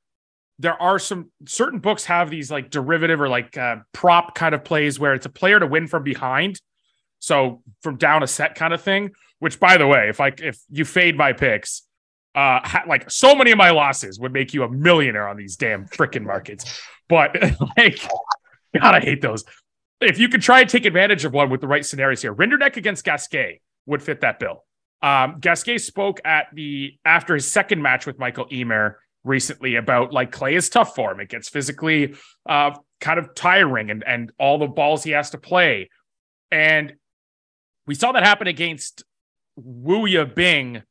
there 0.60 0.80
are 0.80 0.98
some 0.98 1.30
certain 1.46 1.78
books 1.78 2.04
have 2.04 2.28
these 2.28 2.50
like 2.50 2.68
derivative 2.68 3.18
or 3.20 3.30
like 3.30 3.56
uh, 3.56 3.76
prop 3.92 4.34
kind 4.34 4.54
of 4.54 4.62
plays 4.62 5.00
where 5.00 5.14
it's 5.14 5.24
a 5.24 5.30
player 5.30 5.58
to 5.58 5.66
win 5.66 5.86
from 5.86 6.02
behind, 6.02 6.60
so 7.18 7.62
from 7.82 7.96
down 7.96 8.22
a 8.22 8.26
set 8.26 8.54
kind 8.54 8.74
of 8.74 8.82
thing. 8.82 9.10
Which, 9.38 9.58
by 9.58 9.78
the 9.78 9.86
way, 9.86 10.10
if 10.10 10.20
I 10.20 10.32
if 10.36 10.60
you 10.68 10.84
fade 10.84 11.16
my 11.16 11.32
picks, 11.32 11.82
uh, 12.34 12.60
ha- 12.62 12.84
like 12.86 13.10
so 13.10 13.34
many 13.34 13.52
of 13.52 13.58
my 13.58 13.70
losses 13.70 14.20
would 14.20 14.34
make 14.34 14.52
you 14.52 14.62
a 14.62 14.68
millionaire 14.68 15.26
on 15.28 15.38
these 15.38 15.56
damn 15.56 15.86
freaking 15.86 16.24
markets. 16.24 16.82
But 17.08 17.34
like, 17.78 18.06
God, 18.78 18.94
I 18.94 19.00
hate 19.00 19.22
those. 19.22 19.44
If 20.02 20.18
you 20.18 20.28
could 20.28 20.42
try 20.42 20.60
and 20.60 20.68
take 20.68 20.84
advantage 20.84 21.24
of 21.24 21.32
one 21.32 21.48
with 21.48 21.62
the 21.62 21.68
right 21.68 21.84
scenarios 21.84 22.20
here, 22.20 22.34
Rinderknech 22.34 22.76
against 22.76 23.04
Gasquet 23.04 23.62
would 23.86 24.02
fit 24.02 24.20
that 24.20 24.38
bill. 24.38 24.64
Um, 25.02 25.38
Gasquet 25.40 25.78
spoke 25.78 26.20
at 26.24 26.48
the 26.52 26.98
after 27.04 27.34
his 27.34 27.50
second 27.50 27.82
match 27.82 28.06
with 28.06 28.18
Michael 28.18 28.46
Emer 28.52 28.98
recently 29.24 29.76
about 29.76 30.12
like 30.12 30.30
clay 30.30 30.54
is 30.54 30.68
tough 30.68 30.94
for 30.94 31.12
him. 31.12 31.20
It 31.20 31.28
gets 31.28 31.48
physically 31.48 32.14
uh, 32.46 32.72
kind 33.00 33.18
of 33.18 33.34
tiring 33.34 33.90
and 33.90 34.04
and 34.06 34.32
all 34.38 34.58
the 34.58 34.66
balls 34.66 35.02
he 35.02 35.12
has 35.12 35.30
to 35.30 35.38
play. 35.38 35.88
And 36.50 36.94
we 37.86 37.94
saw 37.94 38.12
that 38.12 38.24
happen 38.24 38.46
against 38.46 39.04
Wu 39.56 40.24
Bing. 40.26 40.82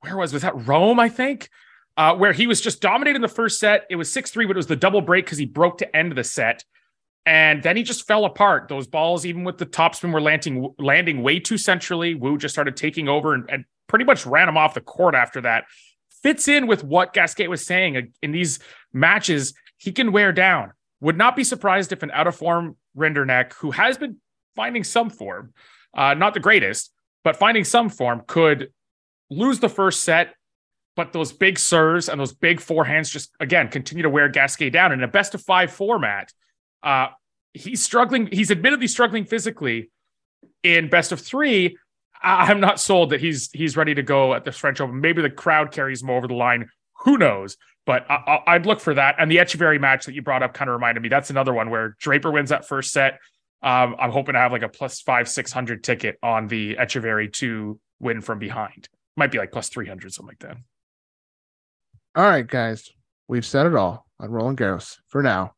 Where 0.00 0.16
was 0.16 0.32
was 0.32 0.42
that 0.42 0.66
Rome? 0.66 1.00
I 1.00 1.08
think. 1.08 1.48
Uh, 1.96 2.12
where 2.16 2.32
he 2.32 2.48
was 2.48 2.60
just 2.60 2.80
dominating 2.80 3.22
the 3.22 3.28
first 3.28 3.60
set. 3.60 3.84
It 3.88 3.94
was 3.94 4.10
6 4.10 4.32
3, 4.32 4.46
but 4.46 4.56
it 4.56 4.56
was 4.56 4.66
the 4.66 4.74
double 4.74 5.00
break 5.00 5.26
because 5.26 5.38
he 5.38 5.46
broke 5.46 5.78
to 5.78 5.96
end 5.96 6.10
the 6.16 6.24
set. 6.24 6.64
And 7.26 7.62
then 7.62 7.76
he 7.76 7.82
just 7.82 8.06
fell 8.06 8.26
apart. 8.26 8.68
Those 8.68 8.86
balls, 8.86 9.24
even 9.24 9.44
with 9.44 9.56
the 9.56 9.66
topspin, 9.66 10.12
were 10.12 10.20
landing 10.20 10.74
landing 10.78 11.22
way 11.22 11.40
too 11.40 11.56
centrally. 11.56 12.14
Wu 12.14 12.36
just 12.36 12.54
started 12.54 12.76
taking 12.76 13.08
over 13.08 13.32
and, 13.32 13.48
and 13.48 13.64
pretty 13.86 14.04
much 14.04 14.26
ran 14.26 14.48
him 14.48 14.56
off 14.56 14.74
the 14.74 14.80
court 14.80 15.14
after 15.14 15.40
that. 15.42 15.64
fits 16.22 16.48
in 16.48 16.66
with 16.66 16.82
what 16.82 17.12
Gasquet 17.12 17.48
was 17.48 17.64
saying 17.64 18.12
in 18.22 18.32
these 18.32 18.58
matches. 18.92 19.54
He 19.76 19.92
can 19.92 20.12
wear 20.12 20.32
down. 20.32 20.72
Would 21.00 21.16
not 21.16 21.36
be 21.36 21.44
surprised 21.44 21.92
if 21.92 22.02
an 22.02 22.10
out 22.12 22.26
of 22.26 22.36
form 22.36 22.76
Rinderknech, 22.96 23.52
who 23.54 23.70
has 23.72 23.98
been 23.98 24.16
finding 24.56 24.84
some 24.84 25.10
form, 25.10 25.52
uh, 25.96 26.14
not 26.14 26.32
the 26.34 26.40
greatest, 26.40 26.92
but 27.24 27.36
finding 27.36 27.64
some 27.64 27.88
form, 27.88 28.22
could 28.26 28.70
lose 29.30 29.60
the 29.60 29.68
first 29.68 30.02
set. 30.02 30.34
But 30.96 31.12
those 31.12 31.32
big 31.32 31.58
serves 31.58 32.08
and 32.08 32.20
those 32.20 32.32
big 32.32 32.60
forehands 32.60 33.10
just 33.10 33.34
again 33.40 33.68
continue 33.68 34.02
to 34.02 34.10
wear 34.10 34.28
Gasquet 34.28 34.70
down 34.70 34.92
in 34.92 35.02
a 35.02 35.08
best 35.08 35.34
of 35.34 35.42
five 35.42 35.72
format. 35.72 36.32
Uh, 36.84 37.08
he's 37.52 37.82
struggling. 37.82 38.28
He's 38.30 38.50
admittedly 38.50 38.86
struggling 38.86 39.24
physically 39.24 39.90
in 40.62 40.88
best 40.88 41.12
of 41.12 41.20
three. 41.20 41.78
I'm 42.22 42.60
not 42.60 42.80
sold 42.80 43.10
that 43.10 43.20
he's 43.20 43.50
he's 43.52 43.76
ready 43.76 43.94
to 43.94 44.02
go 44.02 44.34
at 44.34 44.44
the 44.44 44.52
French 44.52 44.80
Open. 44.80 45.00
Maybe 45.00 45.22
the 45.22 45.30
crowd 45.30 45.72
carries 45.72 46.02
him 46.02 46.10
over 46.10 46.26
the 46.26 46.34
line. 46.34 46.68
Who 47.04 47.18
knows? 47.18 47.56
But 47.86 48.06
I, 48.08 48.56
would 48.56 48.64
look 48.64 48.80
for 48.80 48.94
that. 48.94 49.16
And 49.18 49.30
the 49.30 49.36
Etcheverry 49.36 49.78
match 49.78 50.06
that 50.06 50.14
you 50.14 50.22
brought 50.22 50.42
up 50.42 50.54
kind 50.54 50.70
of 50.70 50.74
reminded 50.74 51.02
me. 51.02 51.10
That's 51.10 51.28
another 51.28 51.52
one 51.52 51.68
where 51.68 51.96
Draper 52.00 52.30
wins 52.30 52.48
that 52.48 52.66
first 52.66 52.92
set. 52.92 53.18
Um, 53.62 53.96
I'm 53.98 54.10
hoping 54.10 54.32
to 54.32 54.38
have 54.38 54.52
like 54.52 54.62
a 54.62 54.70
plus 54.70 55.02
five, 55.02 55.28
600 55.28 55.84
ticket 55.84 56.18
on 56.22 56.48
the 56.48 56.76
Etcheverry 56.76 57.30
to 57.34 57.78
win 58.00 58.22
from 58.22 58.38
behind. 58.38 58.88
Might 59.18 59.30
be 59.30 59.38
like 59.38 59.52
plus 59.52 59.68
300, 59.68 60.12
something 60.14 60.28
like 60.28 60.38
that. 60.38 60.56
All 62.16 62.24
right, 62.24 62.46
guys. 62.46 62.90
We've 63.28 63.44
said 63.44 63.66
it 63.66 63.74
all 63.74 64.06
on 64.18 64.30
Roland 64.30 64.58
Garros 64.58 64.98
for 65.08 65.22
now. 65.22 65.53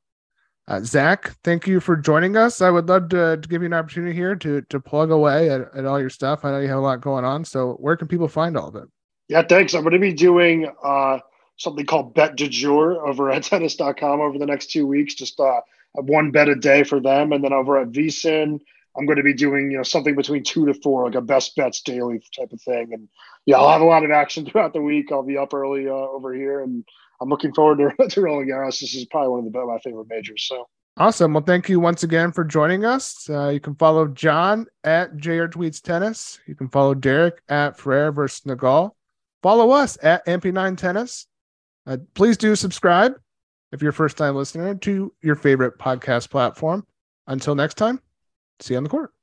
Uh, 0.68 0.80
Zach, 0.80 1.36
thank 1.44 1.66
you 1.66 1.78
for 1.78 1.96
joining 1.96 2.36
us. 2.36 2.60
I 2.60 2.70
would 2.70 2.88
love 2.88 3.08
to, 3.10 3.36
to 3.36 3.48
give 3.48 3.62
you 3.62 3.66
an 3.66 3.72
opportunity 3.72 4.12
here 4.14 4.34
to 4.36 4.62
to 4.62 4.80
plug 4.80 5.12
away 5.12 5.48
at, 5.48 5.60
at 5.76 5.84
all 5.84 6.00
your 6.00 6.10
stuff. 6.10 6.44
I 6.44 6.50
know 6.50 6.60
you 6.60 6.68
have 6.68 6.78
a 6.78 6.80
lot 6.80 7.00
going 7.00 7.24
on. 7.24 7.44
So 7.44 7.74
where 7.74 7.96
can 7.96 8.08
people 8.08 8.26
find 8.26 8.56
all 8.56 8.68
of 8.68 8.74
it? 8.74 8.88
Yeah, 9.28 9.42
thanks. 9.42 9.74
I'm 9.74 9.82
going 9.82 9.92
to 9.92 10.00
be 10.00 10.12
doing 10.12 10.70
uh, 10.84 11.18
something 11.56 11.86
called 11.86 12.14
Bet 12.14 12.36
de 12.36 12.48
jour 12.48 13.06
over 13.06 13.30
at 13.30 13.42
tennis.com 13.44 14.20
over 14.20 14.38
the 14.38 14.46
next 14.46 14.70
two 14.70 14.86
weeks. 14.86 15.14
Just 15.14 15.38
uh, 15.38 15.60
one 15.94 16.32
bet 16.32 16.48
a 16.48 16.56
day 16.56 16.82
for 16.82 17.00
them. 17.00 17.32
And 17.32 17.44
then 17.44 17.52
over 17.52 17.78
at 17.78 17.92
VSIN, 17.92 18.58
I'm 18.96 19.06
going 19.06 19.18
to 19.18 19.22
be 19.22 19.34
doing, 19.34 19.70
you 19.70 19.76
know, 19.76 19.82
something 19.82 20.16
between 20.16 20.42
two 20.42 20.66
to 20.66 20.74
four, 20.74 21.04
like 21.04 21.14
a 21.14 21.20
best 21.20 21.54
bets 21.54 21.82
daily 21.82 22.20
type 22.36 22.52
of 22.52 22.60
thing. 22.60 22.92
And 22.92 23.08
yeah, 23.44 23.58
I'll 23.58 23.70
have 23.70 23.82
a 23.82 23.84
lot 23.86 24.04
of 24.04 24.10
action 24.10 24.46
throughout 24.50 24.72
the 24.72 24.82
week. 24.82 25.12
I'll 25.12 25.22
be 25.22 25.38
up 25.38 25.54
early 25.54 25.88
uh, 25.88 25.92
over 25.92 26.34
here 26.34 26.60
and 26.60 26.84
I'm 27.20 27.28
looking 27.28 27.52
forward 27.52 27.94
to, 27.98 28.08
to 28.08 28.20
Roland 28.20 28.50
Garros. 28.50 28.80
This 28.80 28.94
is 28.94 29.06
probably 29.06 29.30
one 29.30 29.46
of 29.46 29.52
the 29.52 29.66
my 29.66 29.78
favorite 29.78 30.08
majors. 30.08 30.46
So 30.48 30.66
awesome. 30.96 31.34
Well, 31.34 31.44
thank 31.44 31.68
you 31.68 31.80
once 31.80 32.02
again 32.02 32.32
for 32.32 32.44
joining 32.44 32.84
us. 32.84 33.28
Uh, 33.28 33.48
you 33.48 33.60
can 33.60 33.74
follow 33.74 34.06
Jon 34.08 34.66
at 34.84 35.16
JR 35.16 35.46
Tweets 35.46 35.80
Tennis. 35.80 36.40
You 36.46 36.54
can 36.54 36.68
follow 36.68 36.94
Derek 36.94 37.40
at 37.48 37.78
Ferrer 37.78 38.12
versus 38.12 38.42
Nagal. 38.42 38.92
Follow 39.42 39.70
us 39.70 39.98
at 40.02 40.26
MP9 40.26 40.76
Tennis. 40.76 41.26
Uh, 41.86 41.98
please 42.14 42.36
do 42.36 42.56
subscribe 42.56 43.14
if 43.72 43.82
you're 43.82 43.92
first 43.92 44.16
time 44.16 44.34
listener 44.34 44.74
to 44.74 45.12
your 45.22 45.36
favorite 45.36 45.78
podcast 45.78 46.30
platform. 46.30 46.86
Until 47.26 47.54
next 47.54 47.74
time, 47.74 48.00
see 48.60 48.74
you 48.74 48.78
on 48.78 48.84
the 48.84 48.90
court. 48.90 49.15